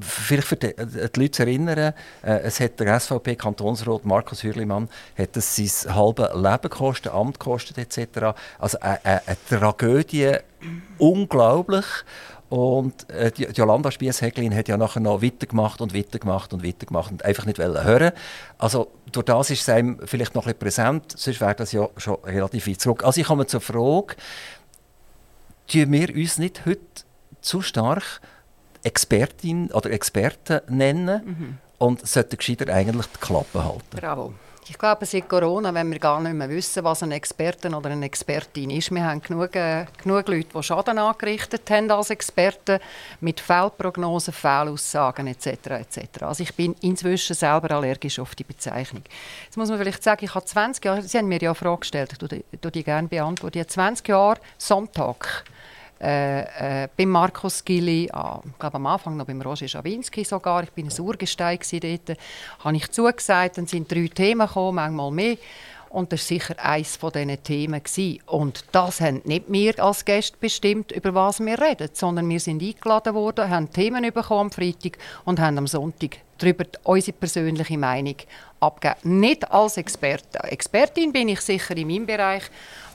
Vielleicht 0.00 0.48
für 0.48 0.56
die, 0.56 0.76
äh, 0.76 1.08
die 1.08 1.20
Leute 1.20 1.30
zu 1.30 1.42
erinnern, 1.42 1.94
äh, 2.22 2.38
es 2.40 2.60
hat 2.60 2.78
der 2.80 2.98
SVP-Kantonsrat 2.98 4.04
Markus 4.04 4.42
Hürlimann 4.42 4.88
hat 5.16 5.36
es 5.36 5.56
sein 5.56 5.94
halbes 5.94 6.28
Leben 6.34 6.62
gekostet, 6.62 7.12
Amt 7.12 7.38
gekostet 7.38 7.78
etc. 7.78 8.34
Also 8.58 8.78
eine, 8.80 9.04
eine, 9.04 9.22
eine 9.26 9.36
Tragödie, 9.48 10.36
unglaublich. 10.98 11.86
Und 12.52 13.08
äh, 13.08 13.30
die, 13.30 13.44
Jolanda 13.44 13.90
Spiess-Häglin 13.90 14.54
hat 14.54 14.68
ja 14.68 14.76
nachher 14.76 15.00
noch 15.00 15.22
weitergemacht 15.22 15.80
und 15.80 15.94
weitergemacht 15.94 16.52
und 16.52 16.62
weitergemacht 16.62 17.10
und 17.10 17.24
einfach 17.24 17.46
nicht 17.46 17.56
hören 17.58 18.12
Also 18.58 18.88
durch 19.10 19.24
das 19.24 19.48
ist 19.48 19.62
es 19.62 19.68
einem 19.70 19.98
vielleicht 20.04 20.34
noch 20.34 20.42
ein 20.42 20.54
bisschen 20.54 20.58
präsent, 20.58 21.14
sonst 21.16 21.40
wäre 21.40 21.54
das 21.54 21.72
ja 21.72 21.88
schon 21.96 22.16
relativ 22.24 22.66
weit 22.66 22.78
zurück. 22.78 23.04
Also 23.04 23.22
ich 23.22 23.26
komme 23.26 23.46
zur 23.46 23.62
Frage, 23.62 24.16
tun 25.66 25.92
wir 25.92 26.14
uns 26.14 26.36
nicht 26.36 26.66
heute 26.66 26.80
zu 27.42 27.62
stark 27.62 28.20
Expertin 28.82 29.70
oder 29.70 29.90
Experten 29.90 30.60
nennen 30.68 31.22
mhm. 31.24 31.58
und 31.78 32.06
sollten 32.06 32.36
gescheiter 32.36 32.72
eigentlich 32.72 33.06
die 33.06 33.20
Klappe 33.20 33.64
halten. 33.64 33.96
Bravo. 33.96 34.34
Ich 34.68 34.78
glaube, 34.78 35.04
seit 35.06 35.28
Corona, 35.28 35.74
wenn 35.74 35.90
wir 35.90 35.98
gar 35.98 36.20
nicht 36.20 36.34
mehr 36.34 36.48
wissen, 36.48 36.84
was 36.84 37.02
ein 37.02 37.10
Experten 37.10 37.74
oder 37.74 37.90
eine 37.90 38.06
Expertin 38.06 38.70
ist. 38.70 38.92
Wir 38.92 39.04
haben 39.04 39.20
genug, 39.20 39.56
äh, 39.56 39.86
genug 40.00 40.28
Leute, 40.28 40.48
die 40.54 40.62
Schaden 40.62 40.98
angerichtet 40.98 41.68
haben 41.68 41.90
als 41.90 42.10
Experten, 42.10 42.78
mit 43.20 43.40
Fehlprognosen, 43.40 44.32
Fehlaussagen 44.32 45.26
etc. 45.26 45.46
etc. 45.46 46.22
Also 46.22 46.44
ich 46.44 46.54
bin 46.54 46.76
inzwischen 46.80 47.34
selber 47.34 47.74
allergisch 47.74 48.20
auf 48.20 48.36
die 48.36 48.44
Bezeichnung. 48.44 49.02
Jetzt 49.44 49.56
muss 49.56 49.68
man 49.68 49.78
vielleicht 49.78 50.04
sagen, 50.04 50.24
ich 50.24 50.34
habe 50.34 50.46
20 50.46 50.84
Jahre, 50.84 51.02
Sie 51.02 51.18
haben 51.18 51.26
mir 51.26 51.40
ja 51.40 51.50
eine 51.50 51.54
Frage 51.56 51.80
gestellt, 51.80 52.12
ich 52.12 52.28
die, 52.60 52.70
die 52.70 52.84
gerne 52.84 53.08
beantworten. 53.08 53.58
Ich 53.58 53.64
habe 53.64 53.72
20 53.72 54.08
Jahre 54.08 54.38
Sonntag 54.58 55.44
äh, 56.02 56.84
äh, 56.84 56.88
beim 56.96 57.10
Markus 57.10 57.64
Gilli, 57.64 58.10
ah, 58.12 58.40
glaube 58.58 58.74
am 58.74 58.86
Anfang 58.86 59.16
noch 59.16 59.26
beim 59.26 59.40
Roger 59.40 59.68
Schawinski 59.68 60.24
sogar, 60.24 60.64
ich 60.64 60.72
bin 60.72 60.88
ein 60.88 61.00
Urgestein 61.00 61.58
dort, 61.80 62.18
habe 62.58 62.76
ich 62.76 62.90
zugesagt, 62.90 63.58
dann 63.58 63.66
sind 63.68 63.90
drei 63.90 64.08
Themen 64.08 64.46
gekommen, 64.46 64.76
manchmal 64.76 65.10
mehr. 65.12 65.36
Und 65.92 66.10
das 66.10 66.22
war 66.22 66.38
sicher 66.38 66.54
eines 66.58 66.96
von 66.96 67.12
diesen 67.12 67.42
Themen. 67.42 67.82
Und 68.26 68.64
das 68.72 69.00
haben 69.02 69.20
nicht 69.24 69.44
wir 69.48 69.78
als 69.78 70.06
Gäste 70.06 70.38
bestimmt, 70.40 70.90
über 70.90 71.14
was 71.14 71.38
wir 71.38 71.60
reden, 71.60 71.90
sondern 71.92 72.28
wir 72.30 72.40
sind 72.40 72.62
eingeladen 72.62 73.14
worden, 73.14 73.50
haben 73.50 73.70
Themen 73.70 74.02
bekommen 74.10 74.40
am 74.40 74.50
Freitag 74.50 74.96
und 75.26 75.38
haben 75.38 75.58
am 75.58 75.66
Sonntag 75.66 76.16
darüber 76.38 76.64
unsere 76.84 77.16
persönliche 77.16 77.76
Meinung 77.76 78.16
abgegeben. 78.58 79.20
Nicht 79.20 79.50
als 79.50 79.76
Experte. 79.76 80.42
Expertin 80.44 81.12
bin 81.12 81.28
ich 81.28 81.40
sicher 81.42 81.76
in 81.76 81.88
meinem 81.88 82.06
Bereich, 82.06 82.44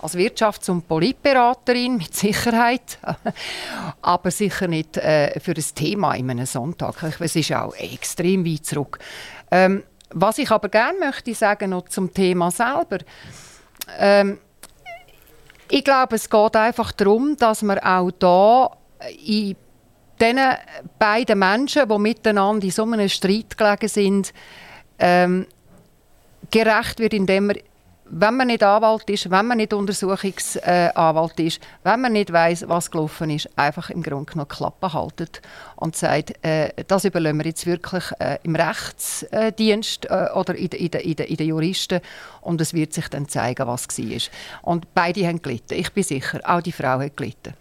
als 0.01 0.15
Wirtschafts- 0.15 0.69
und 0.71 0.87
Politberaterin 0.87 1.97
mit 1.97 2.15
Sicherheit, 2.15 2.97
aber 4.01 4.31
sicher 4.31 4.67
nicht 4.67 4.97
äh, 4.97 5.39
für 5.39 5.53
das 5.53 5.73
Thema 5.75 6.15
in 6.15 6.31
einem 6.31 6.47
Sonntag. 6.47 6.95
Es 7.19 7.35
ist 7.35 7.53
auch 7.53 7.75
extrem 7.75 8.43
weit 8.43 8.65
zurück. 8.65 8.97
Ähm, 9.51 9.83
was 10.21 10.37
ich 10.37 10.51
aber 10.51 10.69
gerne 10.69 10.97
möchte 10.99 11.33
sagen 11.33 11.71
noch 11.71 11.89
zum 11.89 12.13
Thema 12.13 12.51
selber. 12.51 12.99
Ähm, 13.97 14.39
ich 15.69 15.83
glaube, 15.83 16.15
es 16.15 16.29
geht 16.29 16.55
einfach 16.55 16.91
darum, 16.93 17.35
dass 17.37 17.61
man 17.61 17.79
auch 17.79 18.11
da 18.11 18.71
in 19.25 19.55
diesen 20.19 20.39
beiden 20.97 21.39
Menschen, 21.39 21.87
die 21.87 21.97
miteinander 21.99 22.65
in 22.65 22.71
so 22.71 22.83
einem 22.83 23.09
Streit 23.09 23.57
gelegen 23.57 23.87
sind, 23.87 24.33
ähm, 24.99 25.45
gerecht 26.49 26.99
wird, 26.99 27.13
indem 27.13 27.47
man 27.47 27.57
wenn 28.09 28.35
man 28.35 28.47
nicht 28.47 28.63
Anwalt 28.63 29.09
ist, 29.09 29.29
wenn 29.29 29.47
man 29.47 29.57
nicht 29.57 29.73
Untersuchungsanwalt 29.73 31.39
ist, 31.39 31.61
wenn 31.83 32.01
man 32.01 32.13
nicht 32.13 32.31
weiß, 32.31 32.67
was 32.67 32.91
gelaufen 32.91 33.29
ist, 33.29 33.49
einfach 33.57 33.89
im 33.89 34.03
Grunde 34.03 34.31
genommen 34.31 34.47
Klappe 34.47 34.93
haltet 34.93 35.41
und 35.75 35.95
sagt, 35.95 36.43
äh, 36.45 36.71
das 36.87 37.05
überlassen 37.05 37.39
wir 37.39 37.45
jetzt 37.45 37.65
wirklich 37.65 38.03
äh, 38.19 38.39
im 38.43 38.55
Rechtsdienst 38.55 40.05
äh, 40.05 40.27
oder 40.33 40.55
in, 40.55 40.67
in, 40.67 40.91
in, 40.91 41.13
in 41.13 41.37
den 41.37 41.47
Juristen 41.47 42.01
und 42.41 42.61
es 42.61 42.73
wird 42.73 42.93
sich 42.93 43.07
dann 43.09 43.27
zeigen, 43.27 43.67
was 43.67 43.87
war. 43.87 44.21
Und 44.61 44.93
beide 44.93 45.27
haben 45.27 45.41
gelitten. 45.41 45.73
Ich 45.73 45.91
bin 45.91 46.03
sicher, 46.03 46.39
auch 46.43 46.61
die 46.61 46.71
Frau 46.71 46.99
hat 46.99 47.17
gelitten. 47.17 47.53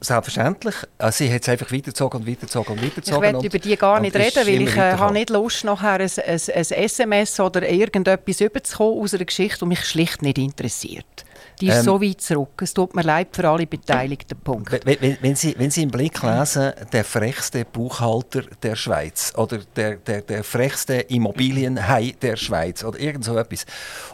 Selbstverständlich. 0.00 0.76
Also 0.98 1.24
sie 1.24 1.32
hat 1.32 1.42
es 1.42 1.48
einfach 1.48 1.72
weitergezogen 1.72 2.20
und 2.20 2.28
weitergezogen 2.28 2.74
und 2.74 2.84
weitergezogen. 2.84 3.36
Ich 3.36 3.42
will 3.42 3.46
über 3.46 3.58
die 3.58 3.76
gar 3.76 4.00
nicht 4.00 4.14
reden, 4.14 4.46
weil 4.46 4.62
ich 4.62 4.76
äh, 4.76 4.92
habe 4.92 5.12
nicht 5.12 5.30
Lust, 5.30 5.64
nachher 5.64 5.94
ein, 5.94 6.00
ein, 6.02 6.40
ein 6.48 6.64
SMS 6.70 7.40
oder 7.40 7.68
irgendetwas 7.68 8.40
überzukommen 8.40 9.02
aus 9.02 9.14
einer 9.14 9.24
Geschichte, 9.24 9.58
die 9.60 9.66
mich 9.66 9.84
schlicht 9.84 10.22
nicht 10.22 10.38
interessiert. 10.38 11.24
Die 11.60 11.68
ist 11.68 11.78
ähm, 11.78 11.84
so 11.84 12.00
weit 12.00 12.20
zurück. 12.20 12.62
Es 12.62 12.72
tut 12.72 12.94
mir 12.94 13.02
leid 13.02 13.28
für 13.32 13.48
alle 13.48 13.66
Beteiligten. 13.66 14.38
Punkt. 14.38 14.80
Wenn, 14.84 15.18
wenn, 15.20 15.36
Sie, 15.36 15.54
wenn 15.58 15.70
Sie 15.70 15.82
im 15.82 15.90
Blick 15.90 16.22
lesen, 16.22 16.72
der 16.92 17.04
frechste 17.04 17.64
Buchhalter 17.64 18.42
der 18.62 18.76
Schweiz 18.76 19.32
oder 19.36 19.58
der, 19.76 19.96
der, 19.96 20.22
der 20.22 20.44
frechste 20.44 20.94
Immobilienhai 20.94 22.14
der 22.22 22.36
Schweiz 22.36 22.84
oder 22.84 22.98
irgend 23.00 23.24
so 23.24 23.36
etwas. 23.36 23.66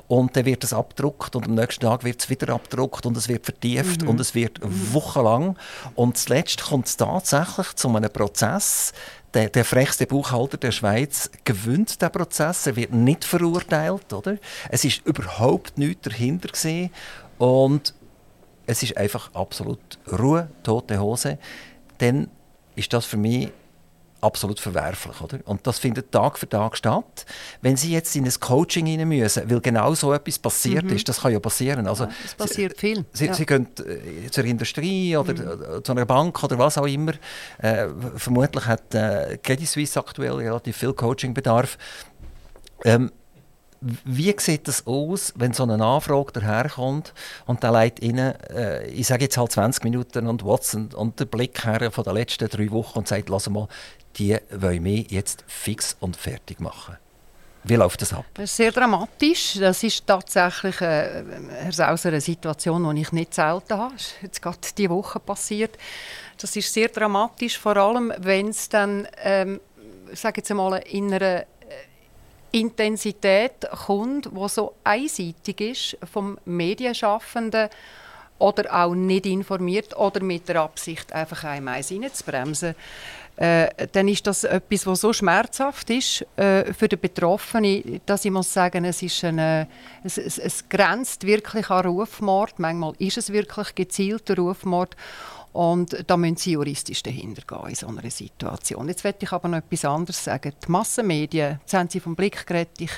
Und 0.09 0.37
dann 0.37 0.45
wird 0.45 0.65
es 0.65 0.73
abgedruckt 0.73 1.37
und 1.37 1.47
am 1.47 1.55
nächsten 1.55 1.83
Tag 1.83 2.05
wird 2.05 2.21
es 2.21 2.31
wieder 2.31 2.55
abgedruckt 2.55 3.07
und 3.07 3.17
es 3.17 3.29
wird 3.29 3.45
vertieft 3.45 4.03
mhm. 4.03 4.09
und 4.09 4.21
es 4.21 4.35
wird 4.35 4.61
wochenlang. 4.63 5.57
Und 5.95 6.17
zuletzt 6.17 6.65
kommt 6.65 6.87
es 6.87 6.97
tatsächlich 6.97 7.75
zu 7.75 7.89
einem 7.95 8.11
Prozess, 8.11 8.93
der, 9.35 9.49
der 9.49 9.65
frechste 9.65 10.07
Buchhalter 10.07 10.57
der 10.57 10.71
Schweiz 10.71 11.31
gewinnt 11.45 12.01
den 12.01 12.11
Prozess. 12.11 12.67
Er 12.67 12.77
wird 12.77 12.93
nicht 12.93 13.25
verurteilt, 13.25 14.13
oder? 14.13 14.39
Es 14.71 14.85
ist 14.85 15.05
überhaupt 15.05 15.77
nichts 15.77 16.03
dahinter 16.03 16.49
gewesen. 16.49 16.91
Und 17.39 17.95
es 18.67 18.83
ist 18.83 18.97
einfach 18.97 19.35
absolut 19.35 19.81
Ruhe, 20.11 20.49
tote 20.63 20.99
Hose. 21.01 21.39
Dann 21.99 22.29
ist 22.77 22.93
das 22.93 23.05
für 23.05 23.17
mich 23.17 23.51
absolut 24.25 24.59
verwerflich. 24.59 25.21
Oder? 25.21 25.39
Und 25.45 25.67
das 25.67 25.79
findet 25.79 26.11
Tag 26.11 26.39
für 26.39 26.49
Tag 26.49 26.77
statt. 26.77 27.27
Wenn 27.61 27.77
Sie 27.77 27.93
jetzt 27.93 28.17
in 28.17 28.25
ein 28.25 28.33
Coaching 28.41 28.87
rein 28.87 29.07
müssen, 29.07 29.49
weil 29.51 29.61
genau 29.61 29.95
so 29.95 30.13
etwas 30.13 30.39
passiert 30.39 30.85
mhm. 30.85 30.97
ist, 30.97 31.09
das 31.09 31.21
kann 31.21 31.33
ja 31.33 31.41
passieren. 31.41 31.87
Also, 31.87 32.05
ja, 32.05 32.11
es 32.25 32.35
passiert 32.35 32.75
Sie, 32.75 32.95
viel. 32.95 33.05
Sie, 33.13 33.27
ja. 33.27 33.35
Sie 33.35 33.47
gehen 33.47 33.69
äh, 33.87 34.31
zur 34.31 34.45
Industrie 34.45 35.17
oder 35.17 35.35
mhm. 35.35 35.85
Zu 35.85 35.93
einer 35.93 36.07
Bank 36.07 36.43
oder 36.43 36.59
was 36.59 36.79
auch 36.79 36.87
immer. 36.87 37.13
Äh, 37.59 37.87
vermutlich 38.17 38.65
hat 38.67 38.95
äh, 38.95 39.39
Credit 39.43 39.69
Suisse 39.69 40.01
aktuell 40.01 40.33
relativ 40.33 40.77
viel 40.77 40.95
Coachingbedarf. 40.95 41.77
Ähm, 42.85 43.13
Wie 44.05 44.35
sieht 44.39 44.67
das 44.67 44.87
aus, 44.87 45.33
wenn 45.37 45.53
so 45.53 45.65
eine 45.65 45.85
Anfrage 45.85 46.33
daherkommt 46.33 47.13
und 47.47 47.63
der 47.63 47.71
leitet 47.71 48.03
Ihnen, 48.03 48.35
äh, 48.51 48.87
ich 48.87 49.07
sage 49.07 49.25
jetzt 49.25 49.37
halt 49.37 49.53
20 49.53 49.85
Minuten 49.85 50.27
und 50.27 50.45
Watson 50.45 50.89
und 50.95 51.21
den 51.21 51.29
Blick 51.29 51.65
her 51.65 51.91
von 51.91 52.05
den 52.05 52.15
letzten 52.15 52.49
drei 52.49 52.71
Wochen 52.71 53.01
und 53.01 53.09
sagt, 53.09 53.29
lass 53.29 53.49
mal, 53.51 53.69
die 54.17 54.39
wollen 54.51 54.85
wir 54.85 55.03
jetzt 55.03 55.45
fix 55.47 55.97
und 56.01 56.17
fertig 56.17 56.61
machen. 56.61 56.97
Wie 57.67 57.77
läuft 57.77 58.03
das 58.03 58.13
ab? 58.13 58.27
Sehr 58.45 58.73
dramatisch. 58.73 59.55
Das 59.59 59.83
ist 59.83 60.07
tatsächlich 60.07 60.81
äh, 60.83 61.25
Herr 61.49 61.73
Sauser, 61.73 62.11
eine 62.11 62.21
Situation, 62.21 62.95
die 62.95 63.01
ich 63.01 63.13
nicht 63.13 63.33
selten 63.33 63.79
habe. 63.79 63.95
Das 63.95 64.03
ist 64.03 64.15
jetzt 64.23 64.43
gerade 64.43 64.59
diese 64.77 64.91
Woche 64.91 65.19
passiert. 65.19 65.79
Das 66.39 66.55
ist 66.57 66.73
sehr 66.73 66.89
dramatisch, 66.89 67.59
vor 67.59 67.77
allem 67.79 68.13
wenn 68.19 68.49
es 68.49 68.69
dann, 68.69 69.09
ähm, 69.23 69.61
sage 70.13 70.41
jetzt 70.41 70.51
einmal, 70.51 70.83
in 70.91 71.13
einer 71.13 71.45
Intensität 72.55 73.69
kommt, 73.87 74.27
die 74.27 74.49
so 74.49 74.75
einseitig 74.85 75.61
ist 75.61 75.97
vom 76.11 76.39
Medienschaffenden 76.45 77.69
oder 78.39 78.73
auch 78.75 78.95
nicht 78.95 79.27
informiert 79.27 79.97
oder 79.97 80.23
mit 80.23 80.49
der 80.49 80.61
Absicht, 80.63 81.13
einfach 81.13 81.45
einmal 81.45 81.81
reinzubremsen 81.81 82.75
äh, 83.37 83.89
dann 83.91 84.07
ist 84.07 84.27
das 84.29 84.45
etwas, 84.45 84.87
was 84.87 85.01
so 85.01 85.13
schmerzhaft 85.13 85.91
ist 85.91 86.25
äh, 86.37 86.73
für 86.73 86.87
den 86.87 87.01
Betroffenen, 87.01 88.01
dass 88.07 88.25
ich 88.25 88.31
muss 88.31 88.53
sagen, 88.53 88.85
es, 88.85 89.03
ist 89.03 89.25
eine, 89.25 89.67
es, 90.05 90.19
es, 90.19 90.39
es 90.39 90.69
grenzt 90.69 91.27
wirklich 91.27 91.69
an 91.69 91.87
Rufmord. 91.87 92.59
Manchmal 92.59 92.93
ist 92.99 93.19
es 93.19 93.33
wirklich 93.33 93.75
gezielter 93.75 94.37
Rufmord. 94.37 94.95
Und 95.55 96.05
da 96.09 96.17
müssen 96.17 96.37
sie 96.37 96.53
juristisch 96.53 97.05
dahinter 97.05 97.43
gehen 97.47 97.69
in 97.69 97.75
so 97.77 97.87
einer 97.87 98.11
Situation. 98.11 98.89
Jetzt 98.89 99.05
möchte 99.05 99.25
ich 99.25 99.31
aber 99.31 99.47
noch 99.47 99.59
etwas 99.59 99.85
anderes 99.85 100.25
sagen. 100.25 100.53
Die 100.67 100.71
Massenmedien, 100.71 101.61
jetzt 101.61 101.73
haben 101.75 101.89
Sie 101.89 102.01
vom 102.01 102.17
Blick 102.17 102.45
geredet, 102.45 102.81
ich 102.81 102.91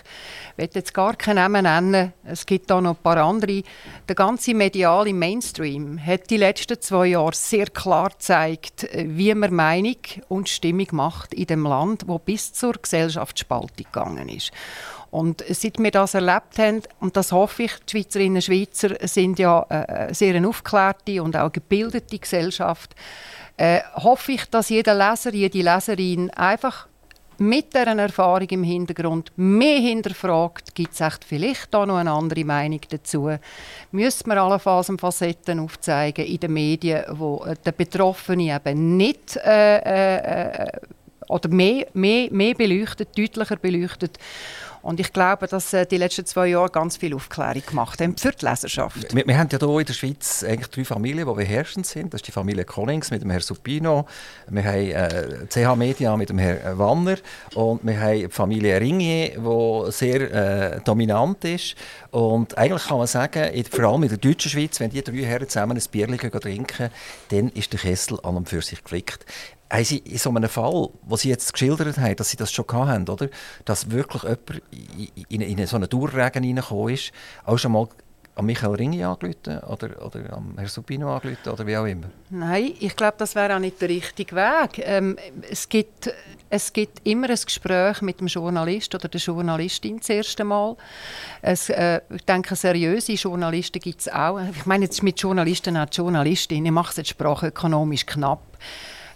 will 0.57 0.71
jetzt 0.73 0.95
gar 0.95 1.15
keinen 1.17 1.37
Namen 1.37 1.65
nennen, 1.65 2.15
es 2.25 2.47
gibt 2.47 2.71
da 2.71 2.81
noch 2.81 2.97
ein 2.97 3.03
paar 3.03 3.19
andere. 3.19 3.63
Der 4.09 4.15
ganze 4.15 4.55
mediale 4.55 5.13
Mainstream 5.13 6.03
hat 6.03 6.31
die 6.31 6.39
letzten 6.39 6.81
zwei 6.81 7.09
Jahre 7.09 7.35
sehr 7.35 7.67
klar 7.67 8.09
gezeigt, 8.09 8.89
wie 8.95 9.35
man 9.35 9.53
Meinung 9.53 9.99
und 10.29 10.49
Stimmung 10.49 10.89
macht 10.93 11.35
in 11.35 11.45
dem 11.45 11.65
Land, 11.65 12.09
wo 12.09 12.19
bis 12.19 12.55
zur 12.55 12.73
Gesellschaftsspaltung 12.73 13.85
gegangen 13.85 14.31
ist. 14.31 14.51
Und 15.17 15.43
seit 15.49 15.79
wir 15.79 15.91
das 15.91 16.13
erlebt 16.13 16.59
haben, 16.59 16.83
und 17.01 17.17
das 17.17 17.33
hoffe 17.33 17.63
ich, 17.63 17.73
die 17.87 18.03
Schweizerinnen 18.03 18.37
und 18.37 18.45
Schweizer 18.45 18.97
sind 19.09 19.39
ja 19.39 19.63
äh, 19.71 20.13
sehr 20.13 20.35
eine 20.35 20.47
aufgeklärte 20.47 21.23
und 21.23 21.35
auch 21.39 21.51
gebildete 21.51 22.19
Gesellschaft, 22.19 22.95
äh, 23.57 23.81
hoffe 23.95 24.33
ich, 24.33 24.45
dass 24.51 24.69
jeder 24.69 24.95
Leser, 24.95 25.33
jede 25.33 25.63
Leserin 25.63 26.29
einfach 26.33 26.87
mit 27.39 27.73
dieser 27.73 27.97
Erfahrung 27.97 28.47
im 28.51 28.63
Hintergrund 28.63 29.33
mehr 29.37 29.79
hinterfragt, 29.79 30.75
gibt 30.75 30.93
es 30.93 31.19
vielleicht 31.27 31.73
da 31.73 31.87
noch 31.87 31.97
eine 31.97 32.13
andere 32.13 32.45
Meinung 32.45 32.81
dazu? 32.87 33.31
Müssen 33.93 34.29
wir 34.29 34.43
allenfalls 34.43 34.93
Facetten 34.99 35.61
aufzeigen 35.61 36.27
in 36.27 36.41
den 36.41 36.53
Medien, 36.53 37.05
wo 37.13 37.43
äh, 37.43 37.55
der 37.65 37.73
Betroffene 37.73 38.55
eben 38.55 38.99
nicht 38.99 39.39
äh, 39.39 39.79
äh, 39.79 40.65
äh, 40.65 40.73
oder 41.29 41.49
mehr, 41.49 41.87
mehr, 41.95 42.29
mehr 42.31 42.55
beleuchtet, 42.55 43.17
deutlicher 43.17 43.57
beleuchtet 43.57 44.19
und 44.87 45.01
ich 45.01 45.13
glaube, 45.13 45.49
dass 45.49 45.73
äh, 45.73 45.85
die 45.85 45.97
letzten 45.97 46.25
zwei 46.27 46.47
Jahre 46.47 46.71
ganz 46.71 46.97
viel 46.97 47.13
Aufklärung 47.13 47.63
gemacht 47.67 48.01
haben 48.01 48.17
für 48.17 48.31
die 48.31 48.45
Leserschaft. 48.45 49.13
Wir, 49.13 49.27
wir 49.27 49.37
haben 49.37 49.49
ja 49.51 49.59
hier 49.59 49.81
in 49.81 49.85
der 49.85 49.93
Schweiz 49.93 50.45
eigentlich 50.45 50.69
drei 50.69 50.85
Familien, 50.85 51.27
die 51.27 51.35
beherrschend 51.35 51.87
sind. 51.87 52.15
Das 52.15 52.21
ist 52.21 52.29
die 52.29 52.33
Familie 52.33 52.65
Collins 52.65 53.11
mit 53.11 53.21
dem 53.21 53.31
Herrn 53.31 53.43
Supino, 53.43 54.07
wir 54.49 54.65
haben 54.65 54.77
äh, 54.77 55.47
CH 55.49 55.75
Media 55.75 56.17
mit 56.17 56.29
dem 56.29 56.39
Herrn 56.39 56.79
Wanner 56.79 57.17
und 57.55 57.85
wir 57.85 58.01
haben 58.01 58.21
die 58.21 58.29
Familie 58.29 58.81
Ringier, 58.81 59.31
die 59.31 59.93
sehr 59.93 60.21
äh, 60.77 60.81
dominant 60.85 61.45
ist. 61.45 61.75
Und 62.13 62.57
eigentlich 62.57 62.87
kann 62.87 62.99
man 62.99 63.09
sagen, 63.09 63.51
vor 63.69 63.85
allem 63.85 64.05
in 64.05 64.09
der 64.09 64.19
deutschen 64.19 64.53
Schweiz, 64.53 64.79
wenn 64.79 64.91
die 64.91 65.03
drei 65.03 65.25
Herren 65.25 65.49
zusammen 65.49 65.77
ein 65.77 65.83
Bier 65.91 66.07
trinken, 66.07 66.91
dann 67.31 67.49
ist 67.51 67.73
der 67.73 67.81
Kessel 67.81 68.21
an 68.23 68.37
und 68.37 68.49
für 68.49 68.63
sich 68.63 68.85
geflickt 68.85 69.27
haben 69.71 69.85
Sie 69.85 69.99
in 69.99 70.19
so 70.19 70.31
einem 70.31 70.49
Fall, 70.49 70.89
wo 71.03 71.17
Sie 71.17 71.29
jetzt 71.29 71.53
geschildert 71.53 71.99
haben, 71.99 72.17
dass 72.17 72.31
Sie 72.31 72.37
das 72.37 72.53
schon 72.53 72.67
hatten, 72.71 73.09
oder? 73.09 73.29
dass 73.65 73.91
wirklich 73.91 74.23
jemand 74.23 74.63
in, 75.29 75.41
in, 75.41 75.59
in 75.59 75.67
so 75.67 75.77
einen 75.77 75.89
Durchregen 75.89 76.45
reingekommen 76.45 76.95
ist, 76.95 77.13
auch 77.45 77.59
schon 77.59 77.73
mal 77.73 77.89
an 78.37 78.45
Michael 78.45 78.75
Ringi 78.75 79.03
angerufen 79.03 79.59
oder, 79.61 80.05
oder 80.05 80.37
an 80.37 80.53
Herrn 80.57 80.69
Subino 80.69 81.15
angerufen 81.15 81.51
oder 81.51 81.67
wie 81.67 81.77
auch 81.77 81.87
immer? 81.87 82.09
Nein, 82.29 82.75
ich 82.79 82.95
glaube, 82.95 83.15
das 83.19 83.35
wäre 83.35 83.57
auch 83.57 83.59
nicht 83.59 83.81
der 83.81 83.89
richtige 83.89 84.37
Weg. 84.37 84.79
Ähm, 84.85 85.17
es, 85.51 85.67
gibt, 85.67 86.13
es 86.51 86.71
gibt 86.71 87.01
immer 87.05 87.31
ein 87.31 87.39
Gespräch 87.43 88.03
mit 88.03 88.21
dem 88.21 88.27
Journalist 88.27 88.95
oder 88.95 89.09
der 89.09 89.21
Journalistin 89.21 89.99
das 89.99 90.11
erste 90.11 90.45
Mal. 90.45 90.77
Es, 91.41 91.71
äh, 91.71 92.03
ich 92.15 92.25
denke, 92.27 92.55
seriöse 92.57 93.15
Journalisten 93.15 93.81
gibt 93.81 94.03
es 94.03 94.09
auch. 94.13 94.39
Ich 94.39 94.67
meine 94.67 94.85
jetzt 94.85 95.03
mit 95.03 95.19
Journalisten 95.19 95.75
auch 95.79 95.89
Journalistin. 95.91 96.67
Ich 96.67 96.73
mache 96.73 96.91
es 96.91 96.97
jetzt 96.99 97.09
sprachökonomisch 97.09 98.05
knapp. 98.05 98.43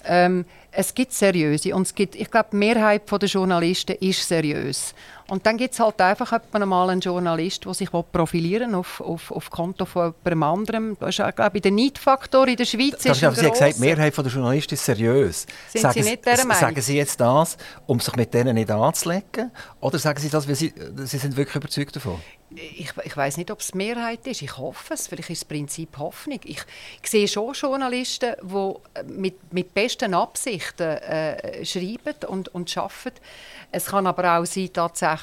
Ähm, 0.05 0.45
es 0.73 0.95
gibt 0.95 1.13
seriöse 1.13 1.75
und 1.75 1.83
es 1.83 1.95
gibt, 1.95 2.15
ich 2.15 2.31
glaube, 2.31 2.51
die 2.53 2.57
Mehrheit 2.57 3.03
der 3.11 3.29
Journalisten 3.29 3.97
ist 4.01 4.27
seriös. 4.27 4.95
Und 5.31 5.47
dann 5.47 5.57
gibt 5.57 5.75
es 5.75 5.81
halt 5.81 6.01
einfach 6.01 6.41
mal 6.53 6.91
einen 6.91 7.01
Journalist, 7.01 7.65
der 7.65 7.73
sich 7.73 7.89
profilieren 7.91 8.75
auf, 8.75 9.01
auf, 9.01 9.31
auf 9.31 9.49
Konto 9.49 9.85
von 9.85 10.13
jemandem 10.25 10.43
anderem. 10.43 10.97
Das 10.99 11.17
ist, 11.17 11.37
glaube 11.37 11.57
ich, 11.57 11.63
der 11.63 11.71
Neidfaktor 11.71 12.49
in 12.49 12.57
der 12.57 12.65
Schweiz. 12.65 13.03
Das 13.03 13.17
ist 13.17 13.25
aber, 13.25 13.37
Sie 13.37 13.47
haben 13.47 13.53
gesagt, 13.53 13.77
die 13.77 13.81
Mehrheit 13.81 14.17
der 14.17 14.25
Journalisten 14.25 14.75
ist 14.75 14.85
seriös. 14.85 15.47
Sind 15.69 15.83
sagen 15.83 16.03
Sie 16.03 16.11
nicht 16.11 16.27
der 16.27 16.37
Meinung? 16.39 16.55
Sagen 16.55 16.81
Sie 16.81 16.97
jetzt 16.97 17.21
das, 17.21 17.57
um 17.87 18.01
sich 18.01 18.17
mit 18.17 18.35
denen 18.35 18.57
nicht 18.57 18.73
anzulegen? 18.73 19.53
Oder 19.79 20.01
sagen 20.01 20.19
Sie 20.21 20.31
das, 20.31 20.49
weil 20.49 20.57
Sie, 20.57 20.75
Sie 21.05 21.19
sind 21.19 21.37
wirklich 21.37 21.55
überzeugt 21.57 21.95
davon? 21.95 22.21
ich, 22.53 22.91
ich 23.05 23.17
weiß 23.17 23.37
nicht, 23.37 23.51
ob 23.51 23.61
es 23.61 23.75
Mehrheit 23.75 24.27
ist. 24.27 24.43
Ich 24.43 24.57
hoffe 24.57 24.95
es. 24.95 25.07
Vielleicht 25.07 25.31
ist 25.31 25.43
das 25.43 25.49
Prinzip 25.49 25.97
Hoffnung. 25.99 26.41
Ich, 26.45 26.61
ich 27.03 27.11
sehe 27.11 27.29
schon 27.29 27.55
Journalisten, 27.55 28.35
die 28.43 29.13
mit, 29.13 29.53
mit 29.53 29.73
besten 29.73 30.15
Absichten 30.15 30.89
äh, 30.89 31.65
schreiben 31.65 32.15
und, 32.27 32.49
und 32.49 32.77
arbeiten. 32.77 33.21
Es 33.71 33.87
kann 33.87 34.07
aber 34.07 34.39
auch 34.39 34.47
sein, 34.47 34.71
tatsächlich, 34.73 35.20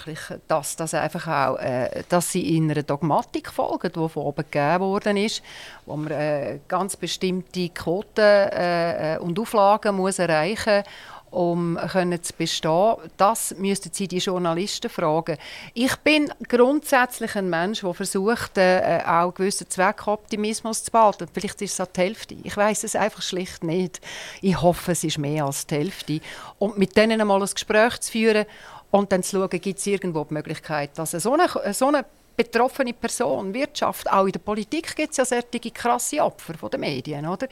dass, 0.47 0.75
das 0.75 0.93
einfach 0.93 1.27
auch, 1.27 1.59
äh, 1.59 2.03
dass 2.09 2.31
sie 2.31 2.55
in 2.55 2.69
einer 2.69 2.83
Dogmatik 2.83 3.51
folgen, 3.51 3.91
die 3.93 4.09
von 4.09 4.23
oben 4.23 4.45
gegeben 4.49 4.79
worden 4.81 5.17
ist, 5.17 5.41
wo 5.85 5.95
man 5.95 6.11
äh, 6.11 6.59
ganz 6.67 6.95
bestimmte 6.95 7.69
Quoten 7.69 8.21
äh, 8.21 9.15
äh, 9.15 9.19
und 9.19 9.39
Auflagen 9.39 9.95
muss 9.95 10.19
erreichen 10.19 10.83
um 11.29 11.77
können 11.91 12.21
zu 12.23 12.33
bestehen. 12.33 12.95
Das 13.17 13.53
müssten 13.57 13.91
Sie 13.91 14.07
die 14.07 14.17
Journalisten 14.17 14.89
fragen. 14.89 15.37
Ich 15.73 15.95
bin 15.97 16.31
grundsätzlich 16.47 17.35
ein 17.35 17.49
Mensch, 17.49 17.81
der 17.81 17.93
versucht, 17.93 18.57
äh, 18.57 19.01
auch 19.05 19.09
einen 19.09 19.33
gewissen 19.33 19.69
Zweckoptimismus 19.69 20.85
zu 20.85 20.91
behalten. 20.91 21.27
Vielleicht 21.31 21.61
ist 21.61 21.79
es 21.79 21.89
die 21.91 22.01
Hälfte. 22.01 22.35
Ich 22.43 22.55
weiß 22.55 22.83
es 22.83 22.95
einfach 22.95 23.21
schlicht 23.21 23.63
nicht. 23.63 23.99
Ich 24.41 24.61
hoffe, 24.61 24.93
es 24.93 25.03
ist 25.03 25.17
mehr 25.17 25.45
als 25.45 25.67
die 25.67 25.75
Hälfte. 25.75 26.21
Und 26.59 26.77
mit 26.77 26.95
denen 26.95 27.19
einmal 27.19 27.41
ein 27.41 27.49
Gespräch 27.49 27.99
zu 27.99 28.11
führen 28.11 28.45
und 28.91 29.11
dann 29.11 29.23
zu 29.23 29.37
schauen, 29.37 29.49
gibt 29.49 29.79
es 29.79 29.87
irgendwo 29.87 30.23
die 30.23 30.33
Möglichkeit, 30.33 30.91
dass 30.97 31.11
so 31.11 31.33
eine, 31.33 31.73
so 31.73 31.87
eine 31.87 32.05
betroffene 32.37 32.93
Person, 32.93 33.51
Wirtschaft, 33.51 34.09
auch 34.09 34.27
in 34.27 34.31
der 34.31 34.39
Politik 34.39 34.95
gibt 34.95 35.11
es 35.11 35.17
ja 35.17 35.25
solche 35.25 35.71
krasse 35.71 36.19
Opfer 36.19 36.53
von 36.53 36.69
den 36.69 36.81
Medien, 36.81 37.25
oder? 37.25 37.47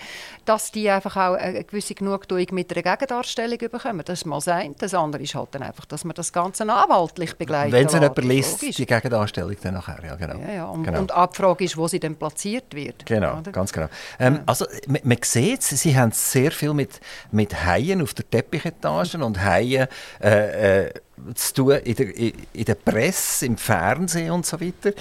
Dass 0.46 0.72
die 0.72 0.88
einfach 0.88 1.16
auch 1.18 1.34
eine 1.34 1.64
gewisse 1.64 1.96
Genugtuung 1.96 2.46
mit 2.52 2.72
einer 2.72 2.84
Gegendarstellung 2.84 3.58
bekommen. 3.58 4.04
Das 4.06 4.20
ist 4.20 4.26
mal 4.26 4.36
das 4.36 4.48
eine. 4.48 4.76
Das 4.78 4.94
andere 4.94 5.24
ist 5.24 5.34
halt 5.34 5.50
dann 5.54 5.64
einfach, 5.64 5.86
dass 5.86 6.06
man 6.06 6.14
das 6.14 6.32
Ganze 6.32 6.64
anwaltlich 6.72 7.36
begleitet. 7.36 7.74
Wenn 7.74 7.90
sie 7.90 7.98
jemand 7.98 8.24
liest, 8.24 8.62
die 8.62 8.86
Gegendarstellung 8.86 9.56
dann 9.64 9.74
nachher, 9.74 10.06
ja 10.06 10.16
genau. 10.16 10.40
Ja, 10.40 10.54
ja. 10.54 10.66
Und, 10.66 10.84
genau. 10.84 11.00
und 11.00 11.10
die 11.10 11.16
Abfrage 11.16 11.64
ist, 11.64 11.76
wo 11.76 11.88
sie 11.88 12.00
dann 12.00 12.16
platziert 12.16 12.76
wird. 12.76 13.08
Genau, 13.08 13.40
oder? 13.40 13.52
ganz 13.52 13.74
genau. 13.74 13.88
Ähm, 14.20 14.36
ja. 14.36 14.44
Also 14.46 14.68
man, 14.88 15.02
man 15.04 15.18
sieht, 15.24 15.64
sie 15.64 15.98
haben 15.98 16.12
sehr 16.12 16.52
viel 16.52 16.76
mit, 16.76 17.00
mit 17.32 17.66
Haien 17.66 18.04
auf 18.04 18.14
der 18.14 18.30
Teppichetage 18.30 19.16
und 19.16 19.44
Haien 19.44 19.88
äh, 20.22 20.86
äh, 20.86 20.94
zu 21.34 21.54
tun 21.54 21.78
in 21.84 21.96
der, 21.96 22.18
in 22.18 22.66
der 22.66 22.76
Presse, 22.76 23.46
im 23.46 23.58
Fernsehen 23.58 24.32
und 24.32 24.46
so 24.46 24.60
weiter. 24.60 24.94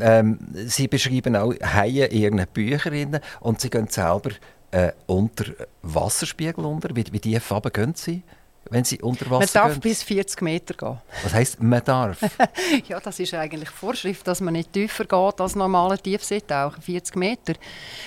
Ähm, 0.00 0.38
sie 0.66 0.88
beschreiben 0.88 1.36
auch 1.36 1.52
Haie 1.62 2.06
in 2.06 2.22
ihren 2.22 2.46
Büchern 2.52 3.20
und 3.40 3.60
sie 3.60 3.70
gehen 3.70 3.88
selber 3.88 4.30
äh, 4.70 4.92
unter 5.06 5.44
Wasserspiegel 5.82 6.64
unter. 6.64 6.94
Wie, 6.94 7.04
wie 7.10 7.20
tief 7.20 7.52
gehen 7.72 7.94
sie? 7.94 8.22
Wenn 8.70 8.84
sie 8.84 9.00
unter 9.00 9.30
Wasser 9.30 9.38
Man 9.60 9.68
darf 9.68 9.72
gehen? 9.72 9.80
bis 9.80 10.02
40 10.02 10.42
Meter 10.42 10.74
gehen. 10.74 10.98
Was 11.22 11.34
heisst, 11.34 11.62
man 11.62 11.82
darf? 11.84 12.18
ja, 12.88 13.00
das 13.00 13.18
ist 13.20 13.34
eigentlich 13.34 13.70
Vorschrift, 13.70 14.26
dass 14.26 14.40
man 14.40 14.54
nicht 14.54 14.72
tiefer 14.72 15.04
geht 15.04 15.40
als 15.40 15.54
normale 15.54 15.98
Tiefseetauchen, 15.98 16.82
40 16.82 17.16
Meter. 17.16 17.54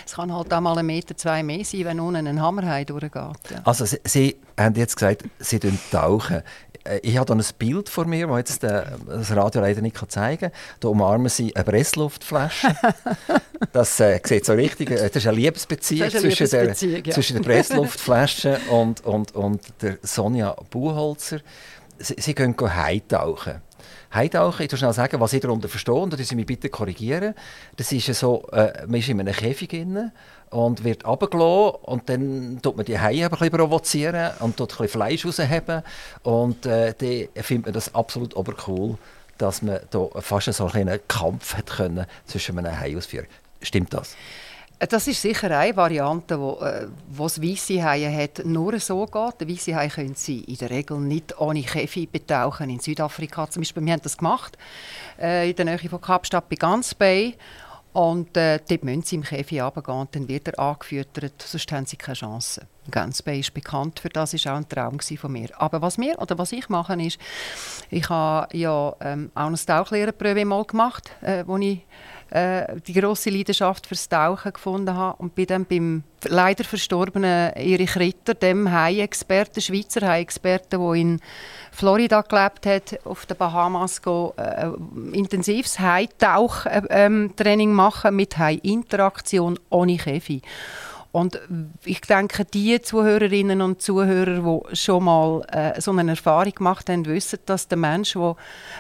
Es 0.06 0.14
kann 0.14 0.34
halt 0.34 0.54
auch 0.54 0.62
mal 0.62 0.78
einen 0.78 0.88
Meter, 0.88 1.16
zwei 1.16 1.44
mehr 1.44 1.64
sein, 1.64 1.86
wenn 1.86 2.00
unten 2.00 2.28
ein 2.28 2.42
Hammerhai 2.42 2.86
durchgeht. 2.86 3.14
Ja. 3.14 3.62
Also 3.64 3.86
Sie, 3.86 4.00
Sie 4.04 4.36
haben 4.58 4.76
jetzt 4.76 4.96
gesagt, 4.96 5.24
Sie 5.40 5.60
tauchen. 5.92 6.44
Äh, 6.84 7.00
ich 7.04 7.18
habe 7.18 7.34
hier 7.34 7.44
ein 7.44 7.54
Bild 7.58 7.90
vor 7.90 8.06
mir, 8.06 8.28
das 8.28 8.40
jetzt 8.50 8.64
das 8.64 9.36
Radio 9.36 9.62
leider 9.62 9.82
nicht 9.82 9.98
zeigen 10.12 10.40
kann. 10.40 10.52
Da 10.80 10.88
umarmen 10.88 11.30
sie 11.30 11.56
eine 11.56 11.64
Pressluftflasche. 11.64 12.76
das 13.74 14.00
äh, 14.00 14.20
sieht 14.24 14.46
so 14.46 14.54
richtig, 14.54 14.92
äh, 14.92 15.08
das 15.08 15.16
ist 15.16 15.28
eine 15.28 15.38
Liebesbeziehung, 15.38 16.10
eine 16.10 16.12
zwischen, 16.12 16.46
Liebesbeziehung 16.46 17.04
der, 17.04 17.06
ja. 17.06 17.14
zwischen 17.14 17.36
der 17.38 17.44
Pressluftflasche 17.44 18.60
und, 18.70 19.06
und, 19.06 19.36
und 19.36 19.62
der 19.82 19.98
Sonja 20.02 20.49
Buchholzer. 20.70 21.40
Sie, 21.98 22.16
sie 22.18 22.36
gehen 22.36 22.56
heimtauchen. 22.60 23.62
Heidauchen, 24.14 24.66
ich 24.66 24.78
schnell 24.78 24.94
sagen, 24.94 25.20
was 25.20 25.34
ich 25.34 25.42
darunter 25.42 25.70
verstehe, 25.70 25.94
und 25.94 26.14
das 26.14 26.28
Sie 26.28 26.36
mich 26.36 26.46
bitte 26.46 26.70
korrigieren. 26.70 27.36
Das 27.78 27.92
ist 27.92 28.08
so, 28.16 28.48
äh, 28.52 28.86
man 28.88 28.96
ist 28.96 29.10
in 29.10 29.20
einem 29.20 29.34
Käfig 29.34 29.70
drin 29.70 30.12
und 30.50 30.84
wird 30.84 31.06
runtergelassen 31.06 31.76
und 31.84 32.10
dann 32.10 32.60
tut 32.62 32.76
man 32.76 32.86
die 32.86 33.00
Haie 33.00 33.26
ein 33.26 33.30
bisschen 33.30 33.52
provozieren 33.52 34.32
und 34.40 34.58
tut 34.58 34.72
ein 34.72 34.78
bisschen 34.78 34.88
Fleisch 34.88 35.26
rausheben 35.26 35.84
und 36.24 36.66
äh, 36.66 36.94
dann 36.98 37.44
findet 37.44 37.66
man 37.68 37.74
das 37.74 37.94
absolut 37.94 38.36
obercool, 38.36 38.98
dass 39.38 39.62
man 39.62 39.80
da 39.92 40.08
fast 40.22 40.52
so 40.54 40.66
einen 40.66 41.00
Kampf 41.08 41.56
hat 41.56 41.68
können 41.68 42.06
zwischen 42.26 42.58
einem 42.58 42.80
Hai 42.80 42.98
ausführen. 42.98 43.28
Stimmt 43.62 43.94
das? 43.94 44.16
Das 44.88 45.08
ist 45.08 45.22
sicher 45.22 45.52
eine 45.52 45.76
Variante, 45.76 46.40
wo, 46.40 46.54
äh, 46.62 46.88
wo 47.10 47.24
das 47.24 47.42
weisse 47.42 47.84
Haie 47.84 48.10
hat, 48.10 48.46
nur 48.46 48.80
so 48.80 49.06
geht. 49.06 49.42
Der 49.42 49.50
weisse 49.50 49.76
Hai 49.76 49.90
können 49.90 50.16
sie 50.16 50.40
in 50.40 50.56
der 50.56 50.70
Regel 50.70 51.00
nicht 51.00 51.38
ohne 51.38 51.64
Käfig 51.64 52.10
betauchen. 52.10 52.70
In 52.70 52.80
Südafrika 52.80 53.50
zum 53.50 53.62
Beispiel, 53.62 53.86
wir 53.86 53.92
haben 53.92 54.02
das 54.02 54.18
gemacht, 54.18 54.58
äh, 55.20 55.50
in 55.50 55.56
der 55.58 55.66
Nähe 55.66 55.90
von 55.90 56.00
Kapstadt 56.00 56.48
bei 56.48 56.56
Guns 56.56 56.96
Bay. 56.96 57.36
Und 57.92 58.38
äh, 58.38 58.60
dort 58.70 58.84
müssen 58.84 59.02
sie 59.02 59.16
im 59.16 59.24
Käfig 59.24 59.62
runtergehen 59.62 59.98
und 59.98 60.16
dann 60.16 60.28
wird 60.28 60.48
er 60.48 60.60
angefüttert, 60.60 61.42
sonst 61.42 61.72
haben 61.72 61.86
sie 61.86 61.98
keine 61.98 62.16
Chance. 62.16 62.62
Ganz 62.92 63.22
Bay 63.22 63.40
ist 63.40 63.54
bekannt 63.54 64.00
für 64.00 64.10
das, 64.10 64.34
war 64.34 64.54
auch 64.54 64.58
ein 64.58 64.70
Traum 64.70 65.00
von 65.00 65.32
mir. 65.32 65.50
Aber 65.60 65.82
was 65.82 65.98
wir, 65.98 66.20
oder 66.22 66.38
was 66.38 66.52
ich 66.52 66.70
mache, 66.70 66.94
ist, 67.02 67.20
ich 67.90 68.08
habe 68.08 68.56
ja 68.56 68.96
ähm, 69.02 69.32
auch 69.34 69.48
ein 69.48 69.56
Tauchlehrerprüfe 69.56 70.46
mal 70.46 70.64
gemacht, 70.66 71.10
äh, 71.22 71.44
wo 71.48 71.58
ich 71.58 71.82
äh, 72.32 72.80
die 72.88 72.94
große 72.94 73.30
Leidenschaft 73.30 73.88
fürs 73.88 74.08
Tauchen 74.08 74.54
gefunden 74.54 74.96
habe 74.96 75.22
und 75.22 75.36
bin 75.36 75.48
dann 75.48 75.66
beim 75.66 76.04
leider 76.28 76.64
verstorbenen 76.64 77.54
Erich 77.54 77.96
Ritter, 77.96 78.34
dem 78.34 78.72
Hai-Experten, 78.72 79.62
Schweizer 79.62 80.08
Hai-Experten, 80.08 80.80
der 80.80 80.94
in 80.94 81.20
Florida 81.72 82.22
gelebt 82.22 82.66
hat, 82.66 83.06
auf 83.06 83.26
den 83.26 83.38
Bahamas 83.38 84.02
go, 84.02 84.34
äh, 84.38 84.68
intensives 85.12 85.80
Hai-Tauch-Training 85.80 87.70
äh, 87.70 87.72
ähm, 87.72 87.76
machen 87.76 88.16
mit 88.16 88.38
Hai-Interaktion 88.38 89.60
ohne 89.70 89.98
Käfig. 89.98 90.44
Und 91.12 91.40
ich 91.86 92.02
denke, 92.02 92.46
die 92.46 92.80
Zuhörerinnen 92.82 93.62
und 93.62 93.82
Zuhörer, 93.82 94.42
die 94.42 94.76
schon 94.76 95.06
mal 95.06 95.42
äh, 95.52 95.82
so 95.82 95.92
eine 95.92 96.12
Erfahrung 96.12 96.54
gemacht 96.54 96.88
haben, 96.90 97.06
wissen, 97.06 97.40
dass 97.48 97.68
der 97.68 97.80
Mensch, 97.80 98.16
wo, 98.16 98.36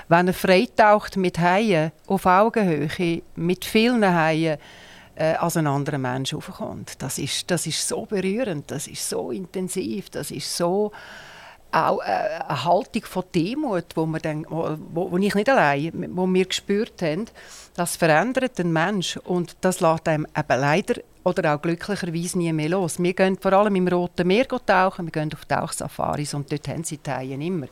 wenn 0.10 0.28
er 0.28 0.34
freitaucht 0.34 1.18
mit 1.18 1.40
Haien 1.40 1.92
auf 2.06 2.28
Augenhöhe, 2.28 3.24
mit 3.36 3.66
vielen 3.66 4.06
Haien, 4.06 4.60
äh, 5.16 5.34
als 5.34 5.58
ein 5.58 5.68
anderer 5.68 5.98
Mensch 5.98 6.34
aufkommt. 6.34 7.02
Das 7.02 7.18
ist, 7.18 7.52
das 7.52 7.68
ist 7.68 7.88
so 7.88 8.06
berührend, 8.06 8.72
das 8.72 8.88
ist 8.88 9.10
so 9.10 9.32
intensiv, 9.32 10.10
das 10.10 10.32
ist 10.32 10.56
so 10.56 10.92
auch 11.72 12.00
äh, 12.02 12.40
eine 12.48 12.64
Haltung 12.64 13.04
von 13.04 13.24
Demut, 13.36 13.86
wo, 13.96 14.06
wir 14.06 14.20
dann, 14.20 14.46
wo, 14.50 15.12
wo 15.12 15.18
ich 15.18 15.36
nicht 15.36 15.50
allein, 15.50 16.16
wo 16.16 16.26
wir 16.26 16.46
gespürt 16.46 17.02
haben, 17.02 17.26
das 17.76 17.96
verändert 17.96 18.58
den 18.58 18.72
Mensch 18.72 19.18
und 19.18 19.58
das 19.62 19.80
lässt 19.82 20.08
einem 20.08 20.26
eben 20.36 20.60
leider 20.60 20.96
oder 21.24 21.56
auch 21.56 21.62
glücklicherweise 21.62 22.38
nie 22.38 22.52
mehr 22.54 22.70
los. 22.70 23.02
Wir 23.02 23.14
gehen 23.14 23.38
vor 23.40 23.54
allem 23.54 23.76
im 23.76 23.88
Roten 23.88 24.28
Meer 24.28 24.48
tauchen, 24.48 25.06
wir 25.06 25.12
gehen 25.12 25.32
auf 25.34 25.46
Tauchsafaris 25.46 26.34
und 26.34 26.52
dort 26.52 26.68
haben 26.68 26.84
sie 26.84 27.00
Haie 27.08 27.34
immer. 27.34 27.68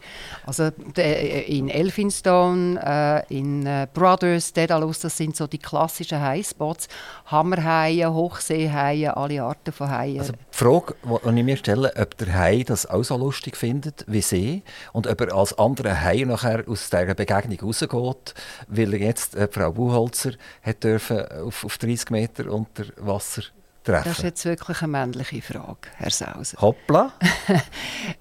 Also 0.46 0.70
äh, 0.98 1.44
in 1.44 1.70
Elphinstone, 1.70 3.26
äh, 3.30 3.38
in 3.38 3.66
äh, 3.66 3.88
Brothers, 3.94 4.54
Daedalus, 4.54 5.00
das 5.00 5.16
sind 5.18 5.36
so 5.36 5.48
die 5.48 5.58
klassischen 5.58 6.22
Highspots. 6.22 6.88
Hammerhaie, 7.28 8.08
Hochseehaie, 8.08 9.16
alle 9.16 9.44
Arten 9.44 9.72
von 9.72 9.90
Haien. 9.90 10.20
Also 10.20 10.34
die 10.34 10.40
Frage, 10.52 10.96
die 11.04 11.40
ich 11.40 11.46
mir 11.46 11.58
stelle, 11.58 11.94
ob 11.96 12.18
der 12.18 12.34
Hai 12.38 12.64
das 12.64 12.86
auch 12.86 13.04
so 13.04 13.18
lustig 13.18 13.56
findet 13.58 14.06
wie 14.08 14.22
sie 14.22 14.64
und 14.94 15.08
ob 15.08 15.22
er 15.22 15.34
als 15.34 15.58
anderer 15.58 16.02
Hai 16.02 16.24
nachher 16.26 16.64
aus 16.68 16.90
dieser 16.90 17.14
Begegnung 17.16 17.60
rausgeht, 17.60 18.34
weil 18.68 18.94
er 18.94 19.00
jetzt 19.00 19.36
äh, 19.36 19.48
Frau 19.50 19.72
Buchholzer 19.72 20.32
hat 20.62 20.84
dürfen 20.84 21.26
auf, 21.44 21.64
auf 21.64 21.78
30 21.78 22.10
Meter 22.10 22.52
unter 22.52 22.86
Wasser 22.98 23.44
treffen? 23.88 24.10
Das 24.10 24.18
ist 24.20 24.24
jetzt 24.24 24.46
wirklich 24.46 24.82
eine 24.82 24.92
männliche 24.92 25.42
Frage, 25.42 25.90
Herr 25.96 26.12
Sauser. 26.12 26.58
Hoppla. 26.62 27.14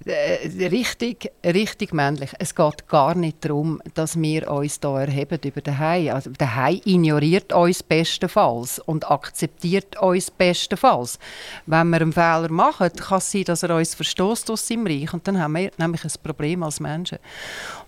Äh, 0.05 0.69
richtig, 0.69 1.33
richtig 1.45 1.93
männlich. 1.93 2.31
Es 2.39 2.55
geht 2.55 2.87
gar 2.87 3.15
nicht 3.17 3.45
darum, 3.45 3.81
dass 3.95 4.21
wir 4.21 4.49
uns 4.51 4.79
hier 4.81 4.91
erheben 4.91 5.41
über 5.43 5.61
den 5.61 5.79
Hai. 5.79 6.13
Also, 6.13 6.31
der 6.31 6.55
Hai 6.55 6.81
ignoriert 6.85 7.53
uns 7.53 7.83
bestenfalls 7.83 8.79
und 8.79 9.11
akzeptiert 9.11 10.01
uns 10.01 10.31
bestenfalls. 10.31 11.19
Wenn 11.67 11.91
wir 11.91 12.01
einen 12.01 12.13
Fehler 12.13 12.51
machen, 12.51 12.93
kann 12.93 13.19
es 13.19 13.33
sein, 13.33 13.45
dass 13.45 13.65
er 13.65 13.75
uns 13.75 13.97
verstoßt 13.97 14.51
aus 14.51 14.67
seinem 14.67 14.87
Reich 14.87 15.13
und 15.13 15.27
dann 15.27 15.41
haben 15.41 15.55
wir 15.57 15.71
nämlich 15.77 16.05
ein 16.05 16.13
Problem 16.23 16.63
als 16.63 16.79
Menschen. 16.79 17.19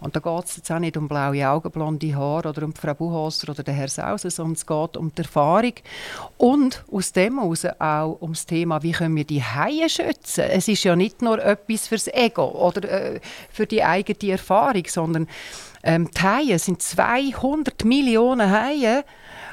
Und 0.00 0.16
da 0.16 0.20
geht 0.20 0.44
es 0.44 0.56
jetzt 0.56 0.70
auch 0.72 0.78
nicht 0.80 0.96
um 0.96 1.06
blaue 1.06 1.48
Augen, 1.48 1.70
blonde 1.70 2.16
Haare 2.16 2.48
oder 2.48 2.64
um 2.64 2.74
Frau 2.74 2.94
Buchholzer 2.94 3.50
oder 3.50 3.62
den 3.62 3.74
Herrn 3.74 3.88
Sauser, 3.88 4.30
sondern 4.30 4.54
es 4.54 4.66
geht 4.66 4.96
um 4.96 5.12
die 5.14 5.22
Erfahrung 5.22 5.74
und 6.36 6.84
aus 6.90 7.12
dem 7.12 7.38
heraus 7.38 7.64
auch 7.78 8.18
um 8.20 8.32
das 8.32 8.46
Thema, 8.46 8.82
wie 8.82 8.92
können 8.92 9.16
wir 9.16 9.24
die 9.24 9.42
Haie 9.42 9.88
schützen. 9.88 10.44
Es 10.50 10.68
ist 10.68 10.84
ja 10.84 10.96
nicht 10.96 11.22
nur 11.22 11.42
etwas 11.42 11.88
fürs 11.88 12.08
Ego 12.08 12.44
oder 12.44 12.88
äh, 12.90 13.20
für 13.50 13.66
die 13.66 13.82
eigene 13.82 14.32
Erfahrung, 14.32 14.84
sondern 14.86 15.28
ähm, 15.82 16.10
die 16.10 16.20
Haie 16.20 16.58
sind 16.58 16.82
200 16.82 17.84
Millionen 17.84 18.50
Haie 18.50 19.04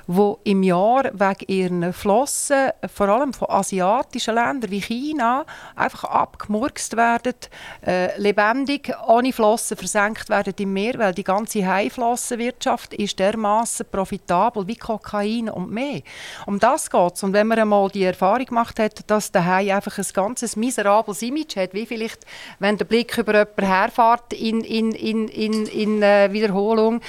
die 0.07 0.33
im 0.43 0.63
Jahr 0.63 1.05
wegen 1.13 1.45
ihren 1.47 1.93
Flossen, 1.93 2.69
vor 2.93 3.09
allem 3.09 3.33
von 3.33 3.49
asiatischen 3.49 4.35
Ländern 4.35 4.71
wie 4.71 4.81
China, 4.81 5.45
einfach 5.75 6.03
abgemurkst 6.03 6.95
werden, 6.95 7.33
äh, 7.85 8.17
lebendig, 8.19 8.93
ohne 9.07 9.33
Flossen 9.33 9.77
versenkt 9.77 10.29
werden 10.29 10.53
im 10.57 10.73
Meer, 10.73 10.99
weil 10.99 11.13
die 11.13 11.23
ganze 11.23 11.65
Haiflossenwirtschaft 11.65 12.93
ist 12.93 13.19
dermaßen 13.19 13.85
profitabel 13.91 14.67
wie 14.67 14.75
Kokain 14.75 15.49
und 15.49 15.71
mehr. 15.71 16.01
Um 16.45 16.59
das 16.59 16.89
geht. 16.89 17.23
Und 17.23 17.33
wenn 17.33 17.47
man 17.47 17.59
einmal 17.59 17.89
die 17.89 18.03
Erfahrung 18.03 18.45
gemacht 18.45 18.79
hat, 18.79 19.09
dass 19.09 19.31
der 19.31 19.45
Hai 19.45 19.73
einfach 19.73 19.97
ein 19.97 20.05
ganzes 20.13 20.55
miserables 20.55 21.21
Image 21.21 21.55
hat, 21.55 21.73
wie 21.73 21.85
vielleicht, 21.85 22.25
wenn 22.59 22.77
der 22.77 22.85
Blick 22.85 23.17
über 23.17 23.33
jemanden 23.33 23.65
herfährt 23.65 24.33
in, 24.33 24.61
in, 24.61 24.91
in, 24.91 25.27
in, 25.27 25.65
in 25.65 26.01
äh, 26.01 26.31
Wiederholung, 26.31 27.01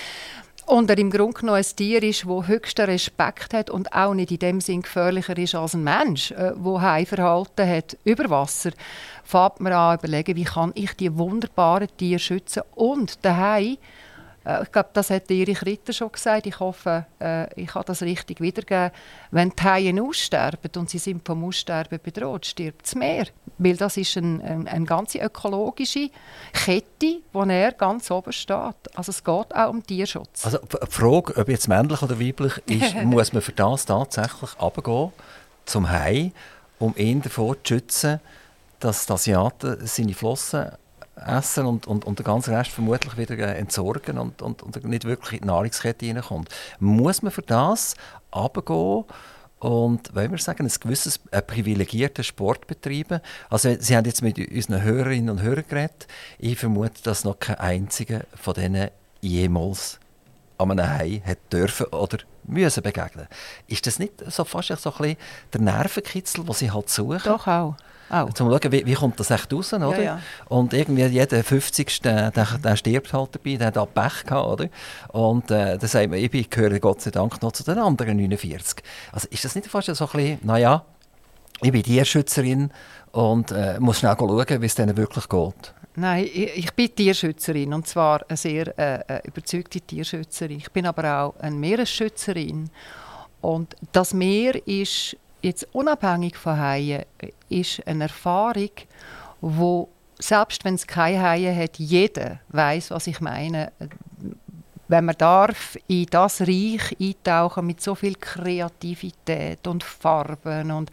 und 0.66 0.90
er 0.90 0.98
im 0.98 1.10
Grunde 1.10 1.40
genommen 1.40 1.58
ein 1.58 1.76
Tier 1.76 2.02
ist, 2.02 2.24
das 2.26 2.48
höchsten 2.48 2.86
Respekt 2.86 3.54
hat 3.54 3.70
und 3.70 3.92
auch 3.92 4.14
nicht 4.14 4.32
in 4.32 4.38
dem 4.38 4.60
Sinn 4.60 4.82
gefährlicher 4.82 5.38
ist 5.38 5.54
als 5.54 5.74
ein 5.74 5.84
Mensch, 5.84 6.32
äh, 6.32 6.52
der 6.56 6.80
Haiverhalten 6.80 7.68
hat 7.68 7.96
über 8.04 8.28
Wasser, 8.28 8.72
fängt 9.24 9.60
man 9.60 9.72
an 9.72 9.98
überlegen, 9.98 10.36
wie 10.36 10.44
kann 10.44 10.72
ich 10.74 10.92
die 10.94 11.16
wunderbaren 11.16 11.88
Tiere 11.96 12.18
schützen? 12.18 12.62
Und 12.74 13.18
Hai 13.24 13.78
äh, 14.46 14.62
ich 14.62 14.72
glaube, 14.72 14.90
das 14.92 15.10
hat 15.10 15.30
Erich 15.30 15.62
Ritter 15.62 15.92
schon 15.92 16.12
gesagt. 16.12 16.46
Ich 16.46 16.60
hoffe, 16.60 17.06
äh, 17.20 17.52
ich 17.60 17.68
kann 17.68 17.82
das 17.86 18.02
richtig 18.02 18.40
wiedergeben. 18.40 18.90
Wenn 19.30 19.50
die 19.50 19.62
Haie 19.62 20.02
aussterben 20.02 20.70
und 20.76 20.88
sie 20.88 20.98
sind 20.98 21.26
vom 21.26 21.44
Aussterben 21.44 21.98
bedroht, 22.02 22.46
stirbt 22.46 22.84
das 22.86 22.94
Meer. 22.94 23.26
Weil 23.58 23.76
das 23.76 23.96
ist 23.96 24.16
eine 24.16 24.42
ein, 24.44 24.68
ein 24.68 24.86
ganze 24.86 25.18
ökologische 25.18 26.10
Kette, 26.52 27.20
wo 27.32 27.42
er 27.42 27.72
ganz 27.72 28.10
oben 28.10 28.32
steht. 28.32 28.76
Also 28.94 29.10
es 29.10 29.24
geht 29.24 29.54
auch 29.54 29.70
um 29.70 29.84
Tierschutz. 29.84 30.44
Also 30.44 30.58
die 30.58 30.86
Frage, 30.90 31.36
ob 31.36 31.48
jetzt 31.48 31.68
männlich 31.68 32.02
oder 32.02 32.20
weiblich 32.20 32.58
ist, 32.66 32.94
muss 33.04 33.32
man 33.32 33.42
für 33.42 33.52
das 33.52 33.86
tatsächlich 33.86 34.60
runtergehen 34.60 35.12
zum 35.64 35.90
Hai, 35.90 36.32
um 36.78 36.94
ihn 36.96 37.22
davor 37.22 37.56
zu 37.64 37.74
schützen, 37.74 38.20
dass 38.78 39.06
die 39.06 39.12
Asiaten 39.12 39.86
seine 39.86 40.14
Flossen 40.14 40.70
essen 41.16 41.66
und, 41.66 41.86
und, 41.86 42.04
und 42.04 42.18
den 42.18 42.24
ganzen 42.24 42.54
Rest 42.54 42.70
vermutlich 42.70 43.16
wieder 43.16 43.38
äh, 43.38 43.58
entsorgen 43.58 44.18
und, 44.18 44.42
und, 44.42 44.62
und 44.62 44.84
nicht 44.84 45.04
wirklich 45.04 45.34
in 45.34 45.40
die 45.40 45.46
Nahrungskette 45.46 46.06
reinkommt. 46.06 46.50
Muss 46.78 47.22
man 47.22 47.32
für 47.32 47.42
das 47.42 47.94
runtergehen 48.34 49.04
und, 49.58 50.14
wollen 50.14 50.30
wir 50.30 50.38
sagen, 50.38 50.66
ein 50.66 50.72
gewisses 50.80 51.18
ein 51.30 51.46
privilegierter 51.46 52.22
Sport 52.22 52.66
betreiben? 52.66 53.20
Also 53.48 53.74
Sie 53.78 53.96
haben 53.96 54.04
jetzt 54.04 54.22
mit 54.22 54.38
unseren 54.38 54.82
Hörerinnen 54.82 55.30
und 55.30 55.42
Hörern 55.42 55.64
geredet. 55.68 56.06
Ich 56.38 56.58
vermute, 56.58 57.02
dass 57.02 57.24
noch 57.24 57.38
kein 57.38 57.56
einziger 57.56 58.24
von 58.34 58.54
denen 58.54 58.90
jemals 59.22 59.98
an 60.58 60.70
einem 60.70 60.88
Hai 60.88 61.22
hat 61.24 61.38
dürfen 61.52 61.86
oder 61.86 62.18
müssen 62.44 62.82
begegnen. 62.82 63.26
Ist 63.66 63.86
das 63.86 63.98
nicht 63.98 64.12
so 64.30 64.44
fast 64.44 64.68
so 64.68 64.90
ein 64.92 64.98
bisschen 64.98 65.16
der 65.52 65.60
Nervenkitzel, 65.62 66.44
den 66.44 66.54
Sie 66.54 66.70
halt 66.70 66.90
suchen? 66.90 67.20
Doch 67.24 67.46
auch. 67.46 67.76
Auch. 68.08 68.32
Zum 68.34 68.50
schauen, 68.50 68.72
wie, 68.72 68.86
wie 68.86 68.94
kommt 68.94 69.18
das 69.18 69.30
echt 69.30 69.52
raus, 69.52 69.72
oder? 69.72 69.90
Ja, 69.96 70.00
ja. 70.00 70.20
Und 70.48 70.72
irgendwie 70.72 71.04
jeder 71.06 71.42
50. 71.42 72.02
Der, 72.02 72.30
der, 72.30 72.76
stirbt 72.76 73.12
halt 73.12 73.34
dabei, 73.34 73.56
der 73.56 73.66
hat 73.66 73.94
Pech 73.94 74.24
gehabt, 74.24 74.48
oder? 74.48 74.68
Und 75.08 75.50
äh, 75.50 75.76
dann 75.76 75.88
sagt 75.88 76.10
man, 76.10 76.18
ich 76.18 76.50
gehöre 76.50 76.78
Gott 76.78 77.00
sei 77.00 77.10
Dank 77.10 77.42
noch 77.42 77.52
zu 77.52 77.64
den 77.64 77.78
anderen 77.78 78.16
49. 78.16 78.82
Also 79.12 79.28
ist 79.30 79.44
das 79.44 79.54
nicht 79.54 79.66
fast 79.66 79.94
so 79.94 80.04
ein 80.04 80.10
bisschen, 80.12 80.38
naja, 80.42 80.84
ich 81.62 81.72
bin 81.72 81.82
Tierschützerin 81.82 82.70
und 83.12 83.50
äh, 83.50 83.80
muss 83.80 83.98
schnell 83.98 84.14
schauen, 84.18 84.62
wie 84.62 84.66
es 84.66 84.74
denen 84.74 84.96
wirklich 84.96 85.28
geht? 85.28 85.74
Nein, 85.96 86.24
ich, 86.24 86.56
ich 86.56 86.74
bin 86.74 86.94
Tierschützerin 86.94 87.72
und 87.72 87.86
zwar 87.88 88.24
eine 88.28 88.36
sehr 88.36 88.78
äh, 88.78 89.26
überzeugte 89.26 89.80
Tierschützerin. 89.80 90.58
Ich 90.58 90.70
bin 90.70 90.86
aber 90.86 91.22
auch 91.22 91.40
eine 91.40 91.56
Meeresschützerin. 91.56 92.70
Und 93.40 93.74
das 93.92 94.12
Meer 94.12 94.66
ist 94.66 95.16
jetzt 95.42 95.66
unabhängig 95.72 96.36
von 96.36 96.58
Haien, 96.58 97.04
ist 97.48 97.86
eine 97.86 98.04
Erfahrung, 98.04 98.70
wo 99.40 99.88
selbst 100.18 100.64
wenn 100.64 100.74
es 100.74 100.86
keine 100.86 101.22
Haie 101.22 101.54
hat, 101.54 101.78
jeder 101.78 102.40
weiß, 102.48 102.90
was 102.90 103.06
ich 103.06 103.20
meine, 103.20 103.72
wenn 104.88 105.04
man 105.04 105.16
darf 105.18 105.76
in 105.88 106.06
das 106.06 106.40
Reich 106.40 106.96
eintauchen 107.00 107.66
mit 107.66 107.80
so 107.80 107.94
viel 107.94 108.14
Kreativität 108.14 109.66
und 109.66 109.82
Farben 109.82 110.70
und 110.70 110.90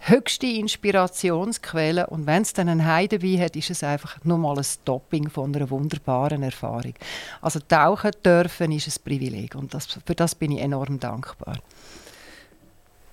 höchste 0.00 0.46
Inspirationsquelle 0.46 2.06
und 2.06 2.26
wenn 2.26 2.42
es 2.42 2.52
dann 2.52 2.68
einen 2.68 2.86
Heidewein 2.86 3.40
hat, 3.40 3.56
ist 3.56 3.70
es 3.70 3.82
einfach 3.82 4.16
nur 4.24 4.38
mal 4.38 4.56
ein 4.56 4.66
Topping 4.84 5.28
von 5.28 5.54
einer 5.54 5.68
wunderbaren 5.70 6.42
Erfahrung. 6.42 6.94
Also 7.42 7.60
tauchen 7.60 8.12
dürfen 8.24 8.72
ist 8.72 8.86
ein 8.88 9.02
Privileg 9.04 9.54
und 9.54 9.74
das, 9.74 9.86
für 9.86 10.14
das 10.14 10.34
bin 10.34 10.52
ich 10.52 10.60
enorm 10.60 11.00
dankbar. 11.00 11.58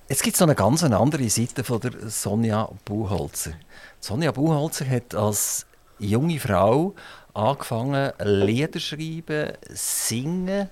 Jetzt 0.07 0.21
gibt 0.21 0.35
es 0.35 0.39
noch 0.39 0.47
eine 0.47 0.55
ganz 0.55 0.83
andere 0.83 1.29
Seite 1.31 1.63
von 1.63 1.79
der 1.79 2.09
Sonja 2.09 2.69
Buchholzer. 2.85 3.53
Sonja 3.99 4.31
Buchholzer 4.31 4.87
hat 4.87 5.15
als 5.15 5.65
junge 5.97 6.39
Frau 6.39 6.93
angefangen, 7.33 8.13
Lieder 8.19 8.79
schreiben, 8.79 9.53
singen. 9.69 10.69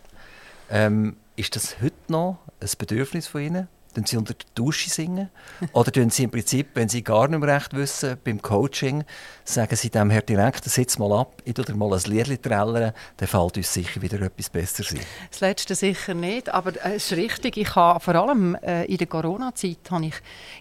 Ähm, 0.69 1.17
ist 1.35 1.55
das 1.55 1.81
heute 1.81 1.95
noch 2.09 2.37
ein 2.61 2.69
Bedürfnis 2.77 3.25
von 3.25 3.41
Ihnen? 3.41 3.67
Tun 3.93 4.05
Sie 4.05 4.17
unter 4.17 4.33
der 4.33 4.45
Dusche 4.55 4.89
singen? 4.89 5.29
Oder 5.73 5.91
tun 5.91 6.09
Sie 6.09 6.23
im 6.23 6.31
Prinzip, 6.31 6.69
wenn 6.73 6.89
Sie 6.89 7.03
gar 7.03 7.27
nicht 7.27 7.39
mehr 7.39 7.55
recht 7.55 7.73
wissen, 7.75 8.17
beim 8.23 8.41
Coaching, 8.41 9.03
sagen 9.43 9.75
Sie 9.75 9.89
dem 9.89 10.09
Herr 10.09 10.21
Direktor, 10.21 10.71
sitz 10.71 10.97
mal 10.97 11.11
ab, 11.11 11.41
ich 11.45 11.53
tue 11.53 11.65
dir 11.65 11.75
mal 11.75 11.93
ein 11.93 12.01
Lied 12.05 12.41
trällern, 12.41 12.93
dann 13.17 13.27
fällt 13.27 13.57
uns 13.57 13.73
sicher 13.73 14.01
wieder 14.01 14.19
etwas 14.21 14.49
besser 14.49 14.83
sein. 14.83 15.01
Das 15.29 15.41
Letzte 15.41 15.75
sicher 15.75 16.13
nicht, 16.13 16.49
aber 16.49 16.71
äh, 16.83 16.95
es 16.95 17.11
ist 17.11 17.17
richtig, 17.17 17.57
ich 17.57 17.75
habe 17.75 17.99
vor 17.99 18.15
allem 18.15 18.55
äh, 18.55 18.85
in 18.85 18.97
der 18.97 19.07
Corona-Zeit, 19.07 19.77
ich, 20.01 20.13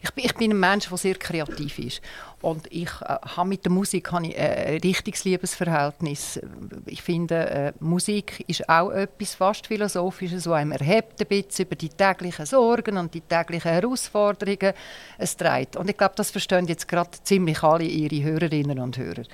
ich, 0.02 0.10
ich 0.16 0.34
bin 0.34 0.52
ein 0.52 0.60
Mensch, 0.60 0.88
der 0.88 0.98
sehr 0.98 1.14
kreativ 1.14 1.78
ist 1.78 2.02
und 2.42 2.66
ich 2.70 2.90
äh, 3.00 3.16
habe 3.36 3.48
mit 3.48 3.64
der 3.64 3.72
Musik 3.72 4.12
habe 4.12 4.26
ich, 4.26 4.38
ein 4.38 4.78
richtiges 4.78 5.24
Liebesverhältnis. 5.24 6.40
Ich 6.86 7.02
finde, 7.02 7.72
Musik 7.80 8.44
ist 8.46 8.68
auch 8.68 8.90
etwas 8.90 9.34
fast 9.34 9.66
Philosophisches, 9.66 10.44
das 10.44 10.52
einem 10.52 10.72
erhebt 10.72 11.20
ein 11.20 11.26
bisschen 11.26 11.66
über 11.66 11.76
die 11.76 11.88
täglichen 11.88 12.46
Sorgen 12.46 12.98
und 12.98 13.14
die 13.14 13.21
täglichen 13.28 13.70
Herausforderungen 13.70 14.72
es 15.18 15.36
trägt. 15.36 15.76
Und 15.76 15.88
ich 15.88 15.96
glaube, 15.96 16.14
das 16.16 16.30
verstehen 16.30 16.66
jetzt 16.66 16.88
gerade 16.88 17.10
ziemlich 17.22 17.62
alle 17.62 17.84
Ihre 17.84 18.22
Hörerinnen 18.22 18.78
und 18.78 18.98
Hörer. 18.98 19.24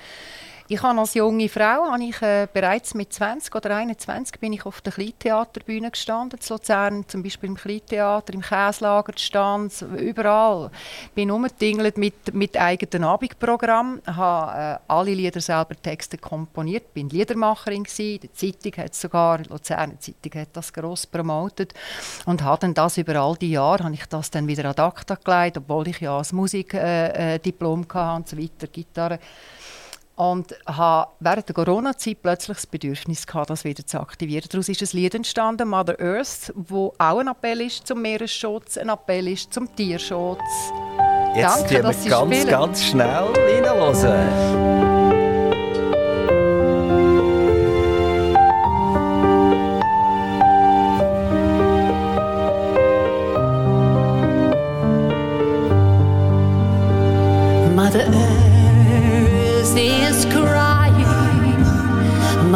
Ich 0.70 0.82
habe 0.82 1.00
als 1.00 1.14
junge 1.14 1.48
Frau, 1.48 1.90
habe 1.90 2.04
ich, 2.04 2.20
äh, 2.20 2.46
bereits 2.52 2.92
mit 2.92 3.10
20 3.10 3.54
oder 3.54 3.74
21 3.74 4.38
bin 4.38 4.52
ich 4.52 4.66
auf 4.66 4.82
der 4.82 4.92
Kleintheaterbühne 4.92 5.90
gestanden, 5.90 6.38
in 6.38 6.46
Luzern, 6.46 7.08
zum 7.08 7.22
Beispiel 7.22 7.48
im 7.48 7.56
Kleintheater, 7.56 8.34
im 8.34 8.42
Käslager 8.42 9.14
stand, 9.16 9.72
überall. 9.96 10.70
Bin 11.14 11.30
umgetingelt 11.30 11.96
mit, 11.96 12.34
mit 12.34 12.60
eigenen 12.60 13.04
Abendprogramm, 13.04 14.02
habe 14.04 14.76
äh, 14.76 14.78
alle 14.88 15.14
Lieder 15.14 15.40
selber 15.40 15.74
Texte 15.74 16.18
komponiert, 16.18 16.92
bin 16.92 17.08
Liedermacherin 17.08 17.84
gewesen, 17.84 18.20
die 18.20 18.32
Zeitung 18.34 18.84
hat 18.84 18.94
sogar, 18.94 19.38
die 19.38 19.48
Luzerner 19.48 19.98
Zeitung 19.98 20.38
hat 20.38 20.48
das 20.52 20.70
gross 20.70 21.06
promotet. 21.06 21.72
Und 22.26 22.42
habe 22.42 22.60
dann 22.60 22.74
das 22.74 22.98
über 22.98 23.16
all 23.16 23.36
die 23.36 23.52
Jahre, 23.52 23.84
habe 23.84 23.94
ich 23.94 24.04
das 24.04 24.30
dann 24.30 24.46
wieder 24.46 24.66
ad 24.66 24.82
acta 24.82 25.14
gelegt, 25.14 25.56
obwohl 25.56 25.88
ich 25.88 26.00
ja 26.00 26.18
ein 26.18 26.26
Musikdiplom 26.30 27.82
äh, 27.84 27.94
hatte 27.94 28.16
und 28.16 28.28
so 28.28 28.36
weiter, 28.36 28.66
Gitarre 28.66 29.18
und 30.18 30.52
habe 30.66 31.12
während 31.20 31.48
der 31.48 31.54
Corona-Zeit 31.54 32.18
plötzlich 32.22 32.56
das 32.56 32.66
Bedürfnis 32.66 33.24
gehabt, 33.24 33.50
das 33.50 33.62
wieder 33.62 33.86
zu 33.86 34.00
aktivieren. 34.00 34.48
Daraus 34.50 34.68
ist 34.68 34.82
ein 34.82 34.88
Lied 34.98 35.14
entstanden, 35.14 35.68
Mother 35.68 35.98
Earth, 36.00 36.52
wo 36.56 36.92
auch 36.98 37.20
ein 37.20 37.28
Appell 37.28 37.60
ist 37.60 37.86
zum 37.86 38.02
Meeresschutz, 38.02 38.76
ein 38.78 38.88
Appell 38.88 39.28
ist 39.28 39.54
zum 39.54 39.74
Tierschutz. 39.76 40.40
Jetzt 41.36 41.70
Danke, 41.70 41.82
dass 41.82 42.04
wir 42.04 42.10
ganz, 42.10 42.34
spielen. 42.34 42.48
ganz 42.48 42.84
schnell 42.84 43.32
reinhören. 43.32 44.97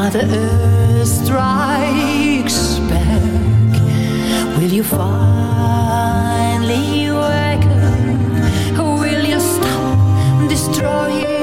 Mother 0.03 0.27
Earth 0.27 1.07
strikes 1.07 2.81
back. 2.91 3.23
Will 4.59 4.73
you 4.73 4.83
finally 4.83 6.27
wake 7.23 7.67
up? 7.71 8.99
Will 8.99 9.25
you 9.25 9.39
stop 9.39 10.49
destroying 10.49 11.42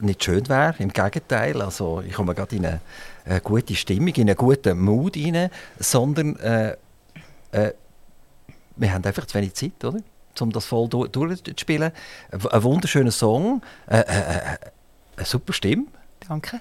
nicht 0.00 0.22
schön 0.22 0.48
wäre. 0.48 0.74
Im 0.78 0.92
Gegenteil, 0.92 1.60
also 1.60 2.02
ich 2.06 2.12
komme 2.12 2.34
gerade 2.34 2.56
in 2.56 2.66
eine, 2.66 2.80
eine, 3.24 3.40
gute 3.40 3.74
Stimmung, 3.74 4.14
in 4.14 4.28
einen 4.28 4.36
guten 4.36 4.78
Mood 4.78 5.16
rein, 5.16 5.50
sondern 5.78 6.36
äh, 6.36 6.76
äh, 7.52 7.72
wir 8.76 8.92
haben 8.92 9.04
einfach 9.04 9.26
zu 9.26 9.34
wenig 9.36 9.54
Zeit, 9.54 9.84
oder? 9.84 10.00
um 10.40 10.52
das 10.52 10.66
voll 10.66 10.88
du 10.88 11.06
durchzuspielen. 11.06 11.92
Ein 12.30 12.62
wunderschöner 12.62 13.10
Song, 13.10 13.62
äh, 13.88 13.98
äh, 13.98 14.02
äh, 14.02 14.58
eine 15.16 15.26
super 15.26 15.52
Stimme. 15.52 15.86
Danke. 16.28 16.60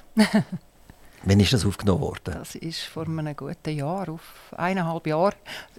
Wann 1.24 1.40
ist 1.40 1.54
das 1.54 1.66
aufgenommen 1.66 2.02
worden? 2.02 2.34
Das 2.34 2.56
ist 2.56 2.82
vor 2.82 3.06
einem 3.06 3.36
guten 3.36 3.76
Jahr, 3.76 4.10
auf 4.10 4.54
eineinhalb 4.56 5.08
Jahre. 5.08 5.34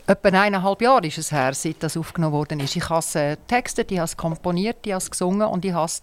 Etwa 0.08 0.28
eineinhalb 0.40 0.80
Jahre 0.80 1.06
ist 1.06 1.18
es 1.18 1.32
her, 1.32 1.52
seit 1.52 1.82
das 1.82 1.94
aufgenommen 1.94 2.32
worden 2.32 2.60
ist. 2.60 2.74
Ich 2.74 2.88
habe 2.88 3.00
es 3.00 3.14
äh, 3.14 3.36
textet, 3.46 3.92
ich 3.92 3.98
habe 3.98 4.06
es 4.06 4.16
komponiert, 4.16 4.78
ich 4.86 4.92
habe 4.92 5.02
es 5.02 5.10
gesungen 5.10 5.46
und 5.46 5.66
ich 5.66 5.74
habe 5.74 5.84
es 5.84 6.00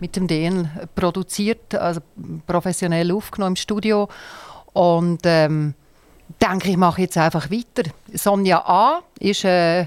mit 0.00 0.16
dem 0.16 0.26
DN 0.26 0.68
produziert, 0.96 1.72
also 1.76 2.00
professionell 2.48 3.12
aufgenommen 3.12 3.52
im 3.52 3.56
Studio. 3.56 4.08
Und 4.72 5.20
ähm, 5.26 5.74
denke, 6.42 6.70
ich 6.70 6.76
mache 6.76 7.02
jetzt 7.02 7.16
einfach 7.18 7.48
weiter. 7.48 7.88
Sonja 8.12 8.64
A. 8.66 9.02
ist 9.20 9.44
äh, 9.44 9.86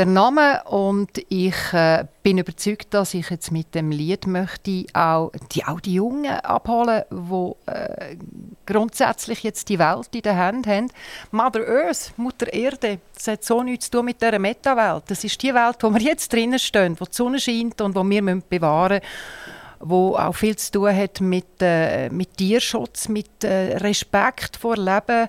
der 0.00 0.06
Name 0.06 0.62
und 0.64 1.10
ich 1.28 1.74
äh, 1.74 2.06
bin 2.22 2.38
überzeugt, 2.38 2.94
dass 2.94 3.12
ich 3.12 3.28
jetzt 3.28 3.52
mit 3.52 3.74
dem 3.74 3.90
Lied 3.90 4.26
möchte 4.26 4.86
auch 4.94 5.30
die, 5.52 5.62
auch 5.66 5.78
die 5.78 5.92
Jungen 5.92 6.40
abholen, 6.40 7.02
die 7.10 7.70
äh, 7.70 8.16
grundsätzlich 8.64 9.42
jetzt 9.42 9.68
die 9.68 9.78
Welt 9.78 10.08
in 10.14 10.22
der 10.22 10.38
Hand 10.38 10.66
haben. 10.66 10.90
Mother 11.32 11.68
Earth, 11.68 12.14
Mutter 12.16 12.50
Erde, 12.50 13.00
das 13.12 13.28
hat 13.28 13.44
so 13.44 13.62
nichts 13.62 13.90
zu 13.90 13.98
tun 13.98 14.06
mit 14.06 14.22
dieser 14.22 14.38
Meta-Welt. 14.38 15.02
Das 15.08 15.22
ist 15.22 15.42
die 15.42 15.52
Welt, 15.52 15.76
wo 15.82 15.92
wir 15.92 16.00
jetzt 16.00 16.32
drinnen 16.32 16.58
stehen, 16.58 16.98
wo 16.98 17.04
die 17.04 17.14
Sonne 17.14 17.38
scheint 17.38 17.78
und 17.82 17.94
wo 17.94 18.02
wir 18.02 18.22
bewahren 18.48 19.00
müssen 19.02 19.60
wo 19.82 20.14
auch 20.14 20.34
viel 20.34 20.56
zu 20.56 20.72
tun 20.72 20.94
hat 20.94 21.20
mit, 21.20 21.60
äh, 21.60 22.10
mit 22.10 22.36
Tierschutz, 22.36 23.08
mit 23.08 23.44
äh, 23.44 23.78
Respekt 23.78 24.58
vor 24.58 24.76
Leben 24.76 25.28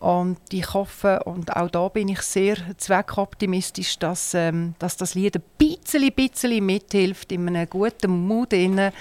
und 0.00 0.38
ich 0.50 0.72
hoffe, 0.72 1.20
und 1.24 1.54
auch 1.54 1.70
da 1.70 1.88
bin 1.88 2.08
ich 2.08 2.22
sehr 2.22 2.56
zweckoptimistisch, 2.78 3.98
dass, 3.98 4.32
ähm, 4.32 4.74
dass 4.78 4.96
das 4.96 5.14
Lied 5.14 5.36
ein 5.36 5.42
bisschen, 5.58 6.10
bisschen 6.12 6.64
mithilft, 6.64 7.30
in 7.32 7.46
einem 7.48 7.68
guten 7.68 8.26
Mut 8.26 8.54
innen, 8.54 8.92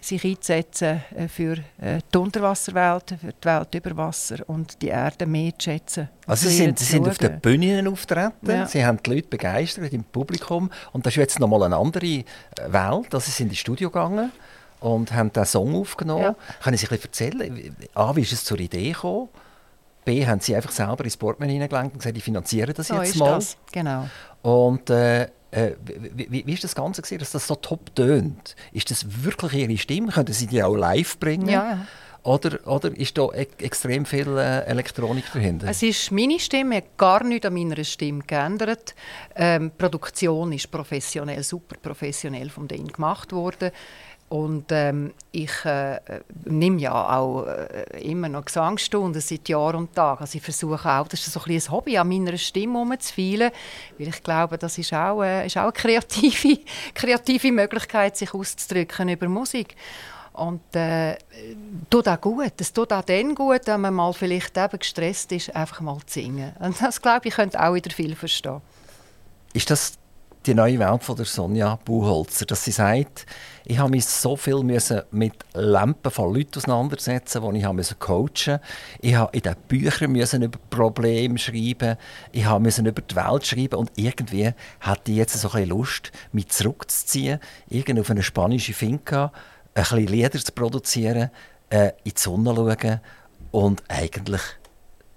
sich 0.00 0.24
einzusetzen 0.24 1.02
äh, 1.14 1.28
für 1.28 1.58
äh, 1.78 2.00
die 2.12 2.18
Unterwasserwelt, 2.18 3.16
für 3.20 3.34
die 3.34 3.44
Welt 3.44 3.74
über 3.74 3.96
Wasser 3.98 4.48
und 4.48 4.80
die 4.80 4.88
Erde 4.88 5.26
mehr 5.26 5.52
zu 5.58 5.64
schätzen. 5.64 6.08
Also 6.26 6.48
Sie 6.48 6.56
sind, 6.56 6.78
Sie 6.78 6.86
sind 6.86 7.06
auf 7.06 7.18
den 7.18 7.38
Bühnen 7.38 7.86
auftreten, 7.86 8.50
ja. 8.50 8.66
Sie 8.66 8.82
haben 8.82 8.98
die 9.04 9.10
Leute 9.10 9.28
begeistert 9.28 9.92
im 9.92 10.04
Publikum 10.04 10.70
und 10.92 11.04
das 11.04 11.12
ist 11.12 11.18
jetzt 11.18 11.38
nochmal 11.38 11.64
eine 11.64 11.76
andere 11.76 12.06
äh, 12.06 12.24
Welt. 12.68 13.14
Also 13.14 13.26
Sie 13.26 13.32
sind 13.32 13.48
ins 13.50 13.58
Studio 13.58 13.90
gegangen 13.90 14.32
und 14.80 15.12
haben 15.12 15.30
diesen 15.30 15.44
Song 15.44 15.74
aufgenommen. 15.74 16.22
Ja. 16.22 16.36
Können 16.62 16.78
Sie 16.78 16.86
ein 16.86 16.88
bisschen 16.88 17.04
erzählen, 17.04 17.76
A, 17.92 18.16
wie 18.16 18.22
ist 18.22 18.32
es 18.32 18.42
zur 18.42 18.58
Idee 18.58 18.92
gekommen? 18.92 19.28
B 20.06 20.26
haben 20.26 20.40
sie 20.40 20.56
einfach 20.56 20.72
selber 20.72 21.04
ins 21.04 21.18
Portemonnaie 21.18 21.52
hineingelenkt 21.52 21.92
und 21.92 21.98
gesagt, 21.98 22.16
ich 22.16 22.24
finanziere 22.24 22.72
das 22.72 22.88
so 22.88 23.02
jetzt 23.02 23.16
mal. 23.16 23.34
Das. 23.34 23.58
Genau. 23.70 24.08
Und 24.40 24.88
äh, 24.88 25.28
Äh, 25.52 25.76
wie, 25.84 26.26
wie, 26.30 26.46
wie 26.46 26.52
ist 26.52 26.64
das 26.64 26.74
Ganze 26.74 27.00
gewesen, 27.00 27.20
dass 27.20 27.30
das 27.30 27.46
so 27.46 27.54
top 27.54 27.94
tönt? 27.94 28.56
Ist 28.72 28.90
das 28.90 29.24
wirklich 29.24 29.54
Ihre 29.54 29.78
Stimme? 29.78 30.12
Können 30.12 30.32
Sie 30.32 30.46
die 30.46 30.62
auch 30.62 30.74
live 30.74 31.18
bringen? 31.18 31.48
Ja, 31.48 31.70
ja. 31.70 31.86
Oder, 32.24 32.66
oder 32.66 32.90
ist 32.94 33.16
da 33.16 33.28
e 33.32 33.46
extrem 33.58 34.04
viel 34.04 34.36
äh, 34.36 34.64
Elektronik 34.66 35.32
dahinter? 35.32 35.68
Es 35.68 35.82
ist 35.82 36.10
meine 36.10 36.40
Stimme, 36.40 36.78
hat 36.78 36.96
gar 36.96 37.22
nichts 37.22 37.46
an 37.46 37.54
meiner 37.54 37.82
Stimme 37.84 38.24
geändert. 38.26 38.96
Ähm, 39.36 39.70
die 39.70 39.78
Produktion 39.78 40.52
ist 40.52 40.68
professionell, 40.70 41.44
super 41.44 41.76
professionell 41.80 42.50
von 42.50 42.66
denen 42.66 42.88
gemacht 42.88 43.32
worden. 43.32 43.70
Und 44.28 44.66
ähm, 44.70 45.12
ich 45.30 45.64
äh, 45.64 46.00
nehme 46.44 46.80
ja 46.80 47.16
auch 47.16 47.46
äh, 47.46 47.84
immer 48.02 48.28
noch 48.28 48.44
Gesangsstunden 48.44 49.20
seit 49.20 49.48
Jahr 49.48 49.76
und 49.76 49.94
Tag. 49.94 50.20
Also 50.20 50.36
ich 50.38 50.42
versuche 50.42 50.90
auch, 50.90 51.06
das 51.06 51.24
ist 51.24 51.32
so 51.32 51.40
ein, 51.46 51.52
ein 51.52 51.70
Hobby, 51.70 51.96
an 51.96 52.08
meiner 52.08 52.36
Stimme 52.36 52.80
herumzufielen, 52.80 53.52
weil 53.98 54.08
ich 54.08 54.22
glaube, 54.24 54.58
das 54.58 54.78
ist 54.78 54.92
auch, 54.92 55.22
äh, 55.22 55.46
ist 55.46 55.56
auch 55.56 55.62
eine 55.62 55.72
kreative, 55.72 56.58
kreative 56.94 57.52
Möglichkeit, 57.52 58.16
sich 58.16 58.34
auszudrücken 58.34 59.10
über 59.10 59.28
Musik. 59.28 59.76
Und 60.32 60.74
äh, 60.74 61.16
tut 61.88 62.08
auch 62.08 62.20
gut. 62.20 62.52
Es 62.58 62.72
tut 62.72 62.92
auch 62.92 63.04
dann 63.04 63.34
gut, 63.34 63.60
wenn 63.66 63.80
man 63.80 63.94
mal 63.94 64.12
vielleicht 64.12 64.58
eben 64.58 64.78
gestresst 64.78 65.30
ist, 65.32 65.54
einfach 65.54 65.80
mal 65.80 65.98
zu 66.04 66.20
singen. 66.20 66.52
Und 66.58 66.82
das 66.82 67.00
glaube 67.00 67.28
ich, 67.28 67.34
könnt 67.34 67.58
auch 67.58 67.74
wieder 67.74 67.90
viel 67.90 68.16
verstehen. 68.16 68.60
Ist 69.54 69.70
das 69.70 69.96
die 70.46 70.54
neue 70.54 70.78
Welt 70.78 71.02
von 71.02 71.16
der 71.16 71.24
Sonja 71.24 71.76
Buchholzer, 71.84 72.46
dass 72.46 72.64
sie 72.64 72.70
sagt, 72.70 73.26
ich 73.64 73.78
habe 73.78 73.90
mich 73.90 74.06
so 74.06 74.36
viel 74.36 74.62
mit 74.62 75.34
Lampen 75.54 76.10
von 76.12 76.32
Leuten 76.32 76.58
auseinandersetzen, 76.58 77.42
die 77.52 77.58
ich 77.58 77.98
coachen. 77.98 78.60
Ich 79.00 79.14
habe 79.16 79.36
in 79.36 79.42
den 79.42 79.56
Büchern 79.66 80.12
müssen 80.12 80.42
über 80.42 80.58
Probleme 80.70 81.36
schreiben, 81.36 81.96
ich 82.30 82.44
habe 82.44 82.62
müssen 82.62 82.86
über 82.86 83.02
die 83.02 83.16
Welt 83.16 83.46
schreiben 83.46 83.74
und 83.74 83.90
irgendwie 83.96 84.52
hatte 84.80 85.10
ich 85.10 85.16
jetzt 85.16 85.36
so 85.36 85.50
ein 85.50 85.68
Lust, 85.68 86.12
mich 86.30 86.48
zurückzuziehen, 86.48 87.40
irgend 87.68 87.98
auf 87.98 88.10
eine 88.10 88.22
spanische 88.22 88.72
Finca, 88.72 89.32
ein 89.74 89.82
bisschen 89.82 90.06
Lieder 90.06 90.38
zu 90.38 90.52
produzieren, 90.52 91.30
äh, 91.70 91.88
in 92.04 92.12
die 92.16 92.20
Sonne 92.20 92.54
schauen 92.54 93.00
und 93.50 93.82
eigentlich 93.88 94.42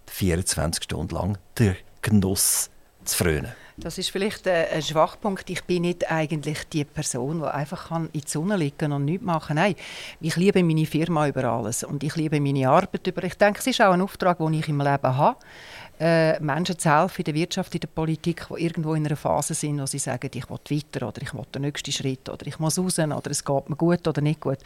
24 0.08 0.86
Stunden 0.86 1.14
lang 1.14 1.38
den 1.60 1.76
Genuss 2.02 2.72
zu 3.06 3.18
frönen. 3.18 3.59
Das 3.82 3.98
ist 3.98 4.12
vielleicht 4.12 4.46
äh, 4.46 4.68
ein 4.74 4.82
Schwachpunkt. 4.82 5.50
Ich 5.50 5.64
bin 5.64 5.84
nicht 5.84 6.12
eigentlich 6.12 6.68
die 6.68 6.84
Person, 6.84 7.40
die 7.40 7.46
einfach 7.48 7.88
kann 7.90 8.10
in 8.12 8.22
die 8.22 8.28
Sonne 8.28 8.58
liegen 8.58 8.92
und 8.92 9.06
nichts 9.06 9.26
machen 9.26 9.56
Nein, 9.56 9.76
ich 10.20 10.36
liebe 10.36 10.62
meine 10.64 10.86
Firma 10.86 11.28
über 11.28 11.46
alles 11.46 11.86
und 11.86 12.04
ich 12.04 12.16
liebe 12.18 12.42
meine 12.42 12.70
Arbeit 12.70 13.08
über. 13.08 13.24
Ich 13.24 13.36
denke, 13.36 13.60
es 13.60 13.68
ist 13.68 13.82
auch 13.82 13.94
ein 13.94 14.02
Auftrag, 14.02 14.40
den 14.40 14.54
ich 14.54 14.68
im 14.68 14.82
Leben 14.82 15.18
habe. 15.18 15.38
Äh, 16.00 16.40
Menschen 16.40 16.80
zu 16.80 16.90
helfen 16.90 17.20
in 17.20 17.26
der 17.26 17.34
Wirtschaft, 17.34 17.76
in 17.76 17.82
der 17.82 17.90
Politik, 17.90 18.48
die 18.50 18.64
irgendwo 18.64 18.94
in 18.94 19.06
einer 19.06 19.18
Phase 19.18 19.54
sind, 19.54 19.82
wo 19.82 19.86
sie 19.86 20.00
sagen, 20.00 20.32
ich 20.34 20.50
will 20.50 20.58
weiter 20.70 21.06
oder 21.06 21.22
ich 21.22 21.34
will 21.34 21.44
den 21.54 21.64
nächsten 21.64 21.92
Schritt 21.92 22.30
oder 22.30 22.48
ich 22.48 22.58
muss 22.58 22.80
raus 22.80 23.00
oder 23.00 23.30
es 23.30 23.44
geht 23.44 23.70
mir 23.70 23.76
gut 23.76 24.08
oder 24.08 24.22
nicht 24.22 24.40
gut. 24.40 24.60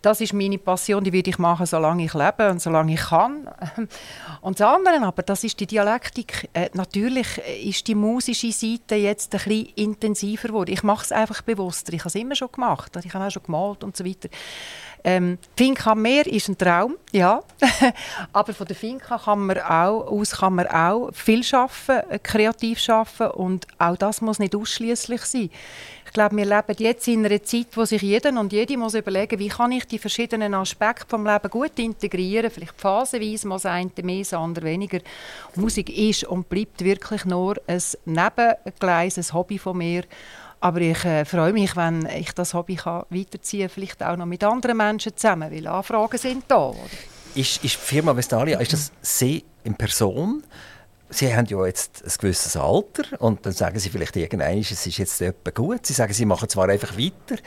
Das 0.00 0.22
ist 0.22 0.32
meine 0.32 0.56
Passion, 0.56 1.04
die 1.04 1.12
werde 1.12 1.28
ich 1.28 1.38
machen, 1.38 1.66
solange 1.66 2.06
ich 2.06 2.14
lebe 2.14 2.50
und 2.50 2.62
solange 2.62 2.94
ich 2.94 3.00
kann. 3.00 3.48
Und 4.40 4.60
das 4.60 4.68
andere 4.68 5.02
aber, 5.02 5.22
das 5.22 5.44
ist 5.44 5.60
die 5.60 5.66
Dialektik. 5.66 6.48
Äh, 6.54 6.70
natürlich 6.72 7.38
ist 7.62 7.86
die 7.86 7.94
musische 7.94 8.52
Seite 8.52 8.94
jetzt 8.94 9.34
ein 9.34 9.40
bisschen 9.40 9.66
intensiver 9.74 10.48
geworden. 10.48 10.72
Ich 10.72 10.82
mache 10.82 11.04
es 11.04 11.12
einfach 11.12 11.42
bewusster. 11.42 11.92
Ich 11.92 12.00
habe 12.00 12.08
es 12.08 12.14
immer 12.14 12.34
schon 12.34 12.52
gemacht. 12.52 12.96
Ich 13.04 13.12
habe 13.12 13.26
auch 13.26 13.30
schon 13.30 13.42
gemalt 13.42 13.84
und 13.84 13.96
so 13.96 14.04
weiter. 14.04 14.28
Ähm, 15.04 15.38
Finca 15.56 15.92
am 15.92 16.02
Meer 16.02 16.26
ist 16.26 16.48
ein 16.48 16.58
Traum, 16.58 16.96
ja. 17.12 17.42
Aber 18.32 18.52
von 18.52 18.66
der 18.66 18.76
Finca 18.76 19.18
kann 19.18 19.46
man 19.46 19.58
auch, 19.58 20.06
aus 20.06 20.32
kann 20.32 20.54
man 20.54 20.66
auch 20.66 21.10
viel 21.12 21.42
schaffen, 21.42 22.00
äh, 22.10 22.18
kreativ 22.18 22.78
schaffen 22.78 23.28
und 23.28 23.66
auch 23.78 23.96
das 23.96 24.20
muss 24.20 24.38
nicht 24.38 24.54
ausschließlich 24.54 25.22
sein. 25.22 25.50
Ich 26.08 26.14
glaube, 26.14 26.36
wir 26.36 26.46
leben 26.46 26.74
jetzt 26.78 27.06
in 27.06 27.24
einer 27.24 27.42
Zeit, 27.42 27.66
wo 27.74 27.84
sich 27.84 28.00
jeder 28.00 28.30
und 28.40 28.50
jede 28.50 28.78
muss 28.78 28.94
überlegen, 28.94 29.38
wie 29.38 29.48
kann 29.48 29.72
ich 29.72 29.84
die 29.84 29.98
verschiedenen 29.98 30.54
Aspekte 30.54 31.04
vom 31.06 31.26
Leben 31.26 31.50
gut 31.50 31.78
integrieren, 31.78 32.50
vielleicht 32.50 32.80
phasenweise 32.80 33.46
mal 33.46 33.60
das 33.60 34.02
mehr, 34.02 34.18
das 34.20 34.32
andere 34.32 34.64
weniger. 34.64 35.00
Musik 35.54 35.94
ist 35.94 36.24
und 36.24 36.48
bleibt 36.48 36.82
wirklich 36.82 37.26
nur 37.26 37.56
ein 37.66 37.82
Nebengleis, 38.06 39.18
ein 39.18 39.34
Hobby 39.34 39.58
von 39.58 39.76
mir. 39.76 40.04
Aber 40.60 40.80
ich 40.80 41.04
äh, 41.04 41.24
freue 41.24 41.52
mich, 41.52 41.76
wenn 41.76 42.06
ich 42.06 42.32
das 42.32 42.54
Hobby 42.54 42.76
kann 42.76 43.04
weiterziehen 43.10 43.68
kann, 43.68 43.74
vielleicht 43.74 44.02
auch 44.02 44.16
noch 44.16 44.26
mit 44.26 44.42
anderen 44.42 44.76
Menschen 44.76 45.16
zusammen, 45.16 45.52
weil 45.52 45.66
Anfragen 45.66 46.18
sind 46.18 46.44
da. 46.48 46.68
Oder? 46.68 46.78
Ist, 47.34 47.62
ist 47.62 47.62
die 47.62 47.68
Firma 47.68 48.16
Vestalia, 48.16 48.58
ist 48.58 48.72
das 48.72 48.90
Sie 49.00 49.44
in 49.62 49.74
Person? 49.74 50.42
Sie 51.10 51.34
haben 51.34 51.46
ja 51.46 51.64
jetzt 51.64 52.04
ein 52.04 52.12
gewisses 52.20 52.54
Alter 52.54 53.04
und 53.20 53.46
dann 53.46 53.54
sagen 53.54 53.78
Sie 53.78 53.88
vielleicht 53.88 54.14
irgendwann, 54.16 54.58
es 54.58 54.86
ist 54.86 54.98
jetzt 54.98 55.22
etwa 55.22 55.50
gut. 55.50 55.86
Sie 55.86 55.94
sagen, 55.94 56.12
Sie 56.12 56.26
machen 56.26 56.50
zwar 56.50 56.68
einfach 56.68 56.98
weiter. 56.98 57.40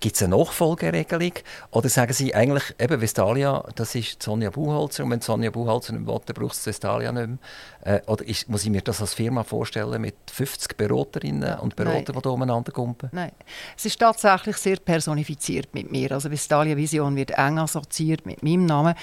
Gibt 0.00 0.16
es 0.16 0.22
eine 0.22 0.36
Nachfolgeregelung? 0.36 1.32
Oder 1.70 1.88
sagen 1.88 2.12
Sie 2.12 2.34
eigentlich, 2.34 2.74
eben 2.76 3.00
Vestalia, 3.00 3.64
das 3.76 3.94
ist 3.94 4.20
Sonja 4.20 4.50
Buchholzer 4.50 5.04
und 5.04 5.10
wenn 5.10 5.20
Sonja 5.20 5.50
Buchholzer 5.50 5.92
nicht 5.92 6.08
will, 6.08 6.20
dann 6.26 6.34
braucht 6.34 6.54
es 6.54 6.66
Vestalia 6.66 7.12
nicht 7.12 7.28
mehr. 7.28 7.38
Äh, 7.84 8.00
oder 8.06 8.26
ist, 8.26 8.48
muss 8.48 8.64
ich 8.64 8.70
mir 8.70 8.80
das 8.80 9.00
als 9.02 9.12
Firma 9.12 9.44
vorstellen 9.44 10.00
mit 10.00 10.14
50 10.32 10.76
Beraterinnen 10.76 11.58
und 11.58 11.76
Beratern, 11.76 12.04
Nein. 12.06 12.14
die 12.16 12.22
da 12.22 12.30
umeinander 12.30 12.72
kumpen? 12.72 13.10
Nein, 13.12 13.32
es 13.76 13.84
ist 13.84 13.98
tatsächlich 13.98 14.56
sehr 14.56 14.76
personifiziert 14.76 15.74
mit 15.74 15.92
mir. 15.92 16.12
Also 16.12 16.30
Vestalia 16.30 16.76
Vision 16.76 17.14
wird 17.14 17.32
eng 17.32 17.58
assoziiert 17.58 18.24
mit 18.24 18.42
meinem 18.42 18.64
Namen. 18.64 18.94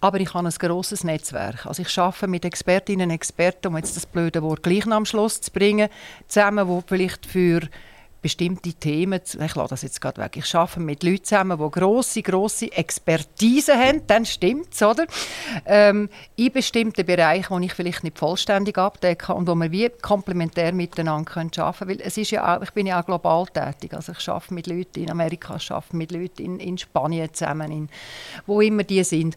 Aber 0.00 0.18
ich 0.20 0.32
habe 0.32 0.48
ein 0.48 0.54
grosses 0.58 1.04
Netzwerk. 1.04 1.66
Also 1.66 1.82
ich 1.82 1.98
arbeite 1.98 2.28
mit 2.28 2.46
Expertinnen 2.46 3.10
und 3.10 3.14
Experten, 3.14 3.68
um 3.68 3.76
jetzt 3.76 3.96
das 3.96 4.06
blöde 4.06 4.42
Wort 4.42 4.62
gleich 4.62 4.86
am 4.86 5.04
Schluss 5.04 5.42
zu 5.42 5.50
bringen, 5.50 5.90
zusammen, 6.26 6.66
wo 6.66 6.82
vielleicht 6.86 7.26
für 7.26 7.60
bestimmte 8.22 8.72
Themen, 8.74 9.20
ich 9.24 9.54
lasse 9.54 9.68
das 9.68 9.82
jetzt 9.82 10.00
gerade 10.00 10.20
weg, 10.20 10.36
ich 10.36 10.54
arbeite 10.54 10.80
mit 10.80 11.02
Leuten 11.02 11.24
zusammen, 11.24 11.58
die 11.58 11.70
grosse, 11.70 12.22
grosse 12.22 12.72
Expertise 12.72 13.74
haben, 13.74 14.06
dann 14.06 14.24
stimmt 14.24 14.74
es, 14.74 14.82
oder? 14.82 15.06
Ähm, 15.66 16.08
in 16.36 16.52
bestimmten 16.52 17.06
Bereichen, 17.06 17.60
die 17.60 17.66
ich 17.66 17.74
vielleicht 17.74 18.04
nicht 18.04 18.18
vollständig 18.18 18.78
abdecke 18.78 19.34
und 19.34 19.48
wo 19.48 19.54
wir 19.54 19.70
wie 19.70 19.88
komplementär 19.88 20.72
miteinander 20.72 21.30
können 21.30 21.50
arbeiten 21.56 21.86
können. 21.86 21.98
Weil 21.98 22.06
es 22.06 22.16
ist 22.16 22.30
ja 22.30 22.56
auch, 22.56 22.62
ich 22.62 22.72
bin 22.72 22.86
ja 22.86 23.00
auch 23.00 23.06
global 23.06 23.46
tätig, 23.46 23.94
also 23.94 24.12
ich 24.12 24.28
arbeite 24.28 24.54
mit 24.54 24.66
Leuten 24.66 25.02
in 25.02 25.10
Amerika, 25.10 25.56
ich 25.56 25.70
arbeite 25.70 25.96
mit 25.96 26.12
Leuten 26.12 26.42
in, 26.42 26.60
in 26.60 26.78
Spanien 26.78 27.32
zusammen, 27.32 27.70
in, 27.70 27.88
wo 28.46 28.60
immer 28.60 28.84
die 28.84 29.04
sind. 29.04 29.36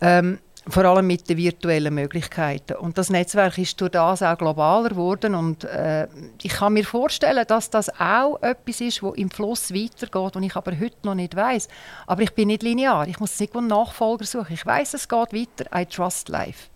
Ähm, 0.00 0.38
vor 0.68 0.84
allem 0.84 1.06
mit 1.06 1.28
den 1.28 1.36
virtuellen 1.36 1.94
Möglichkeiten. 1.94 2.74
Und 2.76 2.96
das 2.96 3.10
Netzwerk 3.10 3.58
ist 3.58 3.80
durch 3.80 3.90
das 3.90 4.22
auch 4.22 4.38
globaler 4.38 4.90
geworden 4.90 5.34
und 5.34 5.64
äh, 5.64 6.08
ich 6.42 6.52
kann 6.52 6.72
mir 6.72 6.84
vorstellen, 6.84 7.44
dass 7.46 7.70
das 7.70 7.88
auch 8.00 8.40
etwas 8.42 8.80
ist, 8.80 9.02
wo 9.02 9.10
im 9.12 9.30
Fluss 9.30 9.74
weitergeht 9.74 10.36
und 10.36 10.42
ich 10.42 10.56
aber 10.56 10.72
heute 10.78 10.96
noch 11.02 11.14
nicht 11.14 11.36
weiß. 11.36 11.68
Aber 12.06 12.22
ich 12.22 12.32
bin 12.32 12.48
nicht 12.48 12.62
linear. 12.62 13.06
Ich 13.08 13.20
muss 13.20 13.38
irgendwo 13.38 13.58
einen 13.58 13.68
Nachfolger 13.68 14.24
suchen. 14.24 14.54
Ich 14.54 14.64
weiß, 14.64 14.94
es 14.94 15.08
geht 15.08 15.32
weiter. 15.32 15.66
I 15.74 15.84
trust 15.84 16.28
life. 16.28 16.68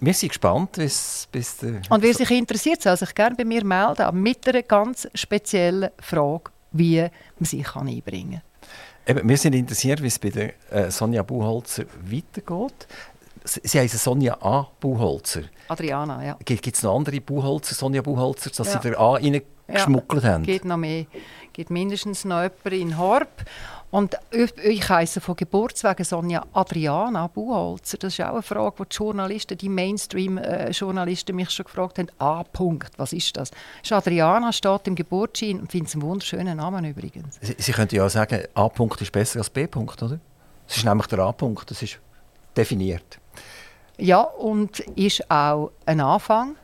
Wir 0.00 0.14
sind 0.14 0.30
gespannt, 0.30 0.72
bis, 0.72 1.28
bis 1.30 1.58
der... 1.58 1.80
Und 1.90 2.02
wer 2.02 2.12
sich 2.12 2.30
interessiert, 2.32 2.82
soll 2.82 2.96
sich 2.96 3.14
gerne 3.14 3.36
bei 3.36 3.44
mir 3.44 3.64
melden, 3.64 4.02
aber 4.02 4.16
mit 4.16 4.48
einer 4.48 4.62
ganz 4.62 5.06
speziellen 5.14 5.90
Frage, 6.00 6.50
wie 6.72 7.02
man 7.38 7.44
sich 7.44 7.76
einbringen 7.76 8.40
kann. 8.40 8.55
Eben, 9.06 9.28
wir 9.28 9.36
sind 9.36 9.54
interessiert, 9.54 10.02
wie 10.02 10.08
es 10.08 10.18
bei 10.18 10.30
der 10.30 10.52
äh, 10.70 10.90
Sonja 10.90 11.22
Buchholzer 11.22 11.84
weitergeht. 12.02 12.86
Sie 13.44 13.60
sie 13.62 13.78
heißen 13.78 13.98
Sonja 14.00 14.36
A. 14.40 14.66
Buchholzer. 14.80 15.42
Adriana, 15.68 16.24
ja. 16.24 16.36
Gibt 16.44 16.66
es 16.66 16.82
noch 16.82 16.96
andere 16.96 17.20
Buchholzer, 17.20 17.74
Sonja 17.76 18.02
Buchholzer, 18.02 18.50
dass 18.50 18.66
Ja. 18.66 18.80
Sie 18.82 18.88
der 18.90 18.98
A 18.98 19.12
reingeschmuggelt 19.14 20.24
haben? 20.24 20.42
Geht 20.42 20.64
noch 20.64 20.76
mehr. 20.76 21.06
Gibt 21.52 21.70
mindestens 21.70 22.24
noch 22.24 22.42
jemanden 22.42 22.72
in 22.90 22.98
Horb. 22.98 23.44
Und 23.96 24.14
ich- 24.30 24.90
heiße 24.90 25.22
von 25.22 25.36
Geburtswegen 25.36 26.04
Sonja 26.04 26.44
Adriana 26.52 27.28
Buchholzer. 27.28 27.96
Das 27.96 28.12
ist 28.12 28.20
auch 28.22 28.34
eine 28.34 28.42
Frage, 28.42 28.76
die 28.84 28.88
die 28.90 28.96
Journalisten, 28.96 29.56
die 29.56 29.68
Mainstream-Journalisten 29.70 31.34
mich 31.34 31.50
schon 31.50 31.64
gefragt 31.64 31.98
haben. 31.98 32.08
A. 32.18 32.42
Punkt, 32.44 32.90
was 32.98 33.14
ist 33.14 33.34
das? 33.38 33.52
Ist 33.82 33.92
Adriana, 33.92 34.52
steht 34.52 34.86
im 34.86 34.96
Geburtsschein 34.96 35.60
und 35.60 35.72
finde 35.72 35.86
es 35.86 35.94
einen 35.94 36.02
wunderschönen 36.02 36.58
Namen 36.58 36.84
übrigens. 36.84 37.38
Sie, 37.40 37.56
Sie 37.56 37.72
könnten 37.72 37.94
ja 37.94 38.04
auch 38.04 38.10
sagen, 38.10 38.42
A-Punkt 38.52 39.00
ist 39.00 39.12
besser 39.12 39.38
als 39.38 39.48
B-Punkt, 39.48 40.02
oder? 40.02 40.20
Es 40.68 40.76
ist 40.76 40.84
nämlich 40.84 41.06
der 41.06 41.20
A-Punkt, 41.20 41.70
das 41.70 41.80
ist 41.80 41.98
definiert. 42.54 43.18
Ja, 43.96 44.20
und 44.20 44.78
ist 44.80 45.30
auch 45.30 45.70
ein 45.86 46.00
Anfang 46.02 46.56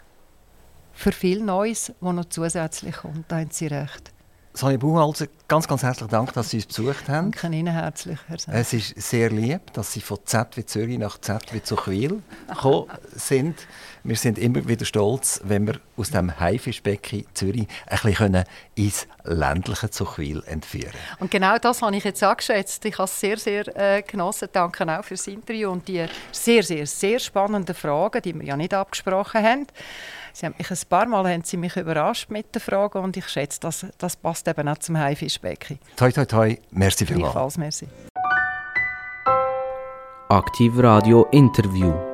für 0.92 1.12
viel 1.12 1.40
Neues, 1.42 1.94
das 1.98 2.12
noch 2.12 2.26
zusätzlich 2.26 2.96
kommt. 2.96 3.24
Da 3.32 3.38
haben 3.38 3.50
Sie 3.50 3.68
recht. 3.68 4.12
Sonja 4.54 4.76
Buchholzer, 4.76 5.28
ganz, 5.48 5.66
ganz 5.66 5.82
herzlichen 5.82 6.10
Dank, 6.10 6.34
dass 6.34 6.50
Sie 6.50 6.58
uns 6.58 6.66
besucht 6.66 7.08
haben. 7.08 7.30
Danke 7.32 7.56
Ihnen 7.56 7.72
herzlich, 7.72 8.18
Herr 8.28 8.38
Senn. 8.38 8.54
Es 8.54 8.74
ist 8.74 9.00
sehr 9.00 9.30
lieb, 9.30 9.72
dass 9.72 9.94
Sie 9.94 10.02
von 10.02 10.18
Z 10.26 10.58
wie 10.58 10.66
Zürich 10.66 10.98
nach 10.98 11.18
Z 11.18 11.54
wie 11.54 11.62
Zuchwil 11.62 12.22
gekommen 12.48 12.90
sind. 13.14 13.66
Wir 14.04 14.16
sind 14.16 14.36
immer 14.36 14.68
wieder 14.68 14.84
stolz, 14.84 15.40
wenn 15.44 15.66
wir 15.66 15.80
aus 15.96 16.10
dem 16.10 16.38
Haifischbecken 16.38 17.24
Zürich 17.32 17.66
ein 17.86 17.98
bisschen 18.02 18.44
ins 18.74 19.06
ländliche 19.24 19.88
Zuchwil 19.88 20.42
entführen 20.46 20.92
Und 21.18 21.30
genau 21.30 21.56
das 21.56 21.80
habe 21.80 21.96
ich 21.96 22.04
jetzt 22.04 22.22
angeschätzt. 22.22 22.84
Ich 22.84 22.98
habe 22.98 23.04
es 23.04 23.20
sehr, 23.20 23.38
sehr 23.38 23.76
äh, 23.76 24.02
genossen. 24.02 24.48
Danke 24.52 24.86
auch 24.98 25.04
für 25.04 25.14
das 25.14 25.28
Interview 25.28 25.70
und 25.70 25.88
die 25.88 26.04
sehr, 26.30 26.62
sehr, 26.62 26.86
sehr 26.86 27.18
spannenden 27.20 27.74
Fragen, 27.74 28.20
die 28.20 28.34
wir 28.34 28.44
ja 28.44 28.56
nicht 28.56 28.74
abgesprochen 28.74 29.42
haben. 29.42 29.66
Sie 30.32 30.46
haben 30.46 30.54
mich 30.58 30.70
ein 30.70 30.78
paar 30.88 31.06
Mal 31.06 31.28
haben 31.30 31.44
Sie 31.44 31.56
mich 31.56 31.76
überrascht 31.76 32.30
mit 32.30 32.54
der 32.54 32.60
Frage 32.60 33.00
und 33.00 33.16
ich 33.16 33.28
schätze, 33.28 33.60
das, 33.60 33.86
das 33.98 34.16
passt 34.16 34.48
eben 34.48 34.68
auch 34.68 34.78
zum 34.78 34.98
Haifischbecken. 34.98 35.78
Toi, 35.96 36.10
toi, 36.10 36.24
toi. 36.24 36.56
Merci 36.70 37.06
vielmals. 37.06 37.32
Gleichfalls, 37.32 37.58
merci. 37.58 37.88
Aktiv 40.28 40.72
Radio 40.78 41.26
Interview. 41.30 42.11